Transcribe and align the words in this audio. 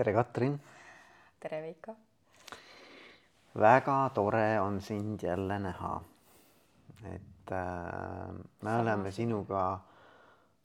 tere, 0.00 0.12
Katrin. 0.16 0.54
tere, 1.40 1.58
Veiko. 1.62 1.94
väga 3.60 4.10
tore 4.14 4.60
on 4.60 4.80
sind 4.80 5.22
jälle 5.22 5.58
näha. 5.58 6.00
et 7.04 7.52
äh, 7.52 8.32
me 8.62 8.70
Sama. 8.70 8.80
oleme 8.80 9.12
sinuga 9.12 9.80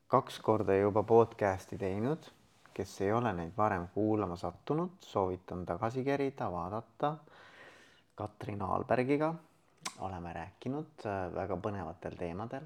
kaks 0.08 0.40
korda 0.40 0.78
juba 0.78 1.04
podcast'i 1.04 1.78
teinud, 1.78 2.30
kes 2.74 3.02
ei 3.02 3.12
ole 3.12 3.34
neid 3.34 3.52
varem 3.58 3.88
kuulama 3.88 4.36
sattunud, 4.36 4.96
soovitan 5.02 5.66
tagasi 5.66 6.04
kerida, 6.04 6.52
vaadata. 6.52 7.18
Katrin 8.16 8.62
Aalbergiga 8.62 9.34
oleme 10.00 10.34
rääkinud 10.34 11.06
äh, 11.06 11.36
väga 11.36 11.58
põnevatel 11.58 12.16
teemadel. 12.16 12.64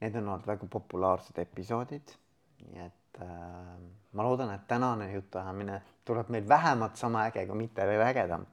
Need 0.00 0.16
on 0.16 0.28
olnud 0.28 0.46
väga 0.46 0.66
populaarsed 0.66 1.44
episoodid, 1.44 2.16
nii 2.64 2.86
et 2.86 3.01
äh, 3.20 3.28
ma 4.12 4.22
loodan, 4.22 4.54
et 4.54 4.66
tänane 4.68 5.12
jutuajamine 5.12 5.82
tuleb 6.04 6.28
meil 6.28 6.48
vähemalt 6.48 6.96
sama 6.96 7.26
äge, 7.28 7.46
kui 7.46 7.56
mitte 7.56 7.86
veel 7.86 8.06
ägedam. 8.06 8.46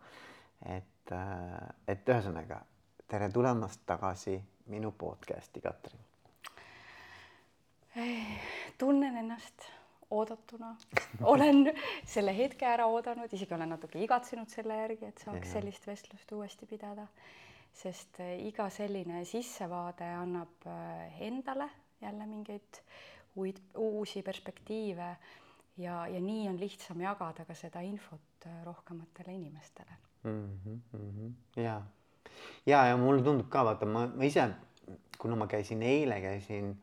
et, 0.65 1.11
äh, 1.11 1.69
et 1.87 2.09
ühesõnaga 2.09 2.61
tere 3.09 3.29
tulemast 3.33 3.81
tagasi 3.85 4.37
minu 4.69 4.91
podcast'i, 4.91 5.61
Katrin. 5.61 5.99
tunnen 8.77 9.17
ennast 9.17 9.65
oodatuna, 10.13 10.75
olen 11.33 11.71
selle 12.05 12.35
hetke 12.37 12.67
ära 12.69 12.85
oodanud, 12.89 13.33
isegi 13.33 13.53
olen 13.53 13.73
natuke 13.73 14.01
igatsenud 14.03 14.49
selle 14.49 14.77
järgi, 14.77 15.09
et 15.09 15.25
saaks 15.25 15.47
ja. 15.47 15.53
sellist 15.57 15.87
vestlust 15.89 16.31
uuesti 16.37 16.69
pidada. 16.69 17.07
sest 17.79 18.17
äh, 18.19 18.33
iga 18.47 18.65
selline 18.73 19.21
sissevaade 19.25 20.05
annab 20.17 20.65
äh, 20.67 21.21
endale 21.21 21.69
jälle 22.01 22.25
mingeid 22.25 22.81
uid, 23.35 23.57
uusi 23.77 24.21
perspektiive 24.21 25.15
ja, 25.77 26.07
ja 26.07 26.19
nii 26.19 26.47
on 26.49 26.59
lihtsam 26.59 27.01
jagada 27.01 27.45
ka 27.45 27.53
seda 27.53 27.81
infot 27.85 28.45
äh, 28.45 28.63
rohkematele 28.65 29.33
inimestele 29.33 29.97
mm. 30.23 30.59
-hmm, 30.65 30.79
mm 30.91 31.11
-hmm. 31.11 31.61
ja, 31.61 31.81
ja, 32.65 32.85
ja 32.85 32.97
mulle 32.97 33.23
tundub 33.23 33.49
ka 33.49 33.65
vaata, 33.65 33.85
ma, 33.85 34.07
ma 34.07 34.23
ise, 34.23 34.49
kuna 35.17 35.35
ma 35.35 35.47
käisin 35.47 35.83
eile, 35.83 36.21
käisin 36.21 36.77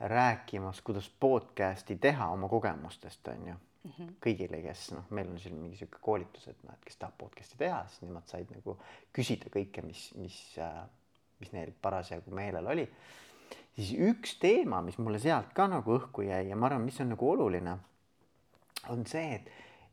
rääkimas, 0.00 0.80
kuidas 0.80 1.10
podcast'i 1.20 1.96
teha 1.96 2.28
oma 2.28 2.48
kogemustest 2.48 3.28
on 3.28 3.46
ju 3.48 3.54
mm 3.84 3.90
-hmm. 3.90 4.12
kõigile, 4.26 4.62
kes 4.62 4.90
noh, 4.92 5.10
meil 5.10 5.28
on 5.30 5.38
siin 5.38 5.54
mingi 5.54 5.76
sihuke 5.76 5.98
koolitus, 6.00 6.48
et 6.48 6.64
noh, 6.64 6.74
et 6.74 6.84
kes 6.84 6.96
tahab 6.96 7.14
podcast'i 7.18 7.58
teha, 7.58 7.84
siis 7.88 8.02
nemad 8.02 8.26
said 8.26 8.50
nagu 8.54 8.78
küsida 9.12 9.50
kõike, 9.56 9.82
mis, 9.86 10.14
mis, 10.14 10.38
äh, 10.58 10.82
mis 11.40 11.52
neil 11.52 11.72
parasjagu 11.82 12.30
meelel 12.30 12.66
oli. 12.66 12.88
Siis 13.76 13.94
üks 14.10 14.36
teema, 14.42 14.82
mis 14.84 14.98
mulle 14.98 15.20
sealt 15.22 15.52
ka 15.56 15.68
nagu 15.70 15.96
õhku 15.96 16.26
jäi 16.26 16.48
ja 16.50 16.56
ma 16.56 16.68
arvan, 16.68 16.84
mis 16.86 17.00
on 17.00 17.12
nagu 17.14 17.30
oluline 17.30 17.76
on 18.90 19.04
see, 19.06 19.36
et, 19.38 19.50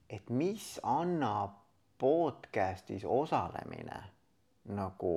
et 0.10 0.30
mis 0.34 0.72
annab 0.84 1.58
podcast'is 2.00 3.06
osalemine 3.06 4.00
nagu 4.76 5.14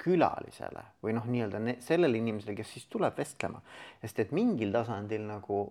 külalisele 0.00 0.82
või 1.04 1.14
noh, 1.16 1.26
nii-öelda 1.28 1.60
sellele 1.84 2.20
inimesele, 2.20 2.54
kes 2.56 2.72
siis 2.76 2.86
tuleb 2.92 3.16
vestlema, 3.18 3.60
sest 4.00 4.24
et 4.24 4.32
mingil 4.36 4.72
tasandil 4.72 5.26
nagu 5.28 5.64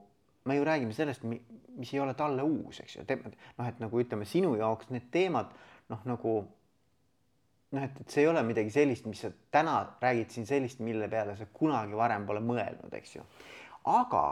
me 0.50 0.56
ju 0.56 0.66
räägime 0.66 0.94
sellest, 0.94 1.26
mis 1.26 1.94
ei 1.94 2.00
ole 2.00 2.14
talle 2.18 2.44
uus, 2.46 2.80
eks 2.84 2.98
ju, 2.98 3.06
noh, 3.10 3.68
et 3.68 3.82
nagu 3.82 4.02
ütleme, 4.02 4.26
sinu 4.30 4.56
jaoks 4.60 4.90
need 4.94 5.10
teemad 5.14 5.52
noh, 5.90 6.02
nagu 6.10 6.36
noh, 7.76 7.86
et, 7.86 8.02
et 8.02 8.12
see 8.12 8.24
ei 8.24 8.30
ole 8.30 8.44
midagi 8.46 8.74
sellist, 8.74 9.08
mis 9.10 9.22
sa 9.26 9.32
täna 9.54 9.80
räägid 10.02 10.34
siin 10.34 10.48
sellist, 10.50 10.84
mille 10.86 11.10
peale 11.12 11.36
sa 11.38 11.48
kunagi 11.54 11.98
varem 11.98 12.26
pole 12.30 12.42
mõelnud, 12.44 12.94
eks 12.98 13.16
ju. 13.18 13.26
aga 13.90 14.26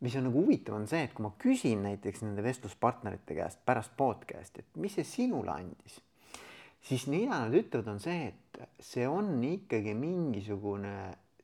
mis 0.00 0.16
on 0.16 0.28
nagu 0.28 0.42
huvitav, 0.42 0.78
on 0.78 0.86
see, 0.88 1.02
et 1.04 1.14
kui 1.16 1.26
ma 1.26 1.32
küsin 1.40 1.82
näiteks 1.84 2.22
nende 2.24 2.44
vestluspartnerite 2.44 3.36
käest 3.36 3.60
pärast 3.68 3.92
podcast'i, 3.98 4.64
et 4.64 4.80
mis 4.80 4.94
see 4.96 5.06
sinule 5.06 5.52
andis, 5.52 5.98
siis 6.88 7.04
mida 7.12 7.42
nad 7.44 7.56
ütlevad, 7.56 7.90
on 7.94 8.00
see, 8.02 8.30
et 8.32 8.62
see 8.80 9.08
on 9.08 9.34
ikkagi 9.44 9.92
mingisugune 9.96 10.94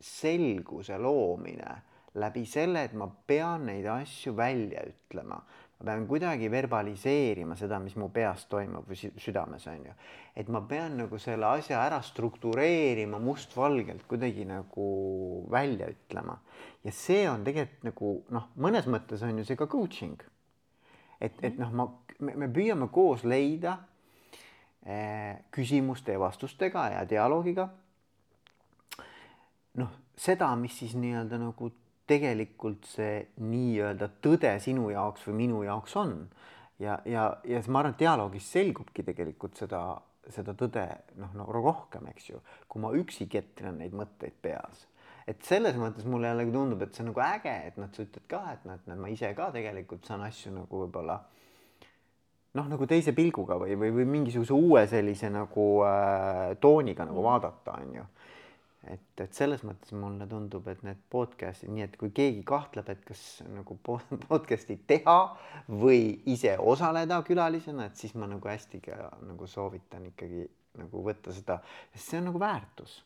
selguse 0.01 0.97
loomine 1.01 1.77
läbi 2.17 2.47
selle, 2.49 2.87
et 2.87 2.97
ma 2.97 3.09
pean 3.29 3.67
neid 3.69 3.87
asju 3.93 4.33
välja 4.37 4.87
ütlema 4.89 5.43
ma 5.79 5.93
pean 5.93 6.07
kuidagi 6.09 6.49
verbaliseerima 6.51 7.57
seda, 7.57 7.79
mis 7.83 7.97
mu 8.01 8.09
peas 8.13 8.47
toimub 8.49 8.87
või 8.89 9.11
südames 9.21 9.67
on 9.69 9.83
ju. 9.85 9.95
et 10.37 10.49
ma 10.49 10.63
pean 10.69 10.97
nagu 10.97 11.19
selle 11.21 11.47
asja 11.47 11.83
ära 11.85 12.01
struktureerima 12.03 13.19
mustvalgelt 13.21 14.07
kuidagi 14.09 14.47
nagu 14.49 14.87
välja 15.53 15.91
ütlema. 15.93 16.39
ja 16.85 16.93
see 16.93 17.29
on 17.29 17.45
tegelikult 17.45 17.85
nagu 17.85 18.15
noh, 18.31 18.49
mõnes 18.57 18.89
mõttes 18.89 19.23
on 19.23 19.39
ju 19.39 19.45
see 19.45 19.57
ka 19.57 19.67
coaching. 19.67 20.17
et, 21.21 21.37
et 21.43 21.59
noh, 21.59 21.73
ma, 21.73 21.91
me 22.21 22.49
püüame 22.49 22.89
koos 22.89 23.25
leida 23.25 23.79
eh, 24.87 25.45
küsimuste 25.53 26.17
ja 26.17 26.21
vastustega 26.21 26.89
ja 26.95 27.05
dialoogiga 27.05 27.69
noh, 29.77 29.93
seda, 30.17 30.55
mis 30.57 30.79
siis 30.79 30.97
nii-öelda 30.97 31.39
nagu 31.41 31.71
tegelikult 32.07 32.87
see 32.89 33.21
nii-öelda 33.43 34.09
tõde 34.23 34.53
sinu 34.63 34.91
jaoks 34.93 35.27
või 35.29 35.39
minu 35.43 35.63
jaoks 35.67 35.97
on. 35.99 36.17
ja, 36.79 36.99
ja, 37.05 37.29
ja 37.45 37.63
ma 37.69 37.81
arvan, 37.83 37.95
et 37.95 38.03
dialoogis 38.05 38.51
selgubki 38.53 39.05
tegelikult 39.07 39.57
seda, 39.59 39.83
seda 40.33 40.55
tõde 40.59 40.85
noh, 41.21 41.33
no 41.35 41.47
rohkem, 41.53 42.07
eks 42.13 42.31
ju, 42.31 42.43
kui 42.69 42.83
ma 42.83 42.93
üksi 42.97 43.29
ketrin 43.31 43.81
neid 43.81 43.97
mõtteid 43.97 44.37
peas. 44.43 44.87
et 45.27 45.43
selles 45.43 45.75
mõttes 45.75 46.07
mulle 46.07 46.29
jällegi 46.31 46.53
tundub, 46.55 46.83
et 46.83 46.95
see 46.95 47.03
on 47.03 47.11
nagu 47.11 47.23
äge, 47.27 47.55
et 47.71 47.79
noh, 47.81 47.91
sa 47.93 48.05
ütled 48.05 48.29
ka, 48.31 48.43
et 48.53 48.69
noh, 48.69 48.79
et 48.79 49.01
ma 49.01 49.09
ise 49.11 49.33
ka 49.35 49.51
tegelikult 49.55 50.07
saan 50.07 50.23
asju 50.23 50.53
nagu 50.55 50.85
võib-olla 50.85 51.19
noh, 52.57 52.69
nagu 52.71 52.87
teise 52.89 53.13
pilguga 53.17 53.59
või, 53.61 53.75
või, 53.79 53.91
või 53.99 54.07
mingisuguse 54.15 54.55
uue 54.55 54.87
sellise 54.89 55.31
nagu 55.33 55.67
äh, 55.87 56.55
tooniga 56.63 57.05
nagu 57.09 57.19
mm. 57.21 57.27
vaadata, 57.27 57.81
on 57.83 57.99
ju 57.99 58.07
et, 58.93 59.23
et 59.23 59.35
selles 59.35 59.63
mõttes 59.67 59.95
mulle 59.97 60.27
tundub, 60.31 60.67
et 60.71 60.83
need 60.87 61.01
podcast'id, 61.13 61.71
nii 61.73 61.87
et 61.87 61.97
kui 62.01 62.13
keegi 62.15 62.43
kahtleb, 62.47 62.89
et 62.93 63.03
kas 63.07 63.23
nagu 63.49 63.79
podcast'i 64.29 64.79
teha 64.89 65.19
või 65.69 66.23
ise 66.33 66.57
osaleda 66.59 67.21
külalisena, 67.27 67.89
et 67.91 68.01
siis 68.01 68.15
ma 68.19 68.29
nagu 68.31 68.49
hästi 68.51 68.83
ka 68.85 69.11
nagu 69.27 69.51
soovitan 69.51 70.09
ikkagi 70.13 70.47
nagu 70.77 71.05
võtta 71.05 71.33
seda, 71.33 71.61
sest 71.95 72.11
see 72.11 72.21
on 72.21 72.29
nagu 72.31 72.41
väärtus, 72.41 72.99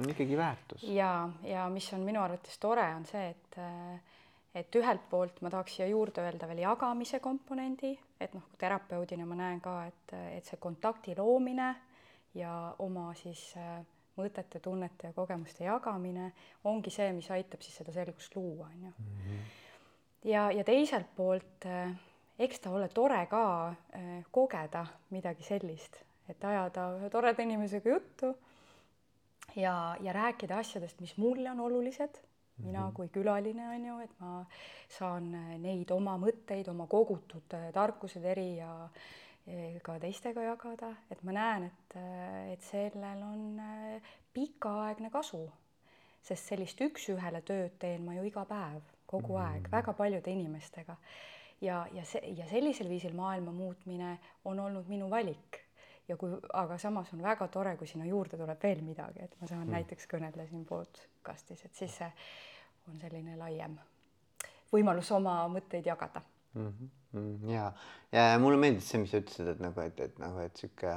on 0.00 0.08
ikkagi 0.08 0.38
väärtus. 0.38 0.86
ja, 0.88 1.28
ja 1.44 1.68
mis 1.72 1.90
on 1.96 2.06
minu 2.06 2.22
arvates 2.22 2.56
tore, 2.62 2.86
on 2.96 3.04
see, 3.08 3.28
et 3.34 3.60
et 4.54 4.74
ühelt 4.74 5.04
poolt 5.10 5.36
ma 5.44 5.50
tahaks 5.52 5.76
siia 5.78 5.86
juurde 5.86 6.24
öelda 6.24 6.48
veel 6.50 6.64
jagamise 6.64 7.20
komponendi, 7.22 7.92
et 8.20 8.32
noh, 8.34 8.48
terapeudina 8.58 9.26
ma 9.28 9.38
näen 9.38 9.60
ka, 9.62 9.76
et, 9.86 10.14
et 10.34 10.48
see 10.48 10.58
kontakti 10.58 11.14
loomine 11.18 11.68
ja 12.34 12.74
oma 12.82 13.10
siis 13.18 13.44
äh, 13.58 13.78
mõtete, 14.20 14.60
tunnete 14.62 15.10
ja 15.10 15.16
kogemuste 15.16 15.64
jagamine 15.66 16.30
ongi 16.64 16.92
see, 16.94 17.10
mis 17.16 17.30
aitab 17.34 17.64
siis 17.64 17.80
seda 17.80 17.94
selgust 17.94 18.36
luua, 18.36 18.68
on 18.68 18.86
ju. 18.86 18.92
Mhm. 18.98 19.42
ja, 20.30 20.50
ja 20.54 20.64
teiselt 20.64 21.10
poolt 21.16 21.66
eh, 21.66 21.90
eks 22.38 22.62
ta 22.64 22.74
ole 22.76 22.88
tore 22.94 23.24
ka 23.30 23.44
eh, 23.96 24.24
kogeda 24.30 24.86
midagi 25.10 25.46
sellist, 25.46 26.02
et 26.28 26.44
ajada 26.44 26.92
ühe 26.98 27.10
toreda 27.10 27.42
inimesega 27.42 27.96
juttu 27.96 28.34
ja, 29.56 29.96
ja 30.00 30.12
rääkida 30.12 30.60
asjadest, 30.62 31.00
mis 31.00 31.16
mulle 31.18 31.50
on 31.50 31.60
olulised 31.60 32.20
mina 32.60 32.84
mhm. 32.86 32.94
kui 32.94 33.08
külaline 33.08 33.68
on 33.68 33.84
ju, 33.86 33.96
et 34.04 34.12
ma 34.20 34.44
saan 34.90 35.30
neid 35.62 35.90
oma 35.94 36.16
mõtteid, 36.20 36.68
oma 36.72 36.86
kogutud 36.90 37.56
tarkused 37.74 38.24
eri 38.24 38.58
ja 38.58 38.72
ka 39.82 39.96
teistega 39.98 40.42
jagada, 40.44 40.92
et 41.10 41.22
ma 41.26 41.34
näen, 41.34 41.66
et, 41.70 41.96
et 42.52 42.62
sellel 42.62 43.22
on 43.24 43.58
äh, 43.58 44.12
pikaaegne 44.34 45.10
kasu. 45.10 45.48
sest 46.20 46.50
sellist 46.50 46.80
üks-ühele 46.84 47.40
tööd 47.48 47.78
teen 47.80 48.02
ma 48.04 48.12
ju 48.12 48.26
iga 48.28 48.42
päev, 48.44 48.82
kogu 49.08 49.38
mm. 49.38 49.44
aeg, 49.44 49.70
väga 49.72 49.94
paljude 49.96 50.30
inimestega. 50.30 50.96
ja, 51.60 51.86
ja 51.92 52.04
see 52.04 52.34
ja 52.36 52.46
sellisel 52.46 52.88
viisil 52.88 53.16
maailma 53.16 53.52
muutmine 53.52 54.18
on 54.44 54.60
olnud 54.60 54.88
minu 54.88 55.10
valik. 55.10 55.60
ja 56.08 56.16
kui, 56.16 56.36
aga 56.52 56.78
samas 56.78 57.12
on 57.12 57.22
väga 57.22 57.48
tore, 57.48 57.76
kui 57.76 57.86
sinna 57.86 58.04
juurde 58.04 58.36
tuleb 58.36 58.62
veel 58.62 58.82
midagi, 58.84 59.24
et 59.24 59.40
ma 59.40 59.46
saan 59.46 59.66
mm. 59.66 59.72
näiteks 59.72 60.06
kõnelda 60.06 60.46
siin 60.46 60.66
podcast'is, 60.66 61.64
et 61.64 61.74
siis 61.74 61.96
see 61.96 62.12
on 62.88 62.98
selline 63.00 63.36
laiem 63.36 63.78
võimalus 64.72 65.10
oma 65.16 65.42
mõtteid 65.50 65.86
jagada 65.86 66.22
mm. 66.54 66.66
-hmm. 66.66 66.88
Ja, 67.48 67.70
ja 68.12 68.38
mulle 68.42 68.60
meeldis 68.60 68.90
see, 68.90 69.00
mis 69.02 69.12
sa 69.14 69.20
ütlesid, 69.22 69.50
et 69.54 69.62
nagu, 69.62 69.82
et, 69.84 70.00
et 70.06 70.20
nagu, 70.22 70.38
et 70.44 70.62
sihuke 70.62 70.94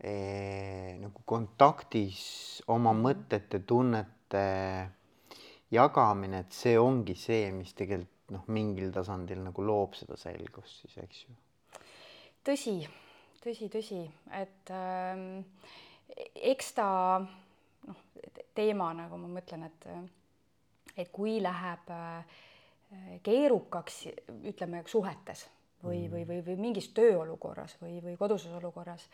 eh, 0.00 0.94
nagu 1.00 1.24
kontaktis 1.28 2.22
oma 2.72 2.94
mhm. 2.94 3.04
mõtete, 3.08 3.62
tunnete 3.68 4.46
jagamine, 5.72 6.44
et 6.44 6.56
see 6.56 6.78
ongi 6.80 7.16
see, 7.18 7.46
mis 7.56 7.72
tegelikult 7.76 8.10
noh, 8.32 8.44
mingil 8.54 8.92
tasandil 8.94 9.42
nagu 9.44 9.64
loob 9.66 9.96
seda 9.98 10.16
selgust 10.20 10.84
siis, 10.84 10.96
eks 11.02 11.22
ju. 11.26 11.34
tõsi, 12.46 12.76
tõsi, 13.42 13.68
tõsi, 13.72 14.00
et 14.38 14.72
ähm, 14.72 15.42
eks 16.52 16.72
ta 16.78 16.88
noh, 17.20 18.00
teema 18.56 18.92
nagu 18.96 19.20
ma 19.20 19.30
mõtlen, 19.36 19.68
et 19.68 19.88
et 21.00 21.08
kui 21.12 21.38
läheb 21.40 21.88
äh, 21.92 22.40
keerukaks, 23.22 24.06
ütleme 24.52 24.82
suhetes 24.86 25.46
või, 25.82 26.06
või, 26.10 26.26
või, 26.28 26.40
või 26.46 26.56
mingis 26.60 26.90
tööolukorras 26.94 27.76
või, 27.80 27.98
või 28.04 28.16
koduses 28.20 28.52
olukorras, 28.58 29.06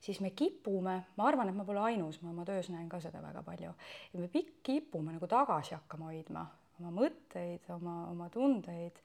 siis 0.00 0.20
me 0.24 0.30
kipume, 0.36 0.96
ma 1.16 1.26
arvan, 1.28 1.50
et 1.50 1.56
ma 1.56 1.66
pole 1.68 1.82
ainus, 1.90 2.20
ma 2.22 2.32
oma 2.32 2.46
töös 2.48 2.70
näen 2.72 2.88
ka 2.90 3.00
seda 3.02 3.22
väga 3.22 3.42
palju, 3.46 3.74
et 4.12 4.20
me 4.20 4.30
pikk 4.32 4.62
kipume 4.70 5.14
nagu 5.14 5.30
tagasi 5.30 5.76
hakkama 5.76 6.10
hoidma 6.12 6.46
oma 6.78 6.92
mõtteid, 6.94 7.66
oma, 7.74 7.96
oma 8.12 8.28
tundeid. 8.30 9.00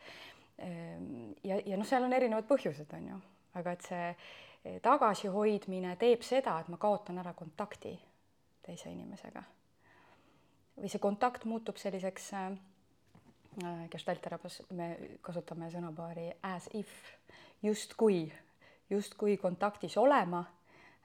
Ehm, 0.61 1.33
ja, 1.45 1.57
ja 1.65 1.77
noh, 1.79 1.87
seal 1.87 2.05
on 2.05 2.13
erinevad 2.13 2.45
põhjused, 2.49 2.91
on 2.93 3.07
ju, 3.09 3.19
aga 3.59 3.73
et 3.73 3.87
see 3.87 4.09
eh, 4.11 4.77
tagasihoidmine 4.83 5.95
teeb 6.01 6.25
seda, 6.25 6.59
et 6.61 6.69
ma 6.69 6.77
kaotan 6.81 7.17
ära 7.23 7.33
kontakti 7.37 7.95
teise 8.63 8.91
inimesega. 8.93 9.43
või 10.77 10.89
see 10.89 11.01
kontakt 11.01 11.43
muutub 11.45 11.77
selliseks 11.77 12.31
äh, 12.33 12.53
gestaltterapias 13.91 14.61
me 14.77 14.89
kasutame 15.21 15.69
sõnapaari 15.71 16.29
as 16.49 16.69
if, 16.77 16.91
justkui, 17.63 18.25
justkui 18.89 19.37
kontaktis 19.37 19.97
olema. 19.97 20.43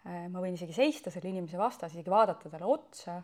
ma 0.05 0.41
võin 0.41 0.55
isegi 0.55 0.73
seista 0.73 1.11
selle 1.11 1.29
inimese 1.29 1.59
vastas, 1.59 1.93
isegi 1.93 2.11
vaadata 2.11 2.51
talle 2.51 2.67
otsa. 2.67 3.23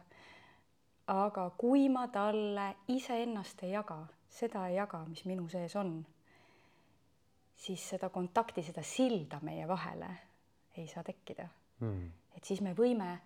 aga 1.06 1.50
kui 1.58 1.88
ma 1.88 2.08
talle 2.08 2.74
iseennast 2.88 3.62
ei 3.62 3.70
jaga, 3.70 4.06
seda 4.28 4.68
ei 4.68 4.76
jaga, 4.76 5.04
mis 5.08 5.24
minu 5.24 5.48
sees 5.48 5.76
on, 5.76 6.04
siis 7.56 7.88
seda 7.88 8.08
kontakti, 8.08 8.62
seda 8.62 8.82
silda 8.82 9.38
meie 9.42 9.68
vahele 9.68 10.08
ei 10.76 10.86
saa 10.88 11.04
tekkida 11.04 11.46
mm.. 11.80 12.10
et 12.36 12.44
siis 12.44 12.60
me 12.60 12.74
võime 12.74 13.18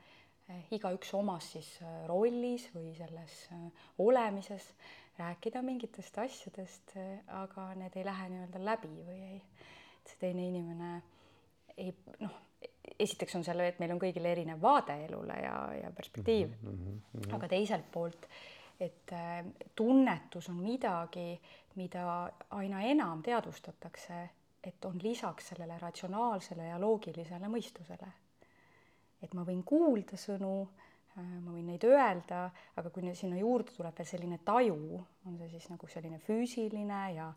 igaüks 0.72 1.12
omas 1.16 1.50
siis 1.52 1.68
rollis 2.08 2.68
või 2.74 2.92
selles 2.96 3.34
olemises 4.04 4.70
rääkida 5.18 5.62
mingitest 5.62 6.18
asjadest, 6.18 6.94
aga 7.26 7.70
need 7.78 7.96
ei 7.96 8.04
lähe 8.06 8.28
nii-öelda 8.32 8.64
läbi 8.64 8.90
või 9.06 9.22
ei, 9.32 9.40
et 10.00 10.12
see 10.12 10.20
teine 10.20 10.46
inimene 10.48 10.92
ei 11.78 11.92
noh, 12.20 12.36
esiteks 12.98 13.36
on 13.38 13.44
seal, 13.46 13.60
et 13.62 13.78
meil 13.82 13.92
on 13.94 14.00
kõigil 14.02 14.26
erinev 14.26 14.60
vaade 14.62 14.96
elule 15.06 15.36
ja, 15.42 15.56
ja 15.78 15.90
perspektiiv 15.94 16.48
mm, 16.48 16.70
-hmm, 16.70 16.94
mm 16.94 17.20
-hmm. 17.20 17.34
aga 17.36 17.48
teiselt 17.48 17.90
poolt, 17.92 18.28
et 18.80 19.12
äh, 19.12 19.44
tunnetus 19.74 20.48
on 20.48 20.62
midagi, 20.62 21.40
mida 21.74 22.30
aina 22.50 22.80
enam 22.82 23.22
teadvustatakse, 23.22 24.28
et 24.64 24.84
on 24.84 24.98
lisaks 25.02 25.48
sellele 25.48 25.78
ratsionaalsele 25.78 26.66
ja 26.66 26.80
loogilisele 26.80 27.48
mõistusele. 27.48 28.08
et 29.22 29.34
ma 29.34 29.42
võin 29.42 29.64
kuulda 29.64 30.16
sõnu 30.16 30.68
ma 31.22 31.54
võin 31.54 31.66
neid 31.72 31.84
öelda, 31.88 32.48
aga 32.78 32.90
kui 32.94 33.14
sinna 33.16 33.38
juurde 33.38 33.74
tuleb 33.76 33.96
veel 33.98 34.08
selline 34.08 34.40
taju, 34.44 35.00
on 35.26 35.38
see 35.40 35.48
siis 35.54 35.68
nagu 35.72 35.88
selline 35.90 36.20
füüsiline 36.24 37.00
ja 37.16 37.32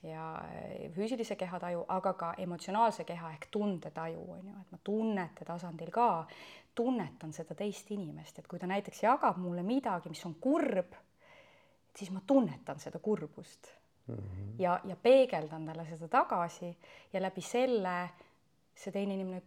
ja 0.00 0.22
äh, 0.40 0.86
füüsilise 0.94 1.36
keha 1.36 1.58
taju, 1.60 1.82
aga 1.92 2.14
ka 2.16 2.30
emotsionaalse 2.40 3.04
keha 3.04 3.34
ehk 3.34 3.50
tundetaju 3.52 4.22
on 4.32 4.46
ju, 4.48 4.54
et 4.62 4.70
ma 4.72 4.78
tunnete 4.84 5.44
tasandil 5.44 5.90
ka 5.92 6.06
tunnetan 6.74 7.34
seda 7.36 7.54
teist 7.58 7.90
inimest, 7.92 8.38
et 8.38 8.48
kui 8.48 8.58
ta 8.58 8.68
näiteks 8.70 9.02
jagab 9.04 9.36
mulle 9.42 9.62
midagi, 9.66 10.08
mis 10.08 10.24
on 10.24 10.38
kurb, 10.40 10.96
siis 11.96 12.08
ma 12.16 12.24
tunnetan 12.26 12.80
seda 12.80 12.98
kurbust 12.98 13.68
mm. 14.06 14.16
-hmm. 14.16 14.56
ja, 14.58 14.80
ja 14.84 14.96
peegeldan 14.96 15.66
talle 15.66 15.84
seda 15.84 16.08
tagasi 16.08 16.72
ja 17.12 17.20
läbi 17.22 17.44
selle 17.44 17.96
see 18.74 18.92
teine 18.92 19.14
inimene 19.14 19.42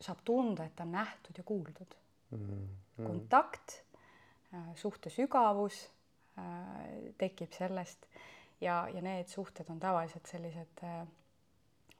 saab 0.00 0.24
tunda, 0.24 0.64
et 0.64 0.76
ta 0.76 0.88
on 0.88 0.92
nähtud 0.92 1.38
ja 1.38 1.44
kuuldud 1.44 1.94
mm. 2.30 2.38
-hmm 2.38 2.48
Mm. 2.48 2.87
Kontakt, 3.06 3.82
äh, 4.54 4.74
suhte 4.74 5.10
sügavus 5.10 5.84
äh, 6.38 7.12
tekib 7.18 7.52
sellest 7.52 8.06
ja, 8.60 8.88
ja 8.88 9.02
need 9.02 9.28
suhted 9.28 9.70
on 9.70 9.80
tavaliselt 9.80 10.26
sellised 10.26 10.82
äh, 10.82 11.06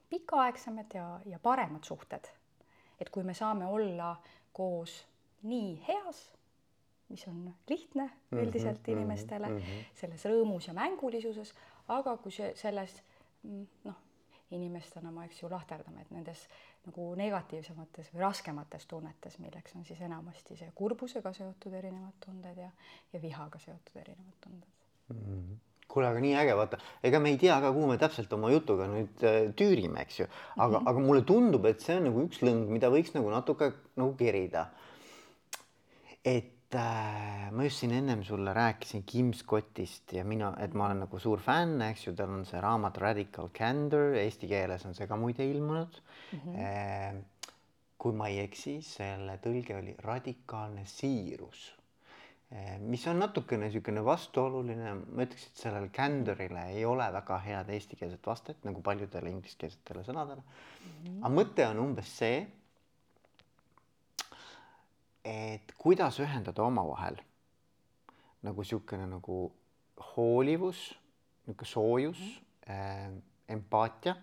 pikaaegsemad 0.09 0.93
ja, 0.93 1.19
ja 1.25 1.39
paremad 1.39 1.83
suhted. 1.83 2.27
et 2.99 3.09
kui 3.09 3.23
me 3.23 3.33
saame 3.33 3.65
olla 3.65 4.15
koos 4.53 5.07
nii 5.47 5.83
heas, 5.87 6.33
mis 7.09 7.27
on 7.27 7.55
lihtne 7.69 8.03
mhm, 8.03 8.41
üldiselt 8.41 8.77
mm 8.77 8.83
-hmm, 8.83 8.97
inimestele 8.97 9.47
mm, 9.47 9.57
-hmm. 9.57 9.85
selles 9.93 10.25
rõõmus 10.25 10.67
ja 10.67 10.73
mängulisuses, 10.73 11.53
aga 11.87 12.17
kui 12.17 12.31
see 12.31 12.55
selles 12.55 13.03
mm, 13.43 13.67
noh, 13.83 13.95
inimestena 14.51 15.11
ma, 15.11 15.25
eks 15.25 15.41
ju, 15.43 15.49
lahterdame, 15.49 16.01
et 16.01 16.11
nendes 16.11 16.47
nagu 16.87 17.07
negatiivsemates 17.19 18.11
või 18.13 18.23
raskemates 18.23 18.85
tunnetes, 18.89 19.39
milleks 19.43 19.75
on 19.75 19.85
siis 19.85 20.01
enamasti 20.05 20.57
see 20.59 20.69
kurbusega 20.75 21.33
seotud 21.35 21.73
erinevad 21.73 22.15
tunded 22.25 22.57
ja, 22.57 22.69
ja 23.13 23.21
vihaga 23.21 23.59
seotud 23.59 23.99
erinevad 24.03 24.37
tunded 24.45 24.69
mm. 25.09 25.25
-hmm 25.25 25.57
kuule, 25.89 26.05
aga 26.05 26.21
nii 26.21 26.35
äge, 26.37 26.53
vaata, 26.53 26.77
ega 27.03 27.17
me 27.17 27.31
ei 27.33 27.37
tea 27.41 27.55
ka, 27.63 27.71
kuhu 27.73 27.87
me 27.89 27.97
täpselt 27.97 28.33
oma 28.37 28.51
jutuga 28.53 28.85
nüüd 28.91 29.23
äh, 29.25 29.39
tüürime, 29.57 30.03
eks 30.05 30.19
ju, 30.19 30.27
aga 30.55 30.67
mm, 30.67 30.75
-hmm. 30.75 30.89
aga 30.91 30.99
mulle 30.99 31.23
tundub, 31.25 31.65
et 31.65 31.81
see 31.81 31.95
on 31.97 32.05
nagu 32.09 32.25
üks 32.27 32.43
lõng, 32.45 32.67
mida 32.69 32.91
võiks 32.93 33.15
nagu 33.15 33.31
natuke 33.33 33.71
nagu 33.97 34.13
kerida. 34.19 34.67
et 36.25 36.58
äh, 36.77 37.49
ma 37.51 37.63
just 37.65 37.81
siin 37.81 37.93
ennem 37.97 38.21
sulle 38.23 38.53
rääkisin 38.53 39.03
Kim 39.07 39.31
Scottist 39.33 40.13
ja 40.13 40.23
mina, 40.25 40.51
et 40.61 40.75
ma 40.77 40.85
olen 40.85 40.99
nagu 41.05 41.19
suur 41.19 41.41
fänn, 41.41 41.81
eks 41.87 42.07
ju, 42.07 42.13
tal 42.17 42.35
on 42.35 42.45
see 42.45 42.61
raamat 42.61 42.99
Radical 43.01 43.49
Candor, 43.55 44.13
eesti 44.19 44.49
keeles 44.51 44.85
on 44.85 44.93
see 44.97 45.07
ka 45.09 45.17
muide 45.17 45.47
ilmunud 45.49 45.97
mm. 45.97 46.39
-hmm. 46.39 46.59
Eh, 46.59 47.15
kui 47.97 48.13
ma 48.13 48.27
ei 48.29 48.39
eksi, 48.43 48.81
selle 48.85 49.39
tõlge 49.43 49.79
oli 49.79 49.95
radikaalne 50.05 50.85
siirus 50.85 51.65
eh,, 52.51 52.77
mis 52.79 53.07
on 53.07 53.19
natukene 53.19 53.65
niisugune 53.65 54.05
vastuoluline, 54.05 54.93
ma 54.93 55.25
ütleks, 55.25 55.49
et 55.49 55.65
sellel 55.65 55.89
candorile 55.89 56.69
ei 56.75 56.85
ole 56.85 57.09
väga 57.13 57.39
head 57.47 57.69
eestikeelset 57.69 58.27
vastet 58.27 58.63
nagu 58.63 58.81
paljudele 58.81 59.29
ingliskeelsetele 59.29 60.03
sõnadele 60.03 60.41
mm. 60.45 60.87
-hmm. 60.93 61.19
aga 61.19 61.35
mõte 61.41 61.67
on 61.71 61.79
umbes 61.87 62.17
see 62.17 62.47
et 65.29 65.73
kuidas 65.77 66.19
ühendada 66.23 66.63
omavahel? 66.65 67.19
Nagu 68.45 68.63
niisugune 68.63 69.05
nagu 69.09 69.39
hoolivus, 70.13 70.79
niisugune 71.45 71.69
soojus 71.73 72.19
mm, 72.19 72.37
-hmm. 72.65 72.71
äh, 72.73 73.11
empaatia. 73.47 74.15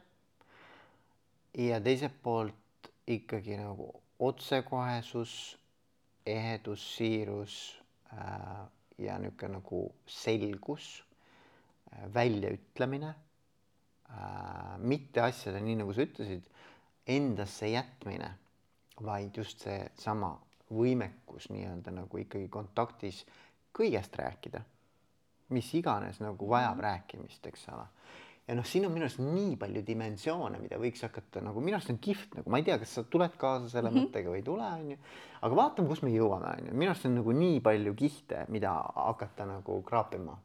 Ja 1.55 1.81
teiselt 1.81 2.23
poolt 2.23 2.91
ikkagi 3.07 3.57
nagu 3.57 4.03
otsekohesus, 4.19 5.59
ehedus, 6.27 6.97
siirus 6.97 7.83
äh, 8.13 8.67
ja 8.99 9.19
niisugune 9.19 9.53
nagu 9.59 9.93
selgus 10.07 11.05
äh,, 11.93 12.15
väljaütlemine. 12.15 13.15
Äh,, 14.11 14.79
mitte 14.79 15.23
asjade, 15.23 15.61
nii 15.61 15.77
nagu 15.77 15.93
sa 15.93 16.03
ütlesid, 16.03 16.43
endasse 17.07 17.69
jätmine, 17.69 18.35
vaid 19.03 19.37
just 19.37 19.61
seesama 19.61 20.46
võimekus 20.73 21.51
nii-öelda 21.53 21.93
nagu 21.95 22.19
ikkagi 22.19 22.49
kontaktis 22.53 23.23
kõigest 23.77 24.17
rääkida, 24.19 24.63
mis 25.55 25.69
iganes 25.79 26.19
nagu 26.23 26.49
vajab 26.51 26.81
rääkimist, 26.83 27.45
eks 27.47 27.69
ole. 27.75 27.85
ja 28.49 28.55
noh, 28.55 28.67
siin 28.67 28.87
on 28.87 28.95
minu 28.95 29.07
arust 29.07 29.21
nii 29.23 29.57
palju 29.59 29.83
dimensioone, 29.87 30.59
mida 30.63 30.79
võiks 30.79 31.03
hakata 31.03 31.43
nagu 31.43 31.61
minu 31.63 31.79
arust 31.79 31.91
on 31.91 31.99
kihvt 32.03 32.39
nagu 32.39 32.51
ma 32.51 32.61
ei 32.61 32.67
tea, 32.67 32.79
kas 32.79 32.95
sa 32.99 33.05
tuled 33.11 33.37
kaasa 33.39 33.69
selle 33.69 33.91
mm 33.91 33.97
-hmm. 33.97 34.09
mõttega 34.09 34.31
või 34.31 34.41
ei 34.43 34.47
tule, 34.47 34.71
onju. 34.81 34.97
aga 35.43 35.57
vaatame, 35.57 35.89
kus 35.89 36.03
me 36.03 36.11
jõuame, 36.11 36.55
onju, 36.59 36.75
minu 36.75 36.91
arust 36.91 37.07
on 37.07 37.15
nagu 37.15 37.33
nii 37.33 37.61
palju 37.61 37.95
kihte, 37.95 38.47
mida 38.49 38.73
hakata 38.95 39.47
nagu 39.47 39.83
kraapima. 39.83 40.39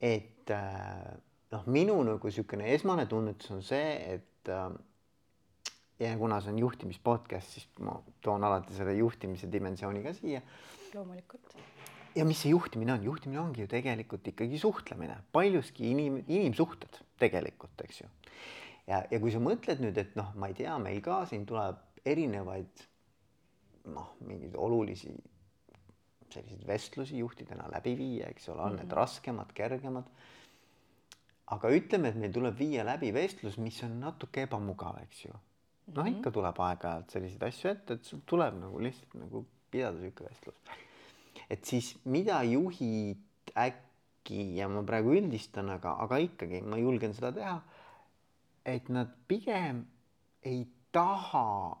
et 0.00 0.50
äh, 0.50 1.16
noh, 1.50 1.66
minu 1.66 2.02
nagu 2.02 2.26
niisugune 2.26 2.74
esmane 2.74 3.06
tunnetus 3.06 3.50
on 3.50 3.62
see, 3.62 4.14
et 4.14 4.48
äh, 4.48 4.70
ja 6.00 6.16
kuna 6.18 6.40
see 6.40 6.52
on 6.54 6.60
juhtimis 6.60 6.98
podcast, 7.04 7.56
siis 7.56 7.66
ma 7.84 7.94
toon 8.24 8.44
alati 8.48 8.76
selle 8.76 8.94
juhtimise 8.96 9.50
dimensiooni 9.52 10.02
ka 10.04 10.14
siia. 10.16 10.40
loomulikult. 10.94 11.56
ja 12.16 12.24
mis 12.24 12.40
see 12.42 12.54
juhtimine 12.54 12.94
on, 12.96 13.04
juhtimine 13.04 13.40
ongi 13.40 13.66
ju 13.66 13.70
tegelikult 13.70 14.26
ikkagi 14.32 14.58
suhtlemine, 14.58 15.18
paljuski 15.32 15.90
inim, 15.92 16.22
inimsuhted 16.26 17.02
tegelikult, 17.20 17.84
eks 17.84 18.00
ju. 18.00 18.08
ja, 18.86 19.02
ja 19.10 19.20
kui 19.20 19.32
sa 19.32 19.42
mõtled 19.44 19.82
nüüd, 19.84 20.00
et 20.00 20.16
noh, 20.18 20.32
ma 20.40 20.48
ei 20.50 20.56
tea, 20.56 20.78
meil 20.82 21.02
ka 21.04 21.22
siin 21.30 21.44
tuleb 21.48 22.06
erinevaid 22.08 22.86
noh, 23.92 24.14
mingeid 24.24 24.56
olulisi 24.56 25.12
selliseid 26.30 26.62
vestlusi 26.66 27.18
juhtidena 27.18 27.66
läbi 27.72 27.96
viia, 27.98 28.28
eks 28.30 28.48
ole, 28.48 28.62
on 28.62 28.72
mm 28.72 28.76
-hmm. 28.76 28.82
need 28.84 28.96
raskemad, 28.96 29.52
kergemad. 29.52 30.08
aga 31.50 31.68
ütleme, 31.74 32.08
et 32.08 32.14
meil 32.14 32.32
tuleb 32.32 32.58
viia 32.58 32.84
läbi 32.86 33.12
vestlus, 33.12 33.58
mis 33.58 33.82
on 33.82 34.00
natuke 34.00 34.42
ebamugav, 34.46 35.02
eks 35.02 35.24
ju 35.24 35.32
noh, 35.94 36.04
mhm. 36.04 36.18
ikka 36.18 36.32
tuleb 36.34 36.60
aeg-ajalt 36.66 37.14
selliseid 37.14 37.44
asju 37.48 37.70
ette, 37.72 37.98
et 37.98 38.08
sul 38.08 38.22
tuleb 38.28 38.58
nagu 38.60 38.80
lihtsalt 38.82 39.16
nagu 39.20 39.44
pidada 39.70 40.00
sihuke 40.00 40.26
vestlus. 40.26 40.78
et 41.50 41.64
siis 41.66 41.92
mida 42.04 42.42
juhid 42.46 43.52
äkki 43.58 44.42
ja 44.58 44.68
ma 44.70 44.82
praegu 44.86 45.16
üldistan, 45.18 45.70
aga, 45.74 45.96
aga 46.04 46.20
ikkagi 46.22 46.62
ma 46.62 46.78
julgen 46.78 47.14
seda 47.16 47.32
teha. 47.36 47.58
et 48.64 48.88
nad 48.88 49.10
pigem 49.28 49.84
ei 50.46 50.64
taha 50.92 51.76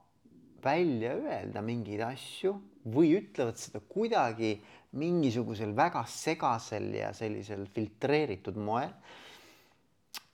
välja 0.64 1.14
öelda 1.16 1.62
mingeid 1.64 2.02
asju 2.04 2.54
või 2.90 3.14
ütlevad 3.18 3.58
seda 3.60 3.80
kuidagi 3.88 4.54
mingisugusel 5.00 5.72
väga 5.76 6.02
segasel 6.08 6.88
ja 6.96 7.12
sellisel 7.16 7.66
filtreeritud 7.70 8.56
moel 8.58 8.90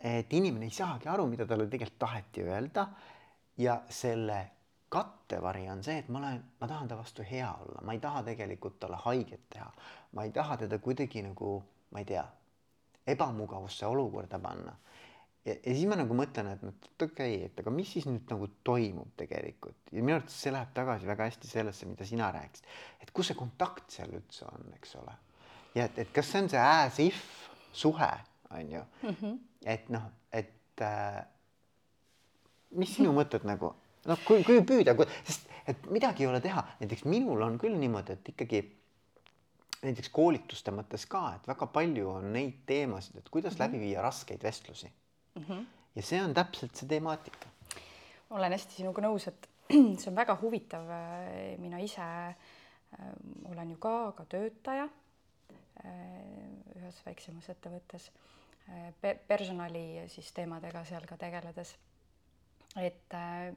et 0.07 0.33
inimene 0.37 0.69
ei 0.69 0.75
saagi 0.75 1.09
aru, 1.11 1.27
mida 1.31 1.47
talle 1.49 1.67
tegelikult 1.71 1.99
taheti 2.05 2.45
öelda. 2.47 2.87
Ja 3.59 3.81
selle 3.89 4.51
kattevari 4.89 5.69
on 5.71 5.83
see, 5.85 5.99
et 5.99 6.09
ma 6.09 6.19
olen, 6.19 6.43
ma 6.61 6.69
tahan 6.71 6.89
ta 6.89 6.97
vastu 6.99 7.25
hea 7.27 7.49
olla, 7.61 7.83
ma 7.83 7.95
ei 7.97 8.01
taha 8.01 8.23
tegelikult 8.27 8.79
talle 8.81 8.99
haiget 9.05 9.49
teha, 9.51 9.69
ma 10.13 10.25
ei 10.25 10.33
taha 10.35 10.57
teda 10.63 10.79
kuidagi 10.83 11.23
nagu, 11.27 11.59
ma 11.91 12.03
ei 12.03 12.09
tea, 12.09 12.25
ebamugavusse 13.07 13.87
olukorda 13.87 14.39
panna. 14.43 14.77
Ja, 15.47 15.55
ja 15.55 15.75
siis 15.75 15.87
ma 15.87 15.99
nagu 15.99 16.15
mõtlen, 16.19 16.49
et 16.51 16.63
noh, 16.67 16.75
okei 17.03 17.37
et 17.47 17.61
aga 17.63 17.71
mis 17.71 17.91
siis 17.95 18.07
nüüd 18.09 18.27
nagu 18.31 18.49
toimub 18.67 19.13
tegelikult? 19.19 19.79
Ja 19.93 20.03
minu 20.03 20.17
arvates 20.17 20.39
see 20.43 20.55
läheb 20.55 20.73
tagasi 20.75 21.07
väga 21.07 21.29
hästi 21.29 21.51
sellesse, 21.51 21.87
mida 21.87 22.07
sina 22.07 22.33
rääkisid, 22.35 22.67
et 23.03 23.13
kus 23.15 23.31
see 23.31 23.39
kontakt 23.39 23.95
seal 23.95 24.15
üldse 24.19 24.49
on, 24.51 24.73
eks 24.79 24.97
ole. 25.03 25.15
ja 25.77 25.87
et, 25.87 26.01
et 26.03 26.11
kas 26.15 26.33
see 26.33 26.43
on 26.43 26.51
see 26.51 26.63
as 26.63 26.99
if 27.05 27.23
suhe, 27.73 28.11
on 28.51 28.73
ju? 28.73 28.83
Mm, 29.03 29.17
-hmm. 29.21 29.39
et 29.65 29.89
noh, 29.91 30.11
et 30.33 30.83
äh, 30.83 31.25
mis 32.77 32.95
sinu 32.97 33.13
mõtted 33.17 33.45
nagu 33.49 33.73
noh, 34.07 34.25
kui, 34.27 34.45
kui 34.47 34.63
püüda, 34.67 34.95
sest 35.27 35.49
et 35.67 35.89
midagi 35.91 36.25
ei 36.25 36.31
ole 36.31 36.41
teha, 36.45 36.63
näiteks 36.81 37.07
minul 37.11 37.43
on 37.43 37.57
küll 37.59 37.77
niimoodi, 37.79 38.15
et 38.15 38.29
ikkagi 38.33 38.63
näiteks 39.83 40.11
koolituste 40.15 40.73
mõttes 40.75 41.07
ka, 41.11 41.23
et 41.37 41.49
väga 41.49 41.69
palju 41.73 42.11
on 42.15 42.31
neid 42.35 42.63
teemasid, 42.69 43.19
et 43.21 43.29
kuidas 43.31 43.55
mm 43.55 43.59
-hmm. 43.59 43.67
läbi 43.67 43.81
viia 43.81 44.03
raskeid 44.03 44.43
vestlusi 44.43 44.87
mm. 45.35 45.43
-hmm. 45.43 45.65
ja 45.95 46.03
see 46.03 46.23
on 46.23 46.35
täpselt 46.35 46.77
see 46.77 46.89
temaatika. 46.89 47.49
olen 48.31 48.53
hästi 48.53 48.75
sinuga 48.75 49.03
nõus, 49.03 49.29
et 49.29 49.49
see 50.01 50.11
on 50.11 50.17
väga 50.17 50.39
huvitav. 50.43 50.87
mina 51.59 51.79
ise 51.79 52.03
äh, 52.03 52.37
olen 53.51 53.71
ju 53.71 53.77
ka, 53.77 54.13
ka 54.13 54.25
töötaja 54.25 54.89
äh, 55.85 55.91
ühes 56.77 57.03
väiksemas 57.07 57.49
ettevõttes 57.49 58.11
personali 59.29 60.09
siis 60.09 60.33
teemadega 60.33 60.85
seal 60.85 61.07
ka 61.07 61.17
tegeledes. 61.17 61.77
Et 62.77 63.15
äh, 63.15 63.53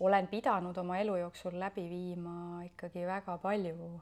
olen 0.00 0.28
pidanud 0.28 0.76
oma 0.76 0.98
elu 1.00 1.16
jooksul 1.16 1.58
läbi 1.60 1.88
viima 1.90 2.64
ikkagi 2.66 3.06
väga 3.06 3.38
palju 3.42 4.00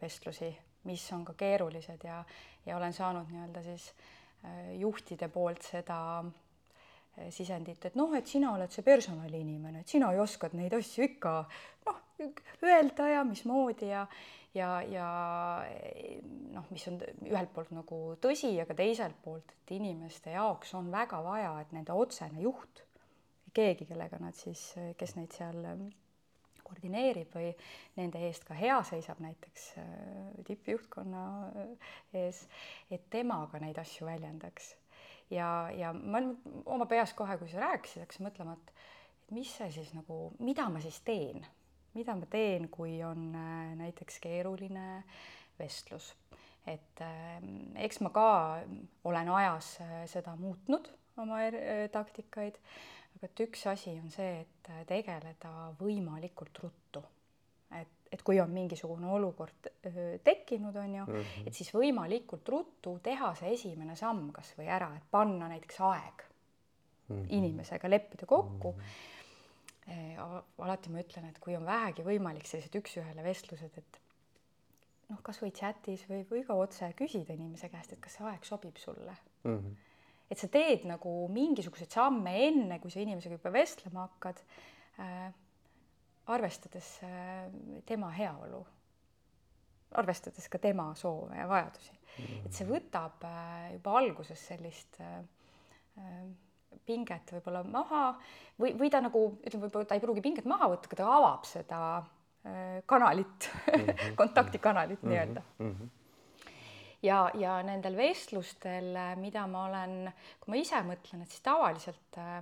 vestlusi, 0.00 0.48
mis 0.88 1.04
on 1.12 1.24
ka 1.24 1.34
keerulised 1.38 2.02
ja, 2.04 2.24
ja 2.66 2.76
olen 2.76 2.92
saanud 2.92 3.28
nii-öelda 3.30 3.62
siis 3.62 3.92
äh, 3.92 4.18
Äh, 4.46 4.76
juhtide 4.78 5.26
poolt 5.34 5.64
seda 5.66 6.22
äh, 6.22 7.26
sisendit, 7.34 7.82
et 7.88 7.96
noh, 7.98 8.12
et 8.14 8.28
sina 8.30 8.52
oled 8.54 8.70
see 8.70 8.84
personaliinimene, 8.86 9.80
et 9.82 9.90
sina 9.90 10.12
ju 10.14 10.22
oskad 10.22 10.54
neid 10.54 10.76
asju 10.78 11.08
ikka 11.08 11.32
noh, 11.88 11.96
öelda 12.62 13.08
ja 13.10 13.24
mismoodi 13.26 13.88
ja 13.90 14.04
ja, 14.54 14.68
ja 14.86 15.08
noh, 16.54 16.70
mis 16.70 16.86
on 16.86 17.00
ühelt 17.26 17.50
poolt 17.54 17.74
nagu 17.74 17.98
tõsi, 18.22 18.52
aga 18.62 18.78
teiselt 18.78 19.18
poolt, 19.24 19.50
et 19.50 19.74
inimeste 19.74 20.36
jaoks 20.36 20.70
on 20.78 20.92
väga 20.94 21.18
vaja, 21.26 21.56
et 21.58 21.74
nende 21.74 21.98
otsene 21.98 22.38
juht, 22.46 22.84
keegi, 23.54 23.86
kellega 23.88 24.18
nad 24.20 24.36
siis, 24.36 24.72
kes 24.98 25.16
neid 25.16 25.34
seal 25.34 25.64
koordineerib 26.68 27.32
või 27.34 27.52
nende 27.96 28.20
eest 28.28 28.44
ka 28.48 28.56
hea 28.58 28.76
seisab, 28.86 29.20
näiteks 29.24 29.70
äh, 29.80 29.86
tippjuhtkonna 30.48 31.24
äh, 31.48 31.72
ees, 32.22 32.44
et 32.92 33.08
temaga 33.12 33.60
neid 33.62 33.78
asju 33.80 34.08
väljendaks. 34.08 34.74
ja, 35.30 35.70
ja 35.74 35.92
ma 35.92 36.22
oma 36.66 36.86
peas 36.86 37.14
kohe, 37.16 37.38
kui 37.40 37.50
sa 37.52 37.64
rääkisid, 37.64 38.04
hakkasin 38.04 38.28
mõtlema, 38.28 38.56
et, 38.58 38.72
et 39.24 39.34
mis 39.36 39.50
see 39.58 39.70
siis 39.74 39.92
nagu, 39.96 40.20
mida 40.38 40.68
ma 40.72 40.82
siis 40.84 41.00
teen, 41.04 41.44
mida 41.96 42.16
ma 42.16 42.28
teen, 42.30 42.68
kui 42.72 42.98
on 43.04 43.30
äh, 43.34 43.74
näiteks 43.80 44.20
keeruline 44.24 45.04
vestlus? 45.58 46.14
Et 46.68 47.00
eks 47.80 48.02
ma 48.04 48.10
ka 48.12 48.24
olen 49.08 49.28
ajas 49.32 49.70
seda 50.12 50.34
muutnud, 50.36 50.90
oma 51.16 51.38
taktikaid 51.94 52.58
aga 53.16 53.28
et 53.28 53.44
üks 53.46 53.66
asi 53.70 53.94
on 53.98 54.10
see, 54.14 54.42
et 54.44 54.72
tegeleda 54.88 55.52
võimalikult 55.80 56.62
ruttu. 56.62 57.02
et, 57.74 57.90
et 58.12 58.22
kui 58.24 58.38
on 58.40 58.50
mingisugune 58.50 59.10
olukord 59.12 59.68
tekkinud, 60.24 60.76
on 60.76 60.94
ju 60.94 61.04
mm, 61.04 61.12
-hmm. 61.12 61.46
et 61.46 61.54
siis 61.54 61.74
võimalikult 61.74 62.48
ruttu 62.48 62.98
teha 63.02 63.34
see 63.34 63.52
esimene 63.52 63.96
samm 63.96 64.32
kas 64.32 64.54
või 64.58 64.70
ära, 64.72 64.90
et 64.96 65.10
panna 65.10 65.48
näiteks 65.48 65.80
aeg 65.80 66.24
mm 67.08 67.16
-hmm. 67.16 67.26
inimesega, 67.28 67.90
leppida 67.90 68.26
kokku 68.26 68.72
mm. 68.72 68.82
-hmm. 69.92 70.42
alati 70.58 70.90
ma 70.90 71.00
ütlen, 71.00 71.28
et 71.28 71.38
kui 71.38 71.56
on 71.56 71.64
vähegi 71.64 72.02
võimalik 72.02 72.46
sellised 72.46 72.74
üks-ühele 72.74 73.24
vestlused, 73.24 73.78
et 73.78 74.00
noh, 75.08 75.20
kasvõi 75.22 75.50
chatis 75.50 76.08
või, 76.08 76.24
või 76.30 76.44
ka 76.46 76.54
otse 76.54 76.92
küsida 76.96 77.32
inimese 77.32 77.68
käest, 77.68 77.92
et 77.92 78.00
kas 78.00 78.14
see 78.14 78.26
aeg 78.26 78.44
sobib 78.44 78.76
sulle 78.76 79.16
mm. 79.44 79.56
-hmm 79.56 79.87
et 80.28 80.38
sa 80.38 80.48
teed 80.52 80.84
nagu 80.88 81.12
mingisuguseid 81.32 81.92
samme 81.92 82.34
enne, 82.46 82.78
kui 82.82 82.92
sa 82.92 83.00
inimesega 83.00 83.38
juba 83.38 83.52
vestlema 83.54 84.06
hakkad 84.06 84.42
äh,, 85.00 85.28
arvestades 86.28 86.98
äh, 87.06 87.46
tema 87.88 88.10
heaolu, 88.12 88.60
arvestades 89.96 90.48
ka 90.52 90.60
tema 90.60 90.90
soove 90.98 91.38
ja 91.38 91.48
vajadusi 91.48 91.94
mm. 91.94 92.24
-hmm. 92.24 92.44
et 92.46 92.52
see 92.52 92.68
võtab 92.68 93.24
äh, 93.24 93.72
juba 93.78 93.96
alguses 93.98 94.46
sellist 94.50 95.00
äh, 95.00 95.18
äh, 95.98 96.28
pinget 96.84 97.32
võib-olla 97.32 97.64
maha 97.64 98.04
või, 98.60 98.74
või 98.76 98.90
ta 98.90 99.00
nagu 99.00 99.24
ütleme, 99.40 99.66
võib-olla 99.66 99.88
ta 99.88 99.96
ei 99.96 100.04
pruugi 100.04 100.24
pinget 100.24 100.44
maha 100.44 100.68
võtta, 100.68 100.90
aga 100.90 100.96
ta 100.96 101.12
avab 101.16 101.44
seda 101.48 101.80
äh, 101.96 102.82
kanalit 102.86 103.48
mm, 103.48 103.86
-hmm. 103.86 104.16
kontaktikanalit 104.20 105.02
mm 105.02 105.08
-hmm. 105.08 105.12
nii-öelda 105.12 105.42
mm. 105.58 105.72
-hmm 105.72 105.97
ja, 107.02 107.30
ja 107.38 107.58
nendel 107.66 107.96
vestlustel, 107.96 108.92
mida 109.20 109.46
ma 109.50 109.64
olen, 109.68 110.12
kui 110.40 110.54
ma 110.54 110.60
ise 110.60 110.80
mõtlen, 110.86 111.24
et 111.24 111.34
siis 111.34 111.44
tavaliselt 111.44 112.18
äh, 112.20 112.38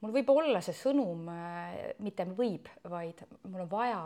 mul 0.00 0.14
võib 0.14 0.32
olla 0.34 0.62
see 0.64 0.76
sõnum, 0.76 1.28
äh, 1.32 1.94
mitte 2.04 2.26
võib, 2.32 2.68
vaid 2.90 3.24
mul 3.48 3.64
on 3.66 3.70
vaja 3.70 4.02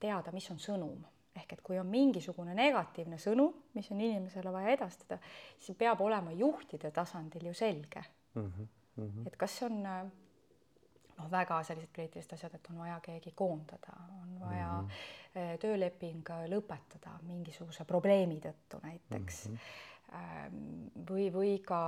teada, 0.00 0.34
mis 0.34 0.50
on 0.54 0.60
sõnum 0.62 0.98
ehk 1.38 1.52
et 1.54 1.60
kui 1.62 1.78
on 1.78 1.86
mingisugune 1.86 2.54
negatiivne 2.56 3.18
sõnum, 3.22 3.52
mis 3.76 3.86
on 3.94 4.00
inimesele 4.02 4.50
vaja 4.50 4.72
edastada, 4.74 5.20
siis 5.62 5.78
peab 5.78 6.00
olema 6.02 6.32
juhtide 6.34 6.90
tasandil 6.94 7.46
ju 7.46 7.54
selge 7.54 8.02
mm. 8.34 8.48
-hmm. 8.56 9.26
et 9.26 9.36
kas 9.36 9.58
see 9.58 9.68
on 9.68 9.86
äh, 9.86 10.00
noh, 11.18 11.30
väga 11.30 11.62
sellised 11.66 11.92
kriitilised 11.92 12.32
asjad, 12.34 12.54
et 12.54 12.70
on 12.70 12.78
vaja 12.78 12.98
keegi 13.02 13.32
koondada, 13.36 13.94
on 14.17 14.17
vaja 14.40 14.70
mm 14.80 14.88
-hmm. 14.88 15.58
tööleping 15.60 16.30
lõpetada 16.52 17.18
mingisuguse 17.22 17.84
probleemi 17.84 18.40
tõttu 18.40 18.80
näiteks 18.82 19.48
mm. 19.48 19.58
-hmm. 20.12 21.04
või, 21.10 21.28
või 21.32 21.54
ka 21.62 21.80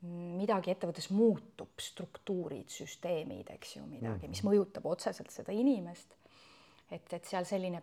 mm, 0.00 0.38
midagi 0.40 0.70
ettevõttes 0.70 1.10
muutub, 1.10 1.78
struktuurid, 1.80 2.68
süsteemid, 2.68 3.50
eks 3.50 3.76
ju, 3.76 3.86
midagi 3.86 4.28
mis 4.28 4.44
mõjutab 4.44 4.86
otseselt 4.86 5.30
seda 5.30 5.52
inimest 5.52 6.16
et, 6.92 7.12
et 7.16 7.28
seal 7.28 7.46
selline 7.48 7.80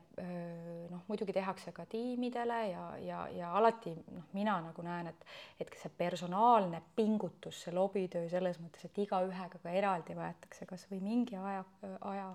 noh, 0.92 1.04
muidugi 1.10 1.34
tehakse 1.36 1.74
ka 1.76 1.86
tiimidele 1.90 2.60
ja, 2.70 2.86
ja, 3.04 3.22
ja 3.34 3.52
alati 3.58 3.94
noh, 4.14 4.28
mina 4.38 4.58
nagu 4.64 4.86
näen, 4.86 5.10
et, 5.12 5.26
et 5.60 5.78
see 5.82 5.92
personaalne 5.98 6.82
pingutus, 6.96 7.64
see 7.66 7.76
lobitöö 7.76 8.30
selles 8.32 8.60
mõttes, 8.62 8.86
et 8.86 9.02
igaühega 9.06 9.62
ka 9.62 9.74
eraldi 9.74 10.18
võetakse 10.18 10.68
kasvõi 10.70 11.02
mingi 11.04 11.40
aja, 11.40 11.64
aja 12.12 12.28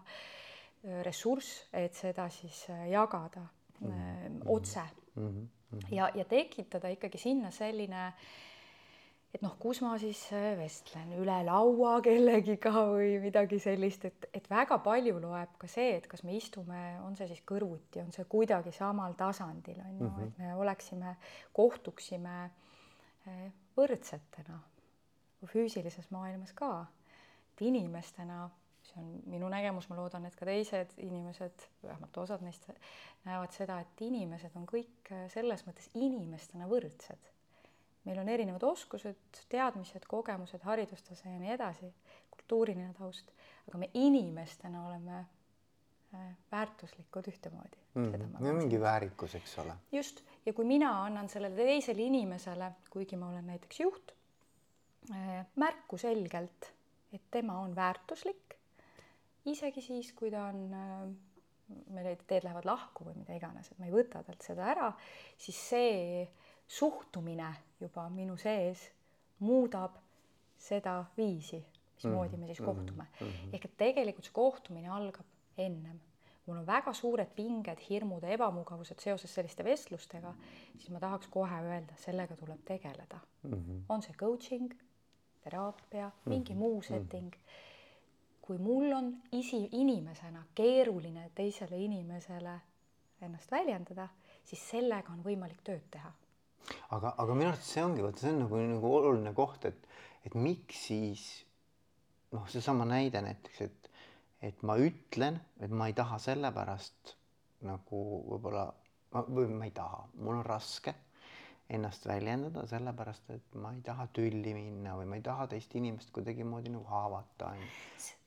ressurss, 1.02 1.64
et 1.72 1.94
seda 1.94 2.28
siis 2.28 2.66
jagada 2.90 3.46
mm 3.80 3.88
-hmm. 3.88 4.42
otse 4.46 4.82
mm 5.14 5.28
-hmm. 5.28 5.86
ja, 5.90 6.10
ja 6.14 6.24
tekitada 6.24 6.88
ikkagi 6.88 7.18
sinna 7.18 7.50
selline 7.50 8.06
äh, 8.06 8.14
et 9.34 9.42
noh, 9.42 9.54
kus 9.58 9.80
ma 9.82 9.96
siis 9.98 10.20
äh, 10.34 10.52
vestlen 10.58 11.10
üle 11.18 11.36
laua 11.46 11.96
kellegiga 12.04 12.70
või 12.92 13.16
midagi 13.22 13.58
sellist, 13.62 14.06
et, 14.06 14.28
et 14.36 14.46
väga 14.50 14.78
palju 14.84 15.18
loeb 15.22 15.56
ka 15.58 15.70
see, 15.70 15.96
et 15.98 16.06
kas 16.10 16.22
me 16.26 16.36
istume, 16.38 16.82
on 17.02 17.16
see 17.18 17.26
siis 17.32 17.42
kõrvuti, 17.46 18.02
on 18.04 18.12
see 18.14 18.26
kuidagi 18.30 18.72
samal 18.74 19.16
tasandil 19.18 19.80
on 19.82 19.96
ju 19.98 20.06
mm, 20.06 20.12
-hmm. 20.14 20.28
et 20.28 20.38
me 20.38 20.54
oleksime, 20.62 21.16
kohtuksime 21.52 22.36
äh, 22.44 23.48
võrdsetena 23.76 24.60
füüsilises 25.50 26.06
maailmas 26.14 26.54
ka, 26.56 26.86
et 27.52 27.66
inimestena, 27.66 28.46
see 28.94 29.02
on 29.02 29.12
minu 29.26 29.50
nägemus, 29.52 29.90
ma 29.90 29.98
loodan, 29.98 30.26
et 30.26 30.38
ka 30.38 30.46
teised 30.46 30.94
inimesed, 31.02 31.68
vähemalt 31.82 32.18
osad 32.24 32.42
neist 32.46 32.68
näevad 33.24 33.52
seda, 33.52 33.80
et 33.82 34.02
inimesed 34.06 34.54
on 34.56 34.66
kõik 34.70 35.12
äh, 35.12 35.26
selles 35.34 35.66
mõttes 35.66 35.90
inimestena 35.98 36.70
võrdsed 36.70 37.34
meil 38.04 38.20
on 38.20 38.28
erinevad 38.28 38.64
oskused, 38.68 39.44
teadmised, 39.48 40.04
kogemused, 40.08 40.62
haridustase 40.64 41.28
ja 41.28 41.38
nii 41.40 41.54
edasi, 41.54 41.88
kultuuriline 42.34 42.92
taust, 42.98 43.30
aga 43.68 43.80
me 43.80 43.88
inimestena 43.96 44.84
oleme 44.88 45.20
äh, 45.20 46.26
väärtuslikud 46.52 47.30
ühtemoodi 47.32 47.80
mm. 47.94 48.12
-hmm. 48.12 48.42
no 48.44 48.52
mingi 48.58 48.80
väärikus, 48.80 49.34
eks 49.34 49.58
ole. 49.58 49.76
just, 49.92 50.20
ja 50.46 50.52
kui 50.52 50.64
mina 50.64 51.04
annan 51.04 51.28
sellele 51.28 51.56
teisele 51.56 52.02
inimesele, 52.02 52.72
kuigi 52.90 53.16
ma 53.16 53.28
olen 53.28 53.46
näiteks 53.46 53.80
juht, 53.80 54.12
äh, 55.10 55.46
märku 55.56 55.98
selgelt, 55.98 56.72
et 57.12 57.22
tema 57.30 57.58
on 57.60 57.76
väärtuslik, 57.76 58.58
isegi 59.50 59.82
siis, 59.84 60.12
kui 60.12 60.30
ta 60.30 60.46
on 60.50 60.72
äh, 60.74 61.04
meil 61.94 62.16
teed 62.28 62.44
lähevad 62.44 62.66
lahku 62.68 63.06
või 63.08 63.18
mida 63.18 63.36
iganes, 63.36 63.70
et 63.70 63.78
ma 63.80 63.88
ei 63.88 63.94
võta 63.94 64.22
talt 64.24 64.42
seda 64.44 64.66
ära, 64.72 64.90
siis 65.40 65.60
see 65.70 66.24
suhtumine 66.68 67.50
juba 67.80 68.06
minu 68.12 68.36
sees 68.40 68.82
muudab 69.44 69.96
seda 70.60 71.02
viisi, 71.16 71.60
mismoodi 71.96 72.40
me 72.40 72.48
siis 72.48 72.62
kohtume. 72.64 73.06
ehk 73.52 73.64
et 73.64 73.76
tegelikult 73.80 74.28
see 74.28 74.36
kohtumine 74.36 74.90
algab 74.92 75.26
ennem. 75.58 76.00
mul 76.46 76.58
on 76.60 76.66
väga 76.66 76.92
suured 76.92 77.30
pinged, 77.36 77.78
hirmud 77.88 78.22
ja 78.22 78.34
ebamugavused 78.36 79.00
seoses 79.00 79.32
selliste 79.34 79.64
vestlustega, 79.64 80.34
siis 80.76 80.90
ma 80.92 81.00
tahaks 81.00 81.30
kohe 81.32 81.60
öelda, 81.64 81.96
sellega 81.96 82.36
tuleb 82.36 82.60
tegeleda 82.64 83.20
mm. 83.42 83.52
-hmm. 83.52 83.78
on 83.88 84.02
see 84.02 84.12
coaching, 84.12 84.74
teraapia, 85.44 86.10
mingi 86.24 86.52
mm 86.52 86.58
-hmm. 86.58 86.60
muu 86.60 86.82
setting. 86.82 87.32
Kui 88.44 88.58
mul 88.60 88.92
on 88.92 89.08
isi, 89.32 89.62
inimesena 89.72 90.42
keeruline 90.54 91.30
teisele 91.34 91.78
inimesele 91.80 92.58
ennast 93.24 93.50
väljendada, 93.50 94.08
siis 94.44 94.60
sellega 94.74 95.12
on 95.12 95.24
võimalik 95.24 95.62
tööd 95.64 95.86
teha 95.90 96.12
aga, 96.96 97.14
aga 97.18 97.36
minu 97.36 97.50
arust 97.50 97.68
see 97.68 97.84
ongi, 97.84 98.04
vot 98.04 98.20
see 98.20 98.32
on 98.32 98.42
nagu, 98.44 98.60
nagu 98.74 98.92
oluline 98.98 99.32
koht, 99.36 99.66
et, 99.68 99.88
et 100.26 100.36
miks 100.38 100.86
siis 100.88 101.24
noh, 102.34 102.46
seesama 102.50 102.86
näide 102.88 103.22
näiteks, 103.24 103.60
et, 103.66 103.90
et 104.50 104.64
ma 104.66 104.76
ütlen, 104.80 105.40
et 105.62 105.72
ma 105.72 105.88
ei 105.90 105.96
taha 105.96 106.18
sellepärast 106.22 107.14
nagu 107.64 108.04
võib-olla 108.28 108.68
või 109.28 109.54
ma 109.54 109.68
ei 109.68 109.74
taha, 109.74 110.04
mul 110.18 110.40
on 110.40 110.46
raske 110.46 110.94
ennast 111.74 112.04
väljendada, 112.08 112.66
sellepärast 112.68 113.30
et 113.32 113.54
ma 113.60 113.72
ei 113.72 113.80
taha 113.84 114.08
tülli 114.16 114.52
minna 114.56 114.98
või 114.98 115.08
ma 115.08 115.20
ei 115.20 115.24
taha 115.24 115.46
teist 115.52 115.72
inimest 115.78 116.12
kuidagimoodi 116.12 116.72
nagu 116.74 116.84
haavata. 116.90 117.54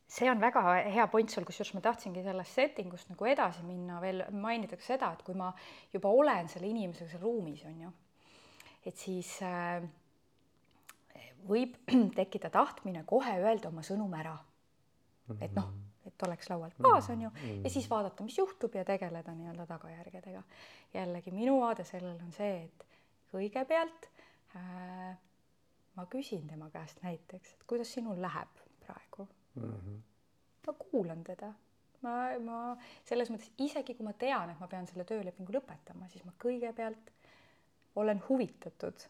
See 0.07 0.29
on 0.31 0.39
väga 0.39 0.61
hea 0.87 1.05
point 1.11 1.29
sul, 1.29 1.43
kusjuures 1.43 1.73
ma 1.75 1.81
tahtsingi 1.83 2.23
sellest 2.23 2.55
setting 2.55 2.93
ust 2.95 3.09
nagu 3.11 3.27
edasi 3.27 3.63
minna, 3.67 4.01
veel 4.01 4.23
mainida 4.31 4.79
ka 4.79 4.85
seda, 4.85 5.11
et 5.13 5.23
kui 5.27 5.35
ma 5.35 5.51
juba 5.93 6.09
olen 6.09 6.47
selle 6.47 6.69
inimesega 6.71 7.11
seal 7.11 7.25
ruumis, 7.25 7.65
on 7.67 7.81
ju 7.85 7.93
et 8.87 9.01
siis 9.01 9.33
äh, 9.45 9.83
võib 11.47 11.75
tekkida 12.19 12.51
tahtmine 12.53 13.03
kohe 13.09 13.35
öelda 13.41 13.71
oma 13.71 13.83
sõnum 13.85 14.13
ära. 14.17 14.37
et 15.43 15.55
noh, 15.57 15.71
et 16.07 16.23
oleks 16.23 16.47
laualt 16.49 16.77
maas, 16.79 17.09
on 17.11 17.25
ju, 17.25 17.31
ja 17.65 17.69
siis 17.71 17.89
vaadata, 17.91 18.23
mis 18.23 18.37
juhtub 18.37 18.75
ja 18.79 18.85
tegeleda 18.87 19.33
nii-öelda 19.35 19.65
tagajärgedega. 19.67 20.43
jällegi 20.93 21.33
minu 21.35 21.59
vaade 21.61 21.83
sellele 21.83 22.23
on 22.23 22.31
see, 22.31 22.61
et 22.63 22.85
kõigepealt 23.33 24.07
äh, 24.55 25.17
ma 25.97 26.05
küsin 26.07 26.47
tema 26.47 26.69
käest 26.71 27.03
näiteks, 27.03 27.57
et 27.57 27.67
kuidas 27.67 27.91
sinul 27.93 28.21
läheb 28.23 28.63
praegu 28.85 29.27
mm. 29.57 29.73
-hmm. 29.73 29.99
ma 30.67 30.73
kuulan 30.73 31.23
teda, 31.23 31.53
ma, 32.01 32.15
ma 32.39 32.77
selles 33.05 33.29
mõttes 33.33 33.51
isegi 33.57 33.95
kui 33.95 34.05
ma 34.05 34.13
tean, 34.13 34.49
et 34.49 34.59
ma 34.59 34.67
pean 34.67 34.87
selle 34.87 35.03
töölepingu 35.03 35.53
lõpetama, 35.53 36.09
siis 36.09 36.25
ma 36.25 36.33
kõigepealt 36.43 37.13
olen 37.97 38.23
huvitatud 38.29 39.07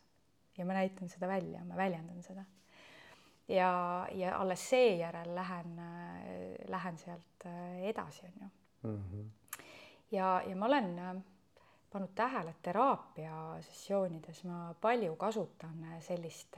ja 0.57 0.65
ma 0.65 0.73
näitan 0.73 1.09
seda 1.09 1.27
välja, 1.27 1.63
ma 1.65 1.75
väljendan 1.77 2.23
seda. 2.23 2.43
ja, 3.47 4.07
ja 4.11 4.37
alles 4.37 4.69
seejärel 4.69 5.35
lähen, 5.35 5.81
lähen 6.67 6.97
sealt 6.97 7.45
äh, 7.45 7.81
edasi, 7.89 8.25
on 8.25 8.33
ju 8.41 8.49
mm. 8.89 9.03
-hmm. 9.03 9.63
ja, 10.11 10.43
ja 10.47 10.55
ma 10.55 10.65
olen 10.65 10.99
äh, 10.99 11.15
pannud 11.91 12.09
tähele, 12.15 12.49
et 12.49 12.61
teraapiasessioonides 12.61 14.43
ma 14.43 14.75
palju 14.81 15.15
kasutan 15.15 15.83
äh, 15.83 16.01
sellist 16.01 16.57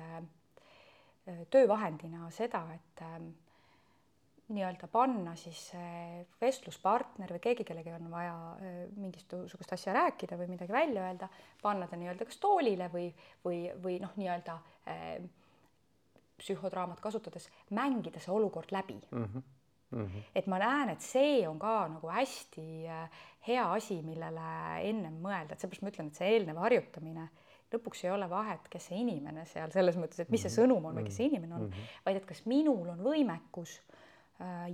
töövahendina 1.49 2.29
seda, 2.31 2.63
et 2.73 3.03
nii-öelda 4.49 4.87
panna 4.91 5.35
siis 5.37 5.71
vestluspartner 6.41 7.33
või 7.35 7.41
keegi, 7.43 7.65
kellega 7.67 7.95
on 7.99 8.07
vaja 8.11 8.35
mingisugust 8.97 9.73
asja 9.75 9.93
rääkida 9.93 10.37
või 10.39 10.49
midagi 10.55 10.73
välja 10.73 11.05
öelda, 11.05 11.29
panna 11.61 11.87
ta 11.87 11.99
nii-öelda 11.99 12.25
kas 12.25 12.41
toolile 12.41 12.89
või, 12.93 13.11
või, 13.45 13.59
või 13.83 13.99
noh, 14.01 14.15
nii-öelda 14.17 14.55
äh, 14.89 15.19
psühhodraamat 16.39 17.01
kasutades 17.03 17.49
mängida 17.75 18.21
see 18.23 18.33
olukord 18.33 18.71
läbi 18.71 18.99
mm. 19.11 19.23
-hmm. 19.23 19.47
Mm 19.91 20.05
-hmm. 20.05 20.23
et 20.35 20.47
ma 20.47 20.59
näen, 20.59 20.89
et 20.89 21.01
see 21.01 21.47
on 21.47 21.59
ka 21.59 21.87
nagu 21.87 22.07
hästi 22.07 22.65
hea 23.47 23.71
asi, 23.73 24.01
millele 24.01 24.49
ennem 24.89 25.15
mõelda, 25.21 25.53
et 25.53 25.59
seepärast 25.59 25.81
ma 25.81 25.89
ütlen, 25.89 26.07
et 26.07 26.15
see 26.15 26.27
eelnev 26.33 26.57
harjutamine 26.61 27.29
lõpuks 27.73 28.03
ei 28.05 28.11
ole 28.11 28.29
vahet, 28.29 28.67
kes 28.69 28.85
see 28.89 28.99
inimene 29.01 29.45
seal 29.45 29.71
selles 29.71 29.97
mõttes, 29.97 30.19
et 30.19 30.29
mis 30.29 30.41
see 30.41 30.53
sõnum 30.53 30.85
on 30.85 30.95
või 30.95 31.07
kes 31.07 31.17
see 31.17 31.29
inimene 31.29 31.55
on 31.55 31.61
mm, 31.61 31.71
-hmm. 31.71 32.03
vaid 32.05 32.17
et 32.17 32.25
kas 32.25 32.45
minul 32.45 32.89
on 32.89 33.01
võimekus 33.05 33.81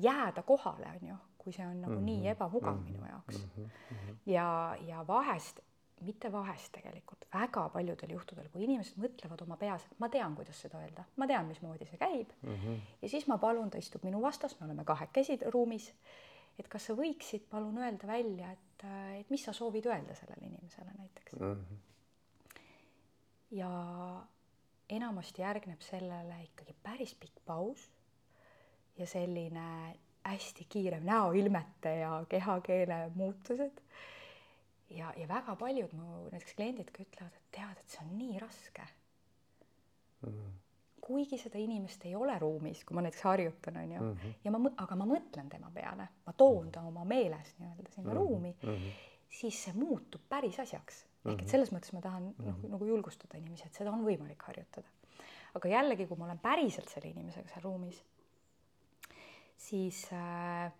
jääda 0.01 0.43
kohale, 0.43 0.89
on 1.01 1.07
ju, 1.07 1.15
kui 1.37 1.53
see 1.53 1.67
on 1.67 1.81
nagu 1.81 1.93
mm 1.93 1.99
-hmm. 1.99 2.05
nii 2.05 2.27
ebamugav 2.27 2.75
mm 2.75 2.81
-hmm. 2.81 2.91
minu 2.91 3.05
jaoks 3.05 3.37
mm. 3.57 3.65
-hmm. 3.65 4.15
ja, 4.25 4.77
ja 4.81 5.07
vahest, 5.07 5.59
mitte 6.01 6.31
vahest 6.31 6.71
tegelikult, 6.71 7.25
väga 7.33 7.69
paljudel 7.69 8.11
juhtudel, 8.11 8.49
kui 8.49 8.63
inimesed 8.63 8.97
mõtlevad 8.97 9.43
oma 9.43 9.57
peas, 9.57 9.85
et 9.85 9.99
ma 9.99 10.09
tean, 10.09 10.35
kuidas 10.35 10.61
seda 10.61 10.81
öelda, 10.83 11.03
ma 11.15 11.27
tean, 11.27 11.45
mismoodi 11.45 11.85
see 11.85 11.97
käib 11.97 12.29
mm. 12.41 12.55
-hmm. 12.55 12.79
ja 13.01 13.09
siis 13.09 13.27
ma 13.27 13.37
palun, 13.37 13.69
ta 13.69 13.77
istub 13.77 14.03
minu 14.03 14.21
vastas, 14.21 14.59
me 14.59 14.65
oleme 14.65 14.85
kahekesi 14.85 15.39
ruumis. 15.53 15.93
et 16.59 16.67
kas 16.67 16.85
sa 16.85 16.93
võiksid 16.93 17.49
palun 17.49 17.77
öelda 17.77 18.07
välja, 18.07 18.51
et, 18.51 18.83
äh, 18.83 19.19
et 19.19 19.29
mis 19.29 19.43
sa 19.43 19.53
soovid 19.53 19.85
öelda 19.85 20.15
sellele 20.15 20.45
inimesele 20.45 20.91
näiteks 20.97 21.33
mm. 21.39 21.53
-hmm. 21.53 21.77
ja 23.51 23.71
enamasti 24.89 25.41
järgneb 25.41 25.81
sellele 25.81 26.43
ikkagi 26.43 26.75
päris 26.83 27.15
pikk 27.15 27.45
paus 27.45 27.94
ja 28.97 29.07
selline 29.07 29.95
hästi 30.25 30.65
kiire 30.69 30.99
näoilmete 30.99 31.95
ja 31.95 32.25
kehakeele 32.29 33.11
muutused. 33.15 33.81
ja, 34.89 35.13
ja 35.17 35.27
väga 35.27 35.55
paljud 35.55 35.93
mu 35.93 36.29
näiteks 36.31 36.53
kliendid 36.55 36.91
ka 36.93 37.03
ütlevad, 37.03 37.33
et 37.33 37.49
tead, 37.51 37.79
et 37.79 37.89
see 37.89 38.03
on 38.05 38.11
nii 38.17 38.39
raske 38.39 38.85
mm.. 40.21 40.51
kuigi 41.01 41.37
seda 41.41 41.59
inimest 41.61 42.05
ei 42.05 42.15
ole 42.15 42.37
ruumis, 42.39 42.83
kui 42.85 42.97
ma 42.97 43.03
näiteks 43.05 43.25
harjutan, 43.25 43.77
on 43.77 43.91
ju 43.91 44.01
mm, 44.01 44.13
-hmm. 44.13 44.37
ja 44.43 44.51
ma, 44.51 44.61
aga 44.77 44.95
ma 44.95 45.09
mõtlen 45.09 45.49
tema 45.49 45.71
peale, 45.73 46.07
ma 46.25 46.33
toon 46.33 46.71
ta 46.71 46.81
oma 46.81 47.05
meeles 47.05 47.55
nii-öelda 47.59 47.91
sinna 47.91 48.13
mm 48.13 48.17
-hmm. 48.17 48.19
ruumi 48.19 48.55
mm, 48.63 48.69
-hmm. 48.69 48.91
siis 49.29 49.63
see 49.63 49.73
muutub 49.73 50.21
päris 50.29 50.59
asjaks. 50.59 51.05
ehk 51.25 51.33
et 51.33 51.41
mhm. 51.41 51.49
selles 51.51 51.71
mõttes 51.73 51.93
ma 51.93 52.01
tahan 52.01 52.23
mm 52.23 52.33
-hmm. 52.39 52.45
noh, 52.45 52.69
nagu 52.69 52.85
julgustada 52.85 53.37
inimesi, 53.37 53.63
et 53.65 53.73
seda 53.73 53.91
on 53.91 54.05
võimalik 54.05 54.43
harjutada. 54.43 54.87
aga 55.53 55.69
jällegi, 55.69 56.07
kui 56.07 56.17
ma 56.17 56.25
olen 56.25 56.39
päriselt 56.39 56.89
selle 56.89 57.09
inimesega 57.09 57.49
seal 57.49 57.63
ruumis 57.63 58.03
siis 59.57 60.03
äh, 60.13 60.71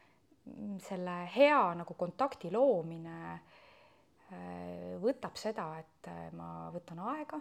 selle 0.87 1.15
hea 1.35 1.61
nagu 1.79 1.93
kontakti 1.97 2.51
loomine 2.53 3.17
äh, 3.33 4.95
võtab 5.01 5.37
seda, 5.39 5.69
et 5.81 6.11
äh, 6.11 6.29
ma 6.37 6.69
võtan 6.73 7.01
aega, 7.13 7.39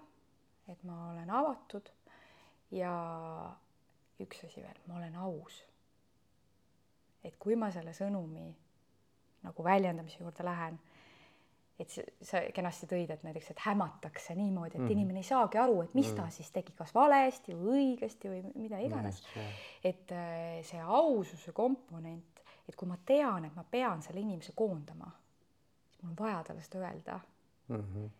et 0.68 0.82
ma 0.88 1.10
olen 1.12 1.30
avatud 1.30 1.90
ja 2.74 2.94
üks 4.22 4.44
asi 4.46 4.62
veel, 4.62 4.80
ma 4.88 4.98
olen 5.00 5.16
aus. 5.26 5.62
et 7.24 7.36
kui 7.40 7.56
ma 7.56 7.70
selle 7.72 7.94
sõnumi 7.96 8.50
nagu 9.44 9.64
väljendamise 9.64 10.20
juurde 10.20 10.44
lähen 10.44 10.76
et 11.78 11.90
sa 12.22 12.40
kenasti 12.54 12.86
tõid, 12.90 13.10
et 13.10 13.24
näiteks, 13.26 13.50
et 13.50 13.62
hämatakse 13.64 14.36
niimoodi, 14.38 14.76
et 14.76 14.84
mm. 14.84 14.92
inimene 14.94 15.22
ei 15.24 15.26
saagi 15.26 15.58
aru, 15.58 15.80
et 15.82 15.94
mis 15.98 16.06
mm. 16.06 16.18
ta 16.20 16.28
siis 16.30 16.52
tegi, 16.54 16.74
kas 16.78 16.94
valesti 16.94 17.56
või 17.58 17.72
õigesti 17.78 18.30
või 18.30 18.42
mida 18.54 18.78
iganes 18.82 19.18
mm.. 19.32 19.62
et 19.90 20.14
äh, 20.14 20.60
see 20.66 20.82
aususe 20.82 21.54
komponent, 21.56 22.42
et 22.68 22.78
kui 22.78 22.88
ma 22.88 22.98
tean, 23.06 23.48
et 23.48 23.56
ma 23.58 23.66
pean 23.66 24.04
selle 24.06 24.22
inimese 24.22 24.54
koondama, 24.56 25.10
siis 25.88 26.02
mul 26.02 26.12
on 26.12 26.20
vaja 26.20 26.44
talle 26.46 26.62
seda 26.62 26.84
öelda 26.84 27.18
mm. 27.18 27.80
-hmm. 27.80 28.10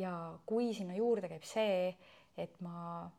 ja 0.00 0.14
kui 0.46 0.72
sinna 0.74 0.96
juurde 0.96 1.28
käib 1.28 1.44
see, 1.44 1.92
et 2.36 2.60
ma, 2.64 3.10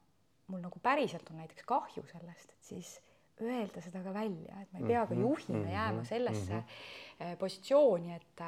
mul 0.48 0.64
nagu 0.64 0.82
päriselt 0.82 1.30
on 1.30 1.38
näiteks 1.44 1.70
kahju 1.70 2.06
sellest, 2.10 2.58
et 2.58 2.74
siis 2.74 2.98
öelda 3.46 3.82
seda 3.86 4.02
ka 4.02 4.14
välja, 4.14 4.58
et 4.62 4.74
ma 4.74 4.82
ei 4.82 4.90
pea 4.90 5.06
ka 5.06 5.14
mhm. 5.14 5.22
juhina 5.22 5.60
mhm. 5.60 5.72
jääma 5.72 6.04
sellesse 6.04 6.54
mm 6.54 6.64
-hmm. 6.64 7.38
positsiooni, 7.38 8.16
et 8.16 8.42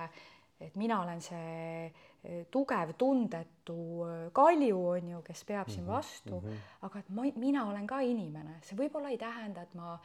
et 0.60 0.76
mina 0.76 1.02
olen 1.02 1.22
see 1.24 1.86
eh, 1.88 2.46
tugev, 2.52 2.94
tundetu 3.00 3.80
eh, 4.06 4.26
kalju, 4.36 4.80
on 4.94 5.12
ju, 5.14 5.22
kes 5.26 5.44
peab 5.48 5.72
siin 5.72 5.86
mhm, 5.86 5.94
vastu 5.94 6.40
mm, 6.40 6.48
-hmm. 6.48 6.74
aga 6.88 7.00
et 7.00 7.10
ma, 7.10 7.28
mina 7.36 7.66
olen 7.70 7.88
ka 7.88 8.00
inimene, 8.00 8.60
see 8.64 8.78
võib-olla 8.78 9.10
ei 9.10 9.18
tähenda, 9.18 9.62
et 9.62 9.74
ma 9.80 9.96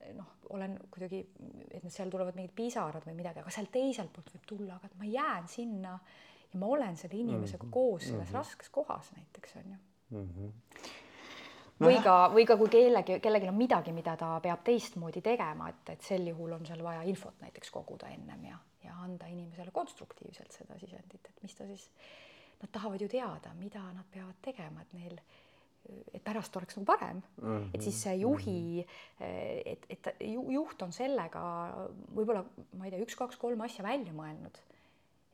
eh, 0.00 0.14
noh, 0.14 0.36
olen 0.50 0.78
kuidagi, 0.90 1.24
et 1.70 1.90
seal 1.90 2.10
tulevad 2.10 2.38
mingid 2.38 2.54
pisarad 2.54 3.06
või 3.06 3.18
midagi, 3.18 3.42
aga 3.42 3.50
sealt 3.50 3.72
teiselt 3.72 4.12
poolt 4.12 4.32
võib 4.34 4.46
tulla, 4.46 4.78
aga 4.78 4.86
et 4.86 4.98
ma 4.98 5.10
jään 5.10 5.48
sinna 5.48 5.98
ja 6.52 6.58
ma 6.58 6.66
olen 6.66 6.96
selle 6.96 7.16
inimesega 7.18 7.64
mm 7.64 7.68
-hmm. 7.68 7.72
koos 7.72 8.02
selles 8.02 8.28
mm 8.28 8.32
-hmm. 8.32 8.38
raskes 8.38 8.68
kohas 8.68 9.12
näiteks 9.16 9.56
on 9.56 9.70
ju 9.70 9.78
mm. 10.18 10.28
-hmm. 10.28 10.50
No 11.80 11.88
või 11.88 12.02
ka, 12.04 12.30
või 12.34 12.44
ka 12.46 12.56
kui 12.56 12.68
kellegi, 12.68 13.20
kellelgi 13.20 13.48
on 13.48 13.54
midagi, 13.54 13.92
mida 13.92 14.16
ta 14.16 14.40
peab 14.40 14.60
teistmoodi 14.64 15.20
tegema, 15.20 15.68
et, 15.68 15.88
et 15.88 16.00
sel 16.00 16.26
juhul 16.26 16.52
on 16.52 16.66
seal 16.66 16.82
vaja 16.82 17.02
infot 17.02 17.40
näiteks 17.40 17.70
koguda 17.70 18.08
ennem 18.08 18.44
ja 18.44 18.58
ja 18.84 18.96
anda 19.04 19.28
inimesele 19.30 19.72
konstruktiivselt 19.74 20.52
seda 20.54 20.78
sisendit, 20.80 21.28
et 21.28 21.42
mis 21.44 21.54
ta 21.56 21.66
siis, 21.68 21.86
nad 22.60 22.72
tahavad 22.72 23.00
ju 23.00 23.08
teada, 23.08 23.52
mida 23.58 23.82
nad 23.94 24.08
peavad 24.12 24.40
tegema, 24.44 24.84
et 24.84 24.96
neil, 24.96 25.20
et 26.12 26.22
pärast 26.24 26.56
oleks 26.60 26.76
nagu 26.76 26.86
parem 26.86 27.20
mm. 27.20 27.44
-hmm. 27.44 27.68
et 27.74 27.82
siis 27.82 28.02
see 28.02 28.16
juhi, 28.20 28.86
et, 29.20 29.86
et 29.88 30.10
juht 30.20 30.82
on 30.82 30.92
sellega 30.92 31.42
võib-olla, 32.14 32.44
ma 32.76 32.86
ei 32.86 32.92
tea, 32.92 33.00
üks-kaks-kolm 33.06 33.64
asja 33.64 33.84
välja 33.84 34.12
mõelnud. 34.12 34.60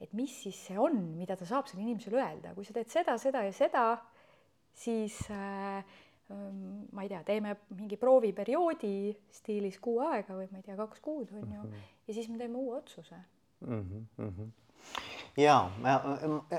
et 0.01 0.13
mis 0.13 0.43
siis 0.43 0.67
see 0.67 0.79
on, 0.79 0.97
mida 1.17 1.37
ta 1.37 1.47
saab 1.47 1.67
sellele 1.67 1.89
inimesele 1.89 2.21
öelda, 2.21 2.55
kui 2.55 2.65
sa 2.65 2.75
teed 2.77 2.89
seda, 2.93 3.19
seda 3.19 3.43
ja 3.43 3.53
seda, 3.53 3.85
siis 4.75 5.31
äh, 5.31 5.85
ähm, 6.31 6.85
ma 6.93 7.03
ei 7.03 7.09
tea, 7.09 7.23
teeme 7.25 7.57
mingi 7.69 7.97
prooviperioodi 7.97 9.17
stiilis 9.33 9.79
kuu 9.81 10.03
aega 10.05 10.37
või 10.37 10.51
ma 10.51 10.61
ei 10.61 10.67
tea, 10.69 10.77
kaks 10.77 11.01
kuud 11.01 11.33
on 11.33 11.53
ju 11.53 11.63
mm, 11.63 11.73
-hmm. 11.73 11.97
ja 12.07 12.15
siis 12.15 12.29
me 12.29 12.39
teeme 12.39 12.59
uue 12.59 12.77
otsuse 12.77 13.17
mm. 13.61 14.07
-hmm. 14.19 14.51
ja 15.37 15.71
ma, 15.83 16.01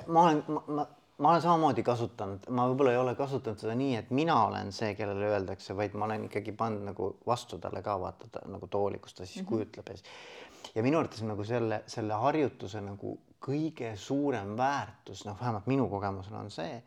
ma 0.08 0.24
olen, 0.24 0.44
ma, 0.48 0.88
ma 1.18 1.30
olen 1.30 1.42
samamoodi 1.42 1.84
kasutanud, 1.84 2.50
ma 2.50 2.68
võib-olla 2.70 2.92
ei 2.92 2.98
ole 2.98 3.16
kasutanud 3.16 3.60
seda 3.60 3.76
nii, 3.76 3.96
et 3.96 4.12
mina 4.12 4.40
olen 4.46 4.72
see, 4.72 4.96
kellele 4.96 5.30
öeldakse, 5.34 5.76
vaid 5.78 5.94
ma 5.94 6.06
olen 6.06 6.26
ikkagi 6.30 6.52
pannud 6.52 6.86
nagu 6.92 7.18
vastu 7.28 7.60
talle 7.60 7.82
ka 7.82 8.00
vaata 8.00 8.28
ta, 8.32 8.44
nagu 8.48 8.68
tooli, 8.68 9.00
kus 9.00 9.14
ta 9.14 9.26
siis 9.26 9.42
mm 9.42 9.46
-hmm. 9.46 9.50
kujutleb 9.50 9.88
ja 9.88 9.98
siis 9.98 10.10
ja 10.76 10.84
minu 10.84 11.00
arvates 11.00 11.24
nagu 11.26 11.44
selle, 11.48 11.82
selle 11.90 12.18
harjutuse 12.22 12.82
nagu 12.82 13.18
kõige 13.44 13.94
suurem 14.00 14.56
väärtus, 14.58 15.24
noh, 15.28 15.38
vähemalt 15.40 15.68
minu 15.70 15.88
kogemusel 15.90 16.36
on 16.40 16.52
see, 16.52 16.82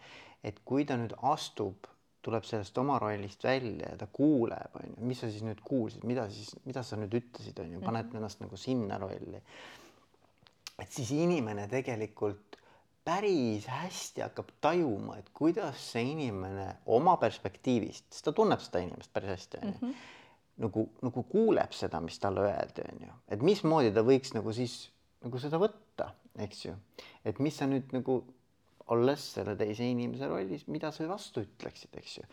et 0.45 0.61
kui 0.65 0.85
ta 0.89 0.97
nüüd 1.01 1.15
astub, 1.31 1.89
tuleb 2.21 2.45
sellest 2.45 2.77
oma 2.79 2.99
rollist 3.01 3.45
välja 3.45 3.93
ja 3.95 3.99
ta 4.01 4.09
kuuleb, 4.13 4.75
on 4.77 4.91
ju, 4.91 4.97
mis 5.09 5.23
sa 5.23 5.31
siis 5.31 5.45
nüüd 5.47 5.63
kuulsid, 5.65 6.05
mida 6.09 6.27
siis, 6.33 6.53
mida 6.67 6.83
sa 6.85 6.99
nüüd 7.01 7.15
ütlesid, 7.17 7.63
on 7.63 7.77
ju, 7.77 7.81
paned 7.81 8.05
mm 8.05 8.11
-hmm. 8.11 8.17
ennast 8.21 8.41
nagu 8.45 8.57
sinna 8.57 8.99
rolli. 8.99 9.43
Et 10.81 10.93
siis 10.93 11.13
inimene 11.17 11.67
tegelikult 11.71 12.59
päris 13.05 13.67
hästi 13.71 14.25
hakkab 14.27 14.53
tajuma, 14.61 15.19
et 15.21 15.31
kuidas 15.35 15.81
see 15.93 16.11
inimene 16.13 16.67
oma 16.93 17.17
perspektiivist, 17.21 18.11
sest 18.13 18.29
ta 18.29 18.35
tunneb 18.37 18.61
seda 18.63 18.83
inimest 18.85 19.13
päris 19.15 19.35
hästi, 19.35 19.61
onju, 19.63 19.77
mhm. 19.79 19.95
nagu, 20.65 20.87
nagu 21.07 21.25
kuuleb 21.31 21.77
seda, 21.77 22.03
mis 22.05 22.19
talle 22.23 22.45
öeldi, 22.49 22.85
onju, 22.95 23.15
et 23.37 23.47
mismoodi 23.47 23.95
ta 23.97 24.05
võiks 24.07 24.35
nagu 24.37 24.53
siis 24.57 24.83
nagu 25.25 25.41
seda 25.41 25.61
võtta, 25.61 26.13
eks 26.45 26.67
ju, 26.69 26.77
et 27.29 27.41
mis 27.43 27.57
sa 27.57 27.69
nüüd 27.71 27.91
nagu 27.97 28.21
olles 28.91 29.25
selle 29.37 29.55
teise 29.59 29.87
inimese 29.87 30.27
rollis, 30.27 30.65
mida 30.67 30.91
sa 30.93 31.07
vastu 31.07 31.45
ütleksid, 31.45 31.93
eks 32.01 32.17
ju. 32.19 32.25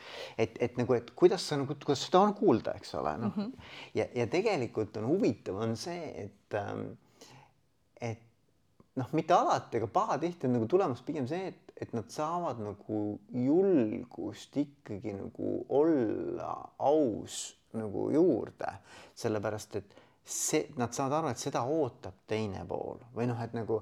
et, 0.42 0.56
et 0.64 0.80
nagu, 0.80 0.96
et 0.98 1.12
kuidas 1.18 1.44
sa 1.46 1.58
nagu, 1.60 1.76
kuidas 1.84 2.08
seda 2.08 2.24
on 2.26 2.34
kuulda, 2.38 2.74
eks 2.80 2.96
ole, 2.98 3.14
noh 3.22 3.36
mm 3.36 3.44
-hmm. 3.44 3.68
ja, 4.00 4.08
ja 4.16 4.28
tegelikult 4.28 4.98
on 4.98 5.06
huvitav, 5.12 5.62
on 5.62 5.78
see, 5.78 6.26
et 6.26 6.58
ähm, 6.58 6.90
et 8.02 8.27
noh, 8.98 9.14
mitte 9.18 9.36
alati, 9.36 9.78
aga 9.80 9.90
pahatihti 9.94 10.48
on 10.48 10.58
nagu 10.58 10.68
tulemus 10.70 11.04
pigem 11.06 11.28
see, 11.30 11.52
et, 11.52 11.76
et 11.86 11.94
nad 11.94 12.10
saavad 12.12 12.60
nagu 12.64 13.04
julgust 13.34 14.58
ikkagi 14.58 15.14
nagu 15.18 15.54
olla 15.78 16.54
aus 16.82 17.58
nagu 17.78 18.08
juurde, 18.14 18.72
sellepärast 19.18 19.76
et 19.80 19.96
see, 20.28 20.66
nad 20.76 20.94
saavad 20.96 21.20
aru, 21.20 21.32
et 21.32 21.42
seda 21.42 21.64
ootab 21.70 22.24
teine 22.28 22.64
pool 22.68 23.00
või 23.16 23.28
noh, 23.30 23.40
et 23.44 23.54
nagu, 23.56 23.80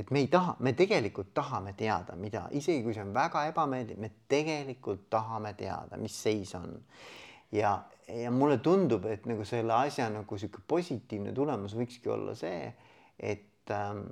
et 0.00 0.10
me 0.14 0.22
ei 0.24 0.30
taha, 0.32 0.56
me 0.64 0.72
tegelikult 0.76 1.34
tahame 1.36 1.74
teada, 1.78 2.16
mida, 2.20 2.46
isegi 2.56 2.84
kui 2.84 2.96
see 2.96 3.04
on 3.04 3.12
väga 3.16 3.46
ebameeldiv, 3.50 4.00
me 4.00 4.10
tegelikult 4.30 5.08
tahame 5.12 5.54
teada, 5.58 5.98
mis 6.00 6.16
seis 6.26 6.54
on. 6.58 6.78
ja, 7.52 7.76
ja 8.08 8.30
mulle 8.30 8.58
tundub, 8.64 9.06
et 9.10 9.26
nagu 9.28 9.44
selle 9.48 9.74
asja 9.76 10.08
nagu 10.12 10.38
sihuke 10.38 10.64
positiivne 10.68 11.34
tulemus 11.36 11.76
võikski 11.76 12.12
olla 12.12 12.36
see, 12.38 12.70
et 13.18 13.74
ähm, 13.74 14.06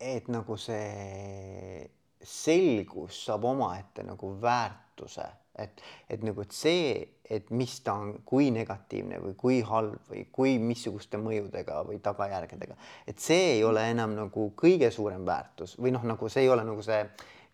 et 0.00 0.28
nagu 0.28 0.56
see 0.60 1.86
selgus 2.26 3.24
saab 3.26 3.44
omaette 3.46 4.02
nagu 4.06 4.32
väärtuse, 4.42 5.26
et, 5.62 5.82
et 6.10 6.24
nagu, 6.26 6.42
et 6.42 6.52
see, 6.52 6.98
et 7.30 7.48
mis 7.54 7.78
ta 7.84 7.94
on, 8.00 8.12
kui 8.26 8.50
negatiivne 8.54 9.20
või 9.22 9.36
kui 9.38 9.60
halb 9.66 10.10
või 10.10 10.26
kui 10.32 10.56
missuguste 10.62 11.20
mõjudega 11.22 11.80
või 11.86 12.00
tagajärgedega, 12.04 12.76
et 13.06 13.22
see 13.22 13.56
ei 13.56 13.64
ole 13.64 13.86
enam 13.92 14.16
nagu 14.18 14.50
kõige 14.58 14.90
suurem 14.94 15.24
väärtus 15.26 15.76
või 15.78 15.94
noh, 15.94 16.04
nagu 16.06 16.30
see 16.32 16.46
ei 16.46 16.52
ole 16.52 16.66
nagu 16.66 16.84
see 16.84 17.02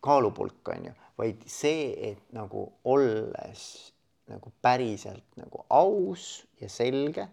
kaalupulk 0.03 0.73
on 0.75 0.91
ju, 0.91 0.99
vaid 1.21 1.47
see, 1.47 1.93
et 2.11 2.35
nagu 2.35 2.67
olles 2.91 3.67
nagu 4.31 4.53
päriselt 4.63 5.37
nagu 5.37 5.65
aus 5.69 6.47
ja 6.61 6.69
selge 6.71 7.27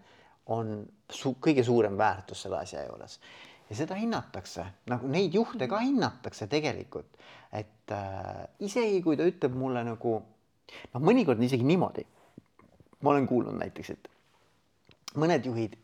on 0.50 0.82
su 1.10 1.36
kõige 1.42 1.64
suurem 1.64 1.98
väärtus 1.98 2.44
selle 2.44 2.60
asja 2.64 2.84
juures 2.88 3.20
ja 3.70 3.78
seda 3.78 3.98
hinnatakse, 4.00 4.66
nagu 4.90 5.10
neid 5.12 5.36
juhte 5.38 5.68
ka 5.70 5.82
hinnatakse 5.84 6.48
tegelikult, 6.52 7.10
et 7.54 7.94
äh, 7.94 8.46
isegi 8.66 9.02
kui 9.06 9.18
ta 9.18 9.28
ütleb 9.30 9.58
mulle 9.58 9.84
nagu 9.86 10.16
noh, 10.20 11.02
mõnikord 11.02 11.40
on 11.40 11.50
isegi 11.50 11.68
niimoodi. 11.68 12.06
ma 13.00 13.14
olen 13.14 13.28
kuulnud 13.28 13.56
näiteks, 13.56 13.90
et 13.96 14.10
mõned 15.16 15.46
juhid 15.46 15.78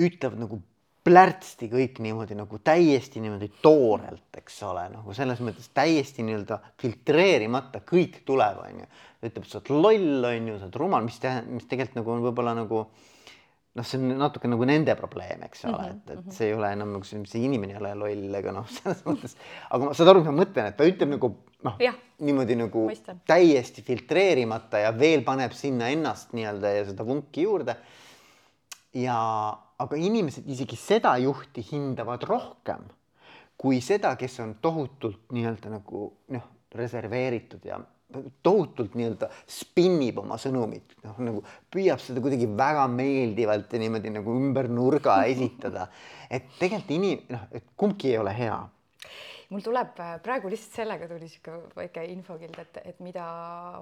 ütlevad 0.00 0.38
nagu 0.40 0.62
plärtsti 1.02 1.66
kõik 1.70 1.98
niimoodi 2.02 2.36
nagu 2.38 2.58
täiesti 2.62 3.20
niimoodi 3.20 3.48
toorelt, 3.62 4.28
eks 4.38 4.60
ole, 4.68 4.84
nagu 4.92 5.14
selles 5.16 5.40
mõttes 5.42 5.68
täiesti 5.74 6.22
nii-öelda 6.26 6.60
filtreerimata 6.80 7.82
kõik 7.86 8.20
tuleb, 8.26 8.60
onju. 8.68 8.86
ütleb, 9.22 9.46
sa 9.50 9.58
oled 9.58 9.72
loll, 9.74 10.28
onju, 10.30 10.58
sa 10.58 10.68
oled 10.68 10.78
rumal, 10.78 11.02
mis 11.06 11.18
tähendab, 11.22 11.56
mis 11.58 11.66
tegelikult 11.70 11.98
nagu 11.98 12.14
on 12.14 12.22
võib-olla 12.28 12.54
nagu 12.58 12.84
noh, 13.78 13.86
see 13.88 13.98
on 14.00 14.12
natuke 14.20 14.50
nagu 14.50 14.66
nende 14.68 14.94
probleem, 14.98 15.46
eks 15.46 15.64
ole 15.64 15.78
mm, 15.78 15.84
-hmm, 15.84 15.96
et, 15.96 16.10
et 16.10 16.20
mhm. 16.24 16.36
see 16.36 16.50
ei 16.50 16.54
ole 16.58 16.72
enam 16.76 16.92
nagu 16.96 17.08
see, 17.08 17.24
see 17.30 17.44
inimene 17.48 17.76
ei 17.76 17.80
ole 17.80 17.94
loll 18.02 18.38
ega 18.40 18.54
noh, 18.54 18.68
selles 18.76 19.02
mõttes, 19.08 19.36
aga 19.70 19.88
ma 19.88 19.96
saad 19.96 20.12
aru, 20.12 20.22
mis 20.22 20.30
ma 20.30 20.38
mõtlen, 20.42 20.70
et 20.70 20.78
ta 20.78 20.88
ütleb 20.88 21.14
nagu 21.16 21.32
noh, 21.68 21.82
niimoodi 22.22 22.58
nagu 22.60 22.86
Mõistan. 22.90 23.20
täiesti 23.28 23.84
filtreerimata 23.86 24.84
ja 24.84 24.94
veel 24.96 25.24
paneb 25.26 25.56
sinna 25.56 25.90
ennast 25.94 26.34
nii-öelda 26.36 26.76
ja 26.76 26.86
seda 26.90 27.06
vunki 27.06 27.46
juurde. 27.48 27.76
ja, 28.92 29.18
aga 29.78 29.96
inimesed 29.96 30.48
isegi 30.52 30.76
seda 30.76 31.16
juhti 31.22 31.64
hindavad 31.72 32.26
rohkem 32.28 32.90
kui 33.62 33.78
seda, 33.84 34.16
kes 34.18 34.40
on 34.42 34.56
tohutult 34.62 35.30
nii-öelda 35.34 35.70
nagu 35.70 36.06
noh, 36.34 36.46
reserveeritud 36.74 37.64
ja 37.68 37.78
tohutult 38.42 38.96
nii-öelda 38.98 39.28
spinnib 39.48 40.20
oma 40.22 40.38
sõnumit, 40.40 40.96
noh 41.04 41.18
nagu 41.24 41.42
püüab 41.72 42.00
seda 42.02 42.22
kuidagi 42.24 42.48
väga 42.58 42.86
meeldivalt 42.92 43.72
ja 43.72 43.82
niimoodi 43.82 44.14
nagu 44.14 44.36
ümber 44.38 44.70
nurga 44.70 45.22
esitada. 45.32 45.88
et 46.30 46.48
tegelikult 46.58 46.96
inim-, 46.96 47.26
noh, 47.32 47.46
et 47.52 47.64
kumbki 47.76 48.12
ei 48.12 48.18
ole 48.18 48.34
hea. 48.36 48.58
mul 49.52 49.60
tuleb 49.60 50.00
äh, 50.00 50.16
praegu 50.24 50.50
lihtsalt 50.52 50.82
sellega 50.82 51.08
tuli 51.10 51.28
sihuke 51.28 51.76
väike 51.76 52.04
infokild, 52.14 52.58
et, 52.58 52.82
et 52.84 53.00
mida 53.04 53.28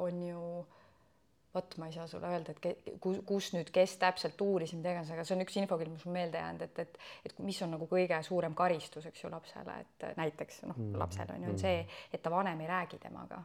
on 0.02 0.22
ju 0.26 0.44
äh, 0.60 0.79
vot 1.54 1.76
ma 1.82 1.88
ei 1.90 1.94
saa 1.94 2.06
sulle 2.06 2.28
öelda, 2.30 2.54
et 2.54 2.92
kus, 3.02 3.18
kus 3.26 3.50
nüüd, 3.56 3.72
kes 3.74 3.96
täpselt 4.00 4.40
uuris, 4.44 4.72
mida 4.78 4.92
iganes, 4.94 5.10
aga 5.14 5.24
see 5.26 5.34
on 5.34 5.44
üks 5.44 5.56
infokild, 5.58 5.90
mis 5.94 6.04
mul 6.06 6.14
meelde 6.14 6.38
jäänud, 6.38 6.62
et, 6.66 6.78
et, 6.84 7.00
et 7.26 7.42
mis 7.42 7.58
on 7.66 7.74
nagu 7.74 7.88
kõige 7.90 8.20
suurem 8.26 8.54
karistus, 8.58 9.08
eks 9.10 9.24
ju, 9.24 9.32
lapsele, 9.32 9.76
et 9.82 10.06
näiteks 10.20 10.62
noh 10.68 10.78
mm., 10.78 10.98
lapsel 11.02 11.34
on 11.34 11.48
ju, 11.48 11.54
mm. 11.56 11.60
see, 11.62 11.82
et 12.14 12.22
ta 12.22 12.32
vanem 12.32 12.62
ei 12.62 12.70
räägi 12.70 13.00
temaga. 13.02 13.42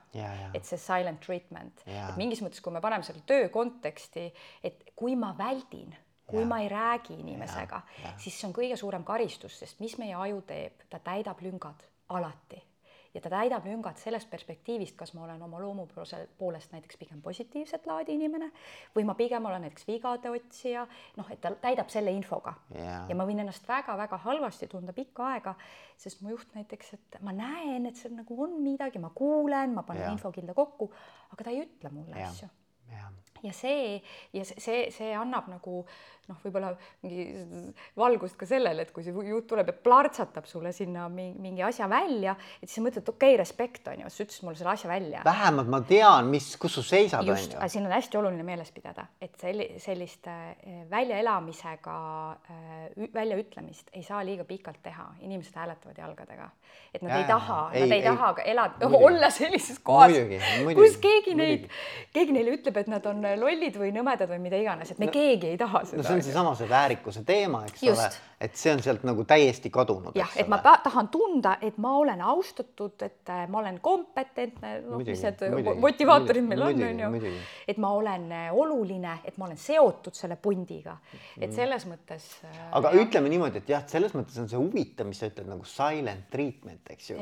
et 0.53 0.61
see 0.65 0.81
silent 0.81 1.21
treatment, 1.25 1.85
et 1.89 2.21
mingis 2.21 2.43
mõttes, 2.45 2.61
kui 2.61 2.73
me 2.75 2.83
paneme 2.83 3.07
selle 3.07 3.25
töö 3.25 3.49
konteksti, 3.53 4.27
et 4.65 4.91
kui 4.95 5.17
ma 5.19 5.33
väldin 5.37 5.95
kui 6.25 6.41
ja. 6.41 6.47
ma 6.49 6.57
ei 6.63 6.69
räägi 6.69 7.19
inimesega, 7.21 7.83
siis 8.17 8.33
see 8.33 8.47
on 8.47 8.53
kõige 8.53 8.77
suurem 8.81 9.03
karistus, 9.05 9.59
sest 9.61 9.81
mis 9.81 9.93
meie 10.01 10.15
aju 10.17 10.39
teeb, 10.49 10.87
ta 10.89 10.97
täidab 11.05 11.41
lüngad 11.45 11.85
alati 12.13 12.61
ja 13.15 13.21
ta 13.23 13.31
täidab 13.31 13.65
lüngad 13.65 13.97
sellest 13.99 14.29
perspektiivist, 14.29 14.95
kas 14.99 15.13
ma 15.15 15.23
olen 15.23 15.41
oma 15.45 15.59
loomu 15.61 15.87
poolest 16.37 16.73
näiteks 16.75 16.97
pigem 16.99 17.21
positiivset 17.23 17.87
laadi 17.87 18.15
inimene 18.19 18.51
või 18.95 19.05
ma 19.07 19.15
pigem 19.15 19.45
olen 19.47 19.63
näiteks 19.65 19.87
vigade 19.87 20.31
otsija, 20.31 20.85
noh, 21.17 21.31
et 21.31 21.41
ta 21.41 21.53
täidab 21.63 21.91
selle 21.93 22.11
infoga 22.15 22.55
yeah. 22.75 23.07
ja 23.09 23.15
ma 23.15 23.27
võin 23.27 23.39
ennast 23.45 23.67
väga-väga 23.67 24.19
halvasti 24.27 24.67
tunda 24.71 24.93
pikka 24.93 25.29
aega, 25.33 25.55
sest 25.97 26.21
mu 26.21 26.33
juht 26.35 26.51
näiteks, 26.57 26.93
et 26.99 27.19
ma 27.25 27.33
näen, 27.35 27.87
et 27.89 27.99
seal 27.99 28.15
nagu 28.17 28.41
on 28.47 28.59
midagi, 28.63 28.99
ma 28.99 29.13
kuulen, 29.15 29.77
ma 29.77 29.85
panen 29.87 30.05
yeah. 30.05 30.17
infokilde 30.17 30.57
kokku, 30.57 30.91
aga 31.31 31.47
ta 31.47 31.55
ei 31.55 31.63
ütle 31.63 31.93
mulle 31.95 32.19
yeah. 32.19 32.31
asju 32.31 32.51
yeah. 32.91 33.13
Ja 33.43 33.53
see 33.53 34.01
ja 34.33 34.45
see, 34.45 34.89
see 34.91 35.13
annab 35.15 35.49
nagu 35.51 35.83
noh, 36.29 36.37
võib-olla 36.41 36.71
mingi 37.03 37.25
valgust 37.97 38.37
ka 38.39 38.47
sellele, 38.49 38.85
et 38.85 38.91
kui 38.93 39.05
see 39.05 39.13
juut 39.13 39.45
tuleb 39.49 39.69
ja 39.69 39.75
plärtsatab 39.85 40.47
sulle 40.49 40.71
sinna 40.75 41.07
mingi, 41.11 41.37
mingi 41.41 41.65
asja 41.65 41.87
välja, 41.91 42.35
et 42.59 42.67
siis 42.67 42.79
sa 42.79 42.85
mõtled, 42.85 43.05
okei 43.05 43.33
okay,, 43.33 43.39
respekt 43.41 43.89
on 43.91 44.01
ju, 44.01 44.11
sa 44.11 44.25
ütlesid 44.25 44.47
mulle 44.47 44.59
selle 44.59 44.73
asja 44.73 44.89
välja. 44.89 45.21
vähemalt 45.25 45.71
ma 45.71 45.81
tean, 45.85 46.31
mis, 46.33 46.49
kus 46.61 46.77
su 46.79 46.85
seisad 46.85 47.21
on 47.21 47.29
ju. 47.29 47.69
siin 47.71 47.85
on 47.85 47.93
hästi 47.93 48.19
oluline 48.21 48.45
meeles 48.47 48.71
pidada, 48.75 49.07
et 49.21 49.35
selli-, 49.41 49.69
sellist 49.81 50.29
äh, 50.31 50.55
väljaelamisega 50.91 51.97
äh, 52.31 53.07
väljaütlemist 53.13 53.93
ei 53.93 54.03
saa 54.05 54.23
liiga 54.25 54.47
pikalt 54.49 54.81
teha, 54.83 55.11
inimesed 55.25 55.57
hääletavad 55.61 56.01
jalgadega. 56.01 56.49
et 56.93 57.01
nad 57.05 57.11
ja, 57.11 57.21
ei 57.21 57.29
taha, 57.29 57.61
nad 57.73 57.91
ei, 57.91 57.99
ei 57.99 58.03
taha 58.03 58.33
elada, 58.45 58.89
olla 58.97 59.29
sellises 59.29 59.79
kohas, 59.83 60.15
kus 60.73 60.97
keegi 61.03 61.37
neid, 61.37 61.69
keegi 62.15 62.33
neile 62.33 62.57
ütleb, 62.57 62.81
et 62.81 62.89
nad 62.89 63.05
on 63.05 63.21
lollid 63.39 63.77
või 63.79 63.91
nõmedad 63.95 64.29
või 64.29 64.39
mida 64.43 64.59
iganes, 64.59 64.91
et 64.93 65.01
me 65.01 65.09
no, 65.09 65.15
keegi 65.15 65.53
ei 65.53 65.59
taha 65.59 65.83
seda 65.85 66.01
no 66.01 66.07
see 66.07 66.19
on 66.19 66.23
seesama 66.25 66.55
see 66.59 66.69
väärikuse 66.69 67.23
teema, 67.27 67.63
eks 67.69 67.83
Just. 67.83 68.01
ole, 68.01 68.35
et 68.45 68.57
see 68.59 68.73
on 68.73 68.81
sealt 68.83 69.05
nagu 69.07 69.23
täiesti 69.27 69.71
kadunud. 69.73 70.15
jah, 70.17 70.31
et 70.39 70.49
ma 70.51 70.59
ta 70.63 70.75
tahan 70.83 71.09
tunda, 71.13 71.55
et 71.65 71.77
ma 71.81 71.95
olen 71.99 72.21
austatud, 72.21 72.95
et 73.05 73.31
äh, 73.31 73.45
ma 73.51 73.61
olen 73.61 73.79
kompetentne, 73.83 74.73
noh, 74.85 75.01
mis 75.01 75.23
need 75.23 75.43
motivaatorid 75.81 76.47
meil 76.47 76.65
on, 76.67 76.83
on 76.89 77.03
ju. 77.05 77.33
et 77.67 77.79
ma 77.81 77.91
olen 77.95 78.27
äh, 78.35 78.47
oluline, 78.53 79.17
et 79.25 79.39
ma 79.41 79.49
olen 79.49 79.59
seotud 79.59 80.15
selle 80.17 80.37
pundiga, 80.41 80.97
et 81.37 81.49
mm. 81.49 81.55
selles 81.55 81.87
mõttes. 81.89 82.29
aga 82.71 82.91
jah. 82.91 83.01
ütleme 83.05 83.31
niimoodi, 83.33 83.63
et 83.63 83.75
jah, 83.75 83.85
selles 83.91 84.15
mõttes 84.17 84.37
on 84.41 84.49
see 84.51 84.59
huvitav, 84.59 85.09
mis 85.09 85.21
sa 85.21 85.29
ütled 85.31 85.49
nagu 85.49 85.67
silent 85.69 86.29
treatment, 86.33 86.83
eks 86.95 87.13
ju. 87.13 87.19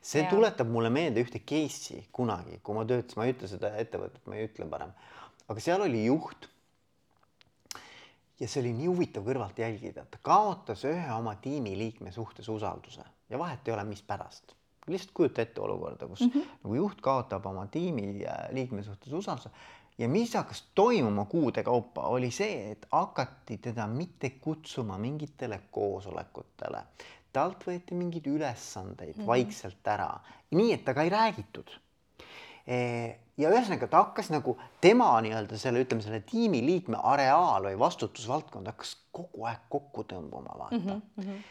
see 0.00 0.24
ja. 0.24 0.30
tuletab 0.30 0.70
mulle 0.70 0.90
meelde 0.92 1.22
ühte 1.24 1.42
case'i 1.46 2.06
kunagi, 2.12 2.60
kui 2.62 2.76
ma 2.76 2.86
töötasin, 2.88 3.20
ma 3.20 3.28
ei 3.28 3.36
ütle 3.36 3.50
seda 3.50 3.72
ettevõtet, 3.80 4.22
ma 4.26 4.38
ei 4.38 4.48
ütle 4.48 4.68
parem, 4.70 4.92
aga 5.48 5.60
seal 5.62 5.86
oli 5.86 6.04
juht 6.04 6.48
ja 8.40 8.48
see 8.48 8.60
oli 8.64 8.74
nii 8.76 8.90
huvitav 8.90 9.24
kõrvalt 9.26 9.58
jälgida, 9.60 10.04
ta 10.10 10.20
kaotas 10.22 10.84
ühe 10.88 11.06
oma 11.14 11.36
tiimiliikme 11.42 12.12
suhtes 12.12 12.48
usalduse 12.52 13.04
ja 13.30 13.38
vahet 13.38 13.68
ei 13.68 13.74
ole, 13.74 13.84
mispärast. 13.84 14.54
lihtsalt 14.86 15.14
kujuta 15.14 15.42
ette 15.42 15.60
olukorda, 15.60 16.06
kus 16.06 16.20
mm 16.20 16.30
-hmm. 16.30 16.58
nagu 16.62 16.74
juht 16.74 17.00
kaotab 17.00 17.46
oma 17.46 17.66
tiimiliikme 17.66 18.82
suhtes 18.82 19.12
usalduse 19.12 19.50
ja 19.98 20.08
mis 20.08 20.34
hakkas 20.34 20.64
toimuma 20.74 21.24
kuude 21.24 21.62
kaupa, 21.62 22.02
oli 22.02 22.30
see, 22.30 22.70
et 22.70 22.86
hakati 22.90 23.58
teda 23.58 23.86
mitte 23.86 24.30
kutsuma 24.30 24.98
mingitele 24.98 25.60
koosolekutele. 25.70 26.82
talt 27.32 27.64
võeti 27.66 27.94
mingeid 27.94 28.26
ülesandeid 28.26 29.16
mm 29.16 29.22
-hmm. 29.22 29.26
vaikselt 29.26 29.86
ära, 29.86 30.20
nii 30.50 30.72
et 30.72 30.84
temaga 30.84 31.02
ei 31.02 31.10
räägitud 31.10 31.70
ja 32.66 33.52
ühesõnaga 33.52 33.88
ta 33.90 34.02
hakkas 34.06 34.30
nagu 34.32 34.56
tema 34.82 35.12
nii-öelda 35.24 35.58
selle, 35.60 35.84
ütleme 35.84 36.04
selle 36.04 36.22
tiimiliikme 36.26 36.98
areaal 37.12 37.68
või 37.68 37.78
vastutusvaldkond 37.78 38.70
hakkas 38.72 38.96
kogu 39.14 39.46
aeg 39.46 39.68
kokku 39.72 40.06
tõmbuma, 40.10 40.56
vaata 40.58 40.80
mm. 40.80 41.02
-hmm. 41.20 41.42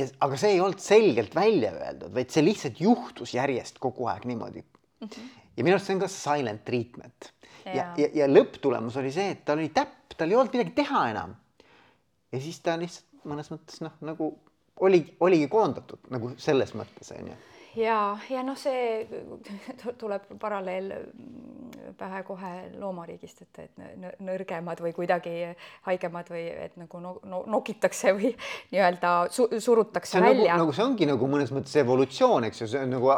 ja 0.00 0.08
aga 0.26 0.40
see 0.40 0.56
ei 0.56 0.62
olnud 0.64 0.82
selgelt 0.84 1.36
välja 1.38 1.72
öeldud, 1.72 2.12
vaid 2.14 2.34
see 2.34 2.44
lihtsalt 2.44 2.80
juhtus 2.82 3.34
järjest 3.34 3.80
kogu 3.82 4.08
aeg 4.12 4.26
niimoodi 4.28 4.62
mm. 4.62 5.06
-hmm. 5.08 5.28
ja 5.56 5.64
minu 5.64 5.78
arust 5.78 5.90
see 5.90 5.96
on 5.96 6.04
ka 6.04 6.12
silent 6.12 6.64
treatment 6.64 7.32
ja, 7.64 7.74
ja, 7.74 7.92
ja, 7.96 8.08
ja 8.22 8.30
lõpptulemus 8.30 8.98
oli 9.00 9.12
see, 9.14 9.30
et 9.36 9.44
tal 9.44 9.62
oli 9.62 9.70
täpp, 9.74 10.16
tal 10.16 10.30
ei 10.30 10.36
olnud 10.36 10.52
midagi 10.52 10.76
teha 10.82 11.08
enam. 11.10 11.36
ja 12.32 12.40
siis 12.40 12.60
ta 12.60 12.76
lihtsalt 12.76 13.24
mõnes 13.24 13.48
mõttes 13.52 13.80
noh, 13.80 13.94
nagu 14.04 14.32
oli, 14.80 15.04
oligi 15.20 15.48
koondatud 15.48 16.10
nagu 16.12 16.34
selles 16.36 16.74
mõttes 16.74 17.14
onju 17.16 17.38
ja, 17.78 17.98
ja 18.30 18.42
noh, 18.46 18.58
see 18.58 19.06
tuleb 20.00 20.26
paralleel 20.40 20.92
pähe 21.98 22.22
kohe 22.26 22.50
loomariigist, 22.78 23.42
et, 23.44 23.60
et 23.64 24.20
nõrgemad 24.24 24.80
või 24.82 24.92
kuidagi 24.96 25.34
haigemad 25.86 26.30
või 26.32 26.44
et 26.66 26.76
nagu 26.80 27.00
no, 27.02 27.14
no, 27.28 27.42
nokitakse 27.50 28.12
või 28.16 28.32
nii-öelda 28.72 29.12
su, 29.34 29.48
surutakse 29.62 30.20
nagu, 30.22 30.34
välja. 30.36 30.58
nagu 30.60 30.74
see 30.76 30.84
ongi 30.84 31.08
nagu 31.08 31.30
mõnes 31.30 31.52
mõttes 31.54 31.76
evolutsioon, 31.82 32.48
eks 32.50 32.64
ju, 32.64 32.70
see 32.74 32.84
on 32.84 32.94
nagu. 32.96 33.12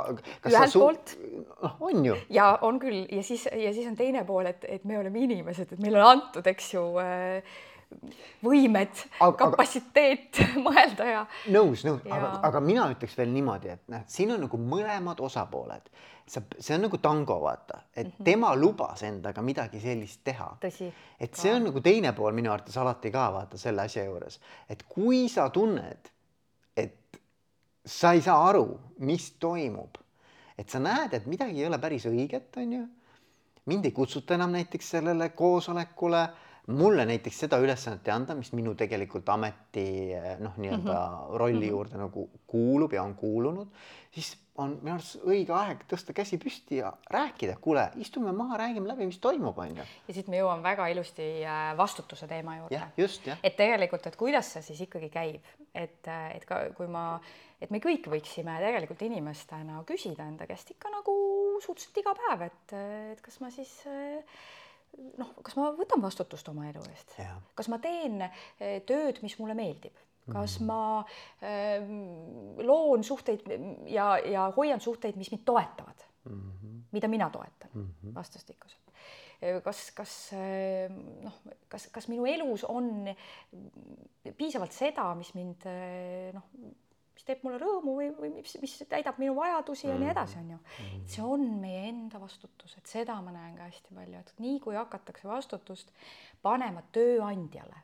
ühelt 0.50 0.76
poolt. 0.76 1.16
noh, 1.62 1.80
on 1.90 2.04
ju. 2.10 2.18
ja 2.32 2.52
on 2.66 2.80
küll 2.82 3.02
ja 3.10 3.24
siis 3.26 3.46
ja 3.50 3.74
siis 3.74 3.88
on 3.90 3.98
teine 3.98 4.24
pool, 4.28 4.50
et, 4.50 4.64
et 4.68 4.86
me 4.88 4.98
oleme 5.00 5.24
inimesed, 5.26 5.74
et 5.74 5.82
meile 5.82 6.00
on 6.00 6.14
antud, 6.14 6.46
eks 6.46 6.74
ju 6.74 6.86
äh, 7.02 7.58
võimed, 8.44 9.02
kapatsiteet 9.18 10.40
mõelda 10.66 11.08
ja. 11.08 11.24
nõus, 11.52 11.84
nõus, 11.86 12.04
aga, 12.06 12.30
aga 12.48 12.62
mina 12.64 12.86
ütleks 12.92 13.16
veel 13.18 13.32
niimoodi, 13.34 13.74
et 13.74 13.92
noh, 13.92 14.04
siin 14.10 14.32
on 14.34 14.44
nagu 14.46 14.60
mõlemad 14.60 15.20
osapooled. 15.24 15.90
sa, 16.30 16.42
see 16.58 16.76
on 16.76 16.84
nagu 16.86 16.98
tango, 17.02 17.40
vaata, 17.42 17.80
et 17.94 18.06
mm 18.06 18.12
-hmm. 18.12 18.24
tema 18.24 18.54
lubas 18.56 19.02
endaga 19.02 19.42
midagi 19.42 19.80
sellist 19.80 20.20
teha. 20.24 20.56
et 21.20 21.34
see 21.34 21.54
on 21.54 21.64
nagu 21.64 21.80
teine 21.80 22.12
pool 22.12 22.32
minu 22.32 22.52
arvates 22.52 22.76
alati 22.76 23.10
ka 23.10 23.32
vaata 23.32 23.58
selle 23.58 23.82
asja 23.82 24.04
juures, 24.04 24.40
et 24.68 24.82
kui 24.88 25.28
sa 25.28 25.48
tunned, 25.50 26.10
et 26.76 27.20
sa 27.86 28.12
ei 28.12 28.22
saa 28.22 28.48
aru, 28.48 28.80
mis 28.98 29.30
toimub, 29.38 29.96
et 30.58 30.68
sa 30.68 30.78
näed, 30.78 31.12
et 31.12 31.26
midagi 31.26 31.60
ei 31.60 31.66
ole 31.66 31.78
päris 31.78 32.06
õiget, 32.06 32.56
on 32.56 32.72
ju. 32.72 32.86
mind 33.66 33.84
ei 33.84 33.92
kutsuta 33.92 34.34
enam 34.34 34.50
näiteks 34.50 34.90
sellele 34.90 35.28
koosolekule 35.28 36.28
mulle 36.66 37.06
näiteks 37.06 37.38
seda 37.46 37.58
ülesannet 37.58 38.08
ei 38.08 38.14
anda, 38.14 38.34
mis 38.34 38.52
minu 38.52 38.74
tegelikult 38.78 39.28
ameti 39.28 40.12
noh, 40.38 40.56
nii-öelda 40.56 40.92
mm 40.92 41.16
-hmm. 41.16 41.38
rolli 41.38 41.54
mm 41.54 41.62
-hmm. 41.62 41.70
juurde 41.70 41.98
nagu 41.98 42.30
kuulub 42.46 42.92
ja 42.92 43.02
on 43.02 43.14
kuulunud, 43.14 43.68
siis 44.10 44.36
on 44.60 44.76
minu 44.82 44.96
arust 44.96 45.24
õige 45.28 45.54
aeg 45.56 45.84
tõsta 45.90 46.14
käsi 46.16 46.38
püsti 46.40 46.80
ja 46.80 46.90
rääkida, 47.12 47.56
kuule, 47.62 47.86
istume 48.02 48.32
maha, 48.36 48.58
räägime 48.60 48.90
läbi, 48.90 49.06
mis 49.08 49.18
toimub, 49.22 49.58
on 49.58 49.76
ju. 49.80 49.86
ja 50.08 50.16
siit 50.16 50.28
me 50.32 50.40
jõuame 50.40 50.64
väga 50.64 50.88
ilusti 50.92 51.28
äh, 51.44 51.70
vastutuse 51.78 52.28
teema 52.30 52.56
juurde. 52.58 52.82
just, 52.96 53.26
jah. 53.26 53.40
et 53.42 53.56
tegelikult, 53.56 54.06
et 54.06 54.18
kuidas 54.20 54.52
see 54.54 54.62
siis 54.70 54.84
ikkagi 54.86 55.10
käib, 55.12 55.50
et, 55.74 56.00
äh, 56.08 56.36
et 56.36 56.46
ka 56.48 56.62
kui 56.76 56.88
ma, 56.90 57.04
et 57.60 57.70
me 57.70 57.80
kõik 57.82 58.10
võiksime 58.12 58.58
tegelikult 58.62 59.02
inimestena 59.08 59.82
küsida 59.88 60.28
enda 60.28 60.48
käest 60.50 60.74
ikka 60.76 60.92
nagu 60.92 61.16
suhteliselt 61.64 62.02
iga 62.04 62.16
päev, 62.24 62.48
et, 62.50 62.78
et 63.14 63.22
kas 63.24 63.40
ma 63.40 63.52
siis 63.54 63.72
äh, 63.88 64.40
noh, 65.20 65.32
kas 65.44 65.56
ma 65.58 65.70
võtan 65.76 66.02
vastutust 66.02 66.48
oma 66.52 66.68
elu 66.70 66.82
eest, 66.90 67.16
kas 67.58 67.70
ma 67.72 67.80
teen 67.82 68.20
eh, 68.24 68.80
tööd, 68.86 69.20
mis 69.24 69.36
mulle 69.40 69.56
meeldib, 69.58 69.96
kas 70.30 70.58
-hmm. 70.58 70.66
ma 70.66 71.04
äh, 71.42 72.64
loon 72.66 73.04
suhteid 73.04 73.46
ja, 73.90 74.12
ja 74.18 74.50
hoian 74.56 74.80
suhteid, 74.80 75.16
mis 75.16 75.30
mind 75.32 75.44
toetavad 75.44 76.04
mm, 76.24 76.52
-hmm. 76.52 76.82
mida 76.92 77.08
mina 77.08 77.30
toetan 77.30 77.70
mm 77.74 77.88
-hmm. 77.88 78.14
vastastikuselt. 78.14 78.92
Eh, 79.42 79.62
kas, 79.62 79.90
kas 79.90 80.32
noh, 81.24 81.40
kas, 81.68 81.86
kas 81.86 82.08
minu 82.08 82.26
elus 82.26 82.64
on 82.64 83.08
piisavalt 84.36 84.72
seda, 84.72 85.14
mis 85.14 85.34
mind 85.34 85.64
noh, 86.34 86.42
mis 87.20 87.26
teeb 87.28 87.42
mulle 87.44 87.58
rõõmu 87.60 87.94
või, 87.98 88.08
või 88.16 88.30
mis, 88.32 88.54
mis 88.62 88.74
täidab 88.88 89.18
minu 89.20 89.34
vajadusi 89.36 89.86
ja 89.86 89.94
mm. 89.94 90.00
nii 90.00 90.10
edasi, 90.14 90.38
on 90.40 90.52
ju. 90.54 90.58
Mm. 90.58 91.00
see 91.12 91.24
on 91.24 91.46
meie 91.60 91.82
enda 91.90 92.20
vastutus, 92.22 92.76
et 92.78 92.88
seda 92.88 93.18
ma 93.20 93.34
näen 93.34 93.58
ka 93.58 93.66
hästi 93.68 93.96
palju, 93.96 94.22
et 94.22 94.32
nii 94.40 94.60
kui 94.64 94.78
hakatakse 94.78 95.28
vastutust 95.28 95.92
panema 96.42 96.82
tööandjale 96.96 97.82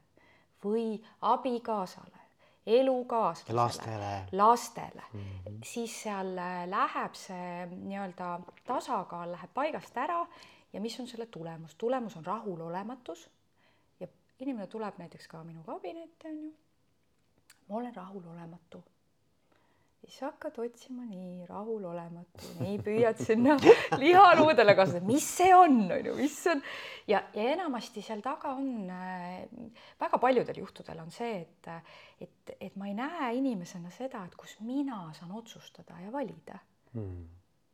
või 0.65 0.97
abikaasale, 1.29 2.25
elukaaslasele, 2.67 3.61
lastele, 3.61 4.15
lastele 4.33 5.05
mm, 5.13 5.21
-hmm. 5.21 5.61
siis 5.65 6.01
seal 6.07 6.33
läheb 6.73 7.15
see 7.15 7.69
nii-öelda 7.75 8.33
tasakaal 8.67 9.37
läheb 9.37 9.53
paigast 9.55 10.01
ära 10.01 10.25
ja 10.73 10.81
mis 10.81 10.97
on 11.01 11.07
selle 11.07 11.27
tulemus, 11.27 11.75
tulemus 11.75 12.17
on 12.17 12.27
rahulolematus 12.27 13.29
ja 14.01 14.09
inimene 14.41 14.67
tuleb 14.67 14.99
näiteks 14.99 15.29
ka 15.29 15.45
minu 15.45 15.63
kabinetti, 15.63 16.29
on 16.29 16.45
ju. 16.45 16.53
ma 17.69 17.77
olen 17.77 17.97
rahulolematu 17.97 18.85
siis 20.07 20.23
hakkad 20.23 20.59
otsima 20.63 21.05
nii 21.09 21.47
rahulolematu, 21.49 22.51
nii 22.61 22.77
püüad 22.85 23.19
sinna 23.23 23.57
lihaluudele 24.03 24.75
kasvada, 24.79 25.05
mis 25.07 25.27
see 25.39 25.51
on, 25.55 25.81
on 25.91 26.11
ju, 26.11 26.15
mis 26.19 26.37
on 26.53 26.63
ja, 27.11 27.23
ja 27.35 27.49
enamasti 27.57 28.05
seal 28.05 28.23
taga 28.25 28.55
on 28.55 28.91
äh, 28.93 29.73
väga 30.01 30.21
paljudel 30.23 30.61
juhtudel 30.63 31.03
on 31.03 31.11
see, 31.15 31.41
et, 31.43 31.71
et, 32.23 32.55
et 32.61 32.79
ma 32.79 32.91
ei 32.91 32.95
näe 32.99 33.33
inimesena 33.41 33.91
seda, 33.95 34.23
et 34.27 34.39
kus 34.39 34.59
mina 34.67 35.03
saan 35.19 35.35
otsustada 35.37 35.99
ja 36.05 36.13
valida 36.15 36.61
mm. 36.95 37.27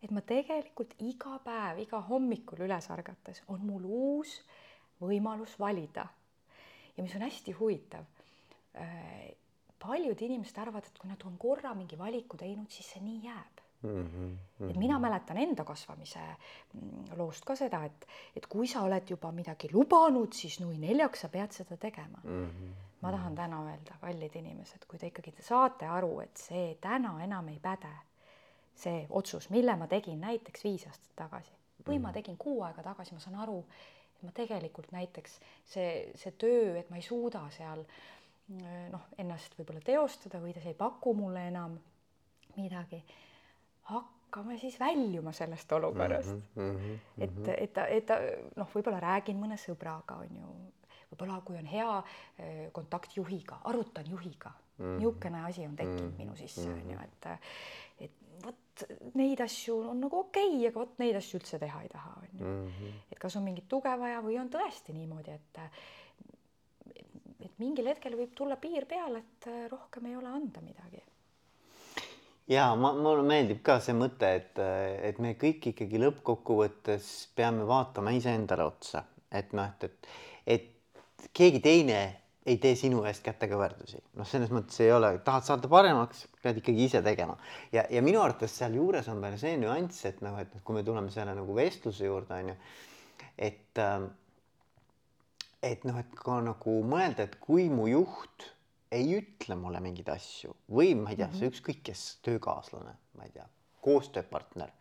et 0.03 0.15
ma 0.15 0.25
tegelikult 0.27 0.97
iga 1.05 1.37
päev, 1.45 1.85
iga 1.85 2.01
hommikul 2.09 2.65
üles 2.67 2.89
ärgates 2.95 3.45
on 3.53 3.63
mul 3.67 3.87
uus 3.87 4.39
võimalus 5.03 5.59
valida. 5.61 6.07
ja 6.97 7.05
mis 7.05 7.15
on 7.19 7.29
hästi 7.29 7.57
huvitav 7.61 8.09
äh, 8.79 9.33
paljud 9.83 10.23
inimesed 10.23 10.59
arvavad, 10.63 10.87
et 10.87 10.99
kui 10.99 11.11
nad 11.11 11.27
on 11.27 11.37
korra 11.41 11.75
mingi 11.75 11.99
valiku 11.99 12.39
teinud, 12.41 12.71
siis 12.71 12.95
see 12.95 13.03
nii 13.03 13.21
jääb 13.27 13.63
mm. 13.83 13.91
-hmm, 13.91 14.19
mm 14.19 14.39
-hmm. 14.61 14.71
et 14.71 14.77
mina 14.77 14.99
mäletan 14.99 15.39
enda 15.39 15.65
kasvamise 15.65 16.19
mm, 16.75 17.17
loost 17.17 17.45
ka 17.45 17.57
seda, 17.57 17.85
et, 17.85 18.07
et 18.37 18.47
kui 18.47 18.67
sa 18.67 18.83
oled 18.83 19.11
juba 19.11 19.33
midagi 19.33 19.69
lubanud, 19.73 20.33
siis 20.33 20.61
nui 20.61 20.79
neljaks 20.79 21.21
sa 21.21 21.29
pead 21.29 21.53
seda 21.53 21.77
tegema 21.77 22.19
mm. 22.25 22.47
-hmm. 22.51 22.71
ma 23.01 23.11
tahan 23.11 23.35
täna 23.35 23.63
öelda, 23.65 23.95
kallid 24.01 24.37
inimesed, 24.37 24.85
kui 24.89 24.99
te 24.99 25.07
ikkagi 25.07 25.33
te 25.33 25.43
saate 25.43 25.87
aru, 25.87 26.21
et 26.21 26.37
see 26.37 26.77
täna 26.81 27.25
enam 27.25 27.49
ei 27.49 27.59
päde, 27.59 27.95
see 28.75 29.07
otsus, 29.11 29.51
mille 29.51 29.77
ma 29.77 29.87
tegin 29.87 30.21
näiteks 30.21 30.65
viis 30.65 30.87
aastat 30.87 31.17
tagasi 31.17 31.53
või 31.53 31.99
mm 31.99 31.99
-hmm. 31.99 32.03
ma 32.03 32.13
tegin 32.13 32.37
kuu 32.37 32.63
aega 32.63 32.83
tagasi, 32.83 33.15
ma 33.15 33.21
saan 33.21 33.37
aru, 33.37 33.65
et 34.17 34.23
ma 34.23 34.33
tegelikult 34.33 34.93
näiteks 34.93 35.41
see, 35.65 36.13
see 36.15 36.33
töö, 36.33 36.79
et 36.79 36.91
ma 36.91 36.97
ei 36.97 37.03
suuda 37.03 37.51
seal 37.51 37.81
äh, 37.81 38.22
noh, 38.93 39.07
ennast 39.19 39.55
võib-olla 39.59 39.81
teostada 39.85 40.41
või 40.43 40.55
see 40.57 40.73
ei 40.73 40.79
paku 40.79 41.15
mulle 41.15 41.47
enam 41.49 41.79
midagi, 42.57 43.03
hakkame 43.91 44.59
siis 44.61 44.79
väljuma 44.81 45.33
sellest 45.33 45.73
olukorrast 45.73 46.35
mm. 46.35 46.43
-hmm, 46.57 46.71
mm 46.73 46.79
-hmm. 46.79 47.25
et, 47.25 47.49
et, 47.57 47.79
et 47.89 48.57
noh, 48.57 48.69
võib-olla 48.75 49.01
räägin 49.01 49.41
mõne 49.41 49.57
sõbraga, 49.61 50.21
on 50.25 50.37
ju, 50.41 50.57
võib-olla 51.13 51.41
kui 51.45 51.59
on 51.59 51.67
hea 51.67 52.03
eh, 52.39 52.73
kontakt 52.73 53.17
juhiga, 53.17 53.61
arutan 53.65 54.11
juhiga 54.11 54.51
mm 54.51 54.85
-hmm., 54.85 54.99
niisugune 54.99 55.45
asi 55.45 55.67
on 55.67 55.77
tekkinud 55.77 56.03
mm 56.03 56.11
-hmm. 56.11 56.19
minu 56.19 56.37
sisse, 56.37 56.71
on 56.71 56.91
ju, 56.91 56.99
et 57.05 57.27
et 58.01 58.45
vot 58.45 58.85
neid 59.15 59.41
asju 59.41 59.79
on 59.91 60.01
nagu 60.01 60.19
okei 60.19 60.49
okay,, 60.49 60.69
aga 60.69 60.81
vot 60.81 60.99
neid 60.99 61.17
asju 61.17 61.39
üldse 61.39 61.59
teha 61.59 61.83
ei 61.83 61.89
taha, 61.89 62.15
on 62.17 62.39
ju. 62.39 62.47
Mhm. 62.47 62.87
et 63.13 63.19
kas 63.19 63.37
on 63.37 63.43
mingit 63.43 63.69
tuge 63.69 63.99
vaja 63.99 64.21
või 64.21 64.41
on 64.41 64.51
tõesti 64.51 64.93
niimoodi, 64.93 65.31
et 65.31 65.59
mingil 67.63 67.89
hetkel 67.93 68.19
võib 68.19 68.35
tulla 68.39 68.59
piir 68.61 68.87
peale, 68.91 69.23
et 69.23 69.49
äh, 69.51 69.65
rohkem 69.73 70.11
ei 70.11 70.19
ole 70.19 70.31
anda 70.31 70.63
midagi. 70.65 71.03
ja 72.51 72.73
ma, 72.77 72.93
mulle 72.99 73.25
meeldib 73.27 73.63
ka 73.65 73.79
see 73.81 73.95
mõte, 73.97 74.33
et, 74.41 74.59
et 75.11 75.21
me 75.23 75.37
kõik 75.41 75.71
ikkagi 75.73 76.01
lõppkokkuvõttes 76.03 77.13
peame 77.39 77.67
vaatama 77.69 78.15
iseendale 78.19 78.67
otsa, 78.67 79.07
et 79.31 79.55
noh, 79.57 79.71
et, 79.71 80.09
et, 80.45 80.59
et 80.59 81.31
keegi 81.33 81.63
teine 81.65 82.03
ei 82.47 82.59
tee 82.59 82.75
sinu 82.79 83.05
eest 83.07 83.23
kätekõverdusi, 83.23 84.01
noh, 84.19 84.27
selles 84.27 84.51
mõttes 84.51 84.81
ei 84.83 84.91
ole, 84.91 85.13
tahad 85.27 85.47
saada 85.47 85.69
paremaks, 85.71 86.25
pead 86.43 86.59
ikkagi 86.59 86.89
ise 86.89 87.03
tegema. 87.07 87.37
Ja, 87.75 87.85
ja 87.91 88.03
minu 88.03 88.19
arvates 88.23 88.57
sealjuures 88.59 89.07
on 89.13 89.23
veel 89.23 89.37
see 89.39 89.55
nüanss, 89.61 90.03
et 90.11 90.19
noh, 90.27 90.35
et 90.43 90.51
kui 90.67 90.75
me 90.75 90.83
tuleme 90.87 91.13
selle 91.15 91.37
nagu 91.39 91.55
vestluse 91.55 92.09
juurde 92.09 92.41
onju, 92.41 92.57
et 93.39 93.83
äh, 93.83 94.09
et 95.63 95.85
noh, 95.85 95.99
et 95.99 96.19
ka 96.19 96.41
nagu 96.43 96.75
mõelda, 96.89 97.29
et 97.29 97.39
kui 97.41 97.69
mu 97.71 97.87
juht 97.91 98.49
ei 98.93 99.15
ütle 99.17 99.57
mulle 99.57 99.81
mingeid 99.81 100.11
asju 100.13 100.53
või 100.69 100.93
ma 100.99 101.13
ei 101.13 101.17
tea 101.17 101.29
mm 101.29 101.39
-hmm., 101.39 101.53
ükskõik 101.53 101.83
kes 101.87 102.03
töökaaslane, 102.27 102.93
ma 103.17 103.25
ei 103.25 103.31
tea, 103.31 103.47
koostööpartner, 103.81 104.73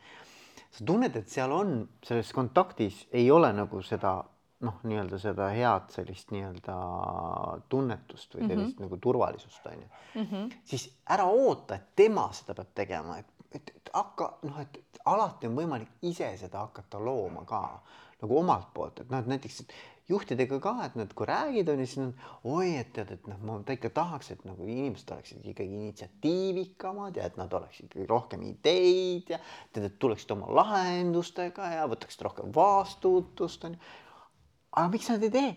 sa 0.72 0.86
tunned, 0.86 1.15
et 1.15 1.30
seal 1.30 1.52
on 1.52 1.89
selles 2.04 2.34
kontaktis 2.34 3.08
ei 3.12 3.32
ole 3.32 3.54
nagu 3.54 3.82
seda 3.82 4.24
noh, 4.62 4.80
nii-öelda 4.84 5.17
seda 5.22 5.50
head 5.54 5.89
sellist 5.94 6.32
nii-öelda 6.32 6.76
tunnetust 7.70 8.36
või 8.36 8.48
sellist 8.48 8.60
mm 8.62 8.74
-hmm. 8.74 8.82
nagu 8.86 8.98
turvalisust 8.98 9.65
on 9.65 9.74
ju 9.74 9.88
mm, 9.88 10.28
-hmm. 10.28 10.52
siis 10.63 10.89
ära 11.10 11.26
oota, 11.26 11.76
et 11.76 11.96
tema 11.96 12.30
seda 12.34 12.54
peab 12.54 12.74
tegema, 12.76 13.17
et, 13.17 13.26
et, 13.52 13.72
et 13.76 13.89
hakka 13.94 14.38
noh, 14.41 14.60
et 14.60 15.00
alati 15.06 15.48
on 15.48 15.56
võimalik 15.56 15.89
ise 16.02 16.38
seda 16.38 16.60
hakata 16.60 17.00
looma 17.00 17.46
ka 17.46 17.82
nagu 18.22 18.38
omalt 18.38 18.74
poolt, 18.74 19.00
et 19.00 19.10
noh, 19.10 19.20
et 19.20 19.28
näiteks 19.28 19.60
et 19.60 19.74
juhtidega 20.12 20.60
ka, 20.63 20.76
et 20.86 21.00
nad 21.00 21.15
kui 21.17 21.30
räägid, 21.30 21.71
on 21.71 21.82
ju, 21.82 21.88
siis 21.89 22.02
nad 22.02 22.28
oi, 22.43 22.76
et 22.82 22.91
tead, 22.95 23.15
et 23.15 23.32
noh, 23.32 23.39
ma 23.47 23.58
ikka 23.76 23.93
tahaks, 23.95 24.34
et 24.36 24.45
nagu 24.47 24.67
inimesed 24.67 25.15
oleksid 25.15 25.50
ikkagi 25.54 25.80
initsiatiivikamad 25.80 27.17
ja 27.17 27.26
et 27.30 27.39
nad 27.41 27.54
oleksid 27.58 27.89
ikkagi 27.89 28.08
rohkem 28.12 28.45
ideid 28.52 29.34
ja 29.34 29.41
tead, 29.74 29.88
et 29.88 30.00
tuleksid 30.04 30.36
oma 30.36 30.52
lahendustega 30.62 31.74
ja 31.78 31.89
võtaksid 31.91 32.28
rohkem 32.28 32.54
vastutust, 32.56 33.67
on 33.69 33.80
ju 33.80 34.00
aga 34.71 34.88
miks 34.91 35.10
nad 35.12 35.24
ei 35.26 35.34
tee? 35.34 35.52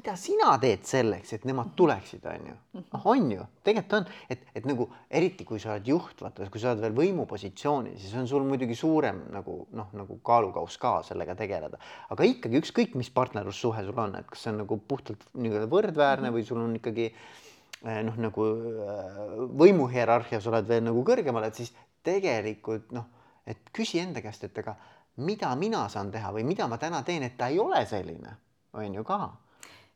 Mida 0.00 0.14
sina 0.16 0.54
teed 0.60 0.86
selleks, 0.88 1.34
et 1.36 1.42
nemad 1.48 1.74
tuleksid, 1.76 2.24
on 2.30 2.46
ju, 2.48 2.54
noh, 2.78 3.02
on 3.10 3.26
ju, 3.34 3.42
tegelikult 3.66 3.96
on, 3.98 4.06
et, 4.32 4.46
et 4.56 4.68
nagu 4.68 4.86
eriti 5.20 5.44
kui 5.44 5.60
sa 5.60 5.74
oled 5.74 5.90
juht, 5.92 6.22
vaata, 6.24 6.46
kui 6.52 6.62
sa 6.62 6.70
oled 6.72 6.80
veel 6.86 6.96
võimupositsioonil, 6.96 7.98
siis 8.00 8.14
on 8.16 8.28
sul 8.30 8.46
muidugi 8.48 8.76
suurem 8.78 9.26
nagu 9.34 9.58
noh, 9.76 9.90
nagu 9.98 10.16
kaalukauss 10.24 10.80
ka 10.80 10.94
sellega 11.04 11.36
tegeleda, 11.36 11.80
aga 12.14 12.28
ikkagi 12.30 12.62
ükskõik, 12.62 12.96
mis 12.96 13.12
partnerlussuhe 13.12 13.84
sul 13.84 14.00
on, 14.00 14.16
et 14.22 14.30
kas 14.30 14.46
see 14.46 14.54
on 14.54 14.62
nagu 14.62 14.80
puhtalt 14.88 15.26
nii-öelda 15.36 15.68
võrdväärne 15.74 16.32
või 16.32 16.46
sul 16.48 16.62
on 16.62 16.78
ikkagi 16.80 17.10
eh, 17.10 18.00
noh, 18.06 18.16
nagu 18.24 18.48
eh, 18.56 19.22
võimuhierarhias 19.64 20.48
oled 20.48 20.70
veel 20.70 20.86
nagu 20.88 21.04
kõrgemal, 21.04 21.50
et 21.50 21.60
siis 21.60 21.74
tegelikult 22.06 22.88
noh, 22.96 23.10
et 23.44 23.68
küsi 23.76 24.00
enda 24.00 24.24
käest, 24.24 24.48
et 24.48 24.64
aga 24.64 24.78
mida 25.20 25.52
mina 25.60 25.84
saan 25.92 26.08
teha 26.14 26.32
või 26.32 26.48
mida 26.48 26.70
ma 26.70 26.80
täna 26.80 27.04
teen, 27.04 27.28
et 27.28 27.36
ta 27.36 27.52
ei 27.52 27.60
ole 27.60 27.84
selline 27.90 28.38
on 28.72 28.94
ju 28.94 29.04
ka. 29.04 29.20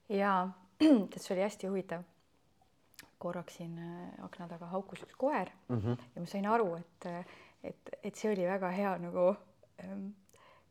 Ja 0.09 0.49
see 1.17 1.35
oli 1.35 1.43
hästi 1.43 1.67
huvitav. 1.67 2.03
korraks 3.19 3.57
siin 3.57 3.79
äh, 3.79 4.25
akna 4.25 4.49
taga 4.49 4.67
haukus 4.67 5.03
üks 5.03 5.17
koer 5.17 5.49
mm 5.69 5.79
-hmm. 5.81 6.03
ja 6.15 6.21
ma 6.21 6.27
sain 6.27 6.47
aru, 6.47 6.75
et, 6.77 7.07
et, 7.63 7.91
et 8.03 8.15
see 8.15 8.33
oli 8.33 8.47
väga 8.47 8.71
hea 8.71 8.99
nagu 8.99 9.37
ähm, 9.85 10.09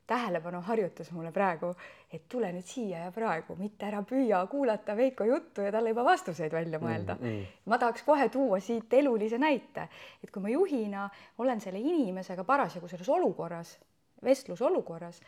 tähelepanuharjutus 0.07 1.11
mulle 1.11 1.31
praegu, 1.31 1.71
et 2.13 2.27
tule 2.29 2.51
nüüd 2.51 2.67
siia 2.67 3.05
ja 3.05 3.11
praegu, 3.11 3.55
mitte 3.55 3.87
ära 3.87 4.01
püüa 4.03 4.41
kuulata 4.51 4.95
Veiko 4.97 5.23
juttu 5.23 5.61
ja 5.61 5.71
talle 5.71 5.93
juba 5.93 6.03
vastuseid 6.05 6.51
välja 6.51 6.79
mõelda 6.79 7.15
mm. 7.15 7.23
-hmm. 7.25 7.45
ma 7.65 7.77
tahaks 7.77 8.03
kohe 8.03 8.29
tuua 8.29 8.59
siit 8.59 8.93
elulise 8.93 9.37
näite, 9.37 9.87
et 10.23 10.31
kui 10.31 10.41
ma 10.41 10.49
juhina 10.49 11.09
olen 11.37 11.61
selle 11.61 11.79
inimesega 11.79 12.43
parasjagu 12.43 12.87
selles 12.87 13.09
olukorras, 13.09 13.79
vestlusolukorras 14.23 15.21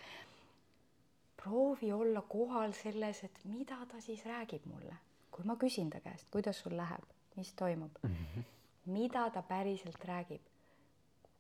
proovi 1.46 1.92
olla 1.94 2.22
kohal 2.22 2.74
selles, 2.74 3.24
et 3.24 3.40
mida 3.44 3.78
ta 3.92 4.02
siis 4.02 4.26
räägib 4.26 4.66
mulle, 4.66 4.96
kui 5.32 5.46
ma 5.46 5.56
küsin 5.62 5.92
ta 5.94 6.02
käest, 6.02 6.28
kuidas 6.34 6.60
sul 6.64 6.74
läheb, 6.78 7.06
mis 7.36 7.54
toimub 7.54 8.02
mm, 8.04 8.16
-hmm. 8.16 8.44
mida 8.86 9.30
ta 9.30 9.42
päriselt 9.42 10.06
räägib. 10.06 10.42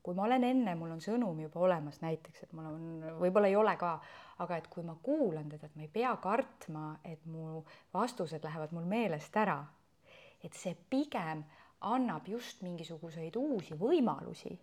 kui 0.03 0.13
ma 0.13 0.23
olen 0.23 0.43
enne, 0.43 0.75
mul 0.75 0.91
on 0.91 0.99
sõnum 1.01 1.39
juba 1.41 1.59
olemas 1.59 2.01
näiteks, 2.01 2.43
et 2.43 2.51
mul 2.53 2.65
on, 2.65 2.83
võib-olla 3.19 3.47
ei 3.47 3.55
ole 3.55 3.73
ka, 3.75 3.99
aga 4.39 4.57
et 4.57 4.67
kui 4.67 4.83
ma 4.83 4.95
kuulan 5.03 5.49
teda, 5.49 5.65
et 5.65 5.75
ma 5.75 5.81
ei 5.81 5.87
pea 5.87 6.15
kartma, 6.21 6.99
et 7.03 7.25
mu 7.25 7.63
vastused 7.93 8.43
lähevad 8.43 8.71
mul 8.71 8.85
meelest 8.85 9.37
ära, 9.37 9.65
et 10.43 10.53
see 10.53 10.75
pigem 10.89 11.43
annab 11.81 12.27
just 12.27 12.61
mingisuguseid 12.61 13.35
uusi 13.35 13.73
võimalusi 13.73 14.59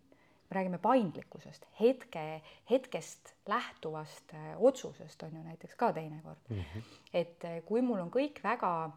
me 0.52 0.58
räägime 0.58 0.78
paindlikkusest, 0.78 1.64
hetke, 1.80 2.42
hetkest 2.70 3.34
lähtuvast 3.48 4.34
äh, 4.34 4.62
otsusest 4.62 5.22
on 5.22 5.36
ju 5.36 5.42
näiteks 5.42 5.74
ka 5.74 5.92
teinekord 5.92 6.38
mm. 6.48 6.56
-hmm. 6.56 6.82
et 7.14 7.44
äh, 7.44 7.62
kui 7.64 7.82
mul 7.82 8.00
on 8.00 8.10
kõik 8.10 8.42
väga 8.44 8.90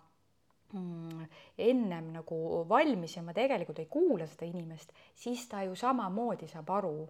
mm, 0.74 1.26
ennem 1.58 2.12
nagu 2.14 2.66
valmis 2.70 3.16
ja 3.16 3.24
ma 3.24 3.34
tegelikult 3.34 3.80
ei 3.80 3.86
kuula 3.86 4.28
seda 4.28 4.46
inimest, 4.46 4.92
siis 5.14 5.48
ta 5.48 5.64
ju 5.64 5.76
samamoodi 5.76 6.48
saab 6.48 6.70
aru, 6.70 7.10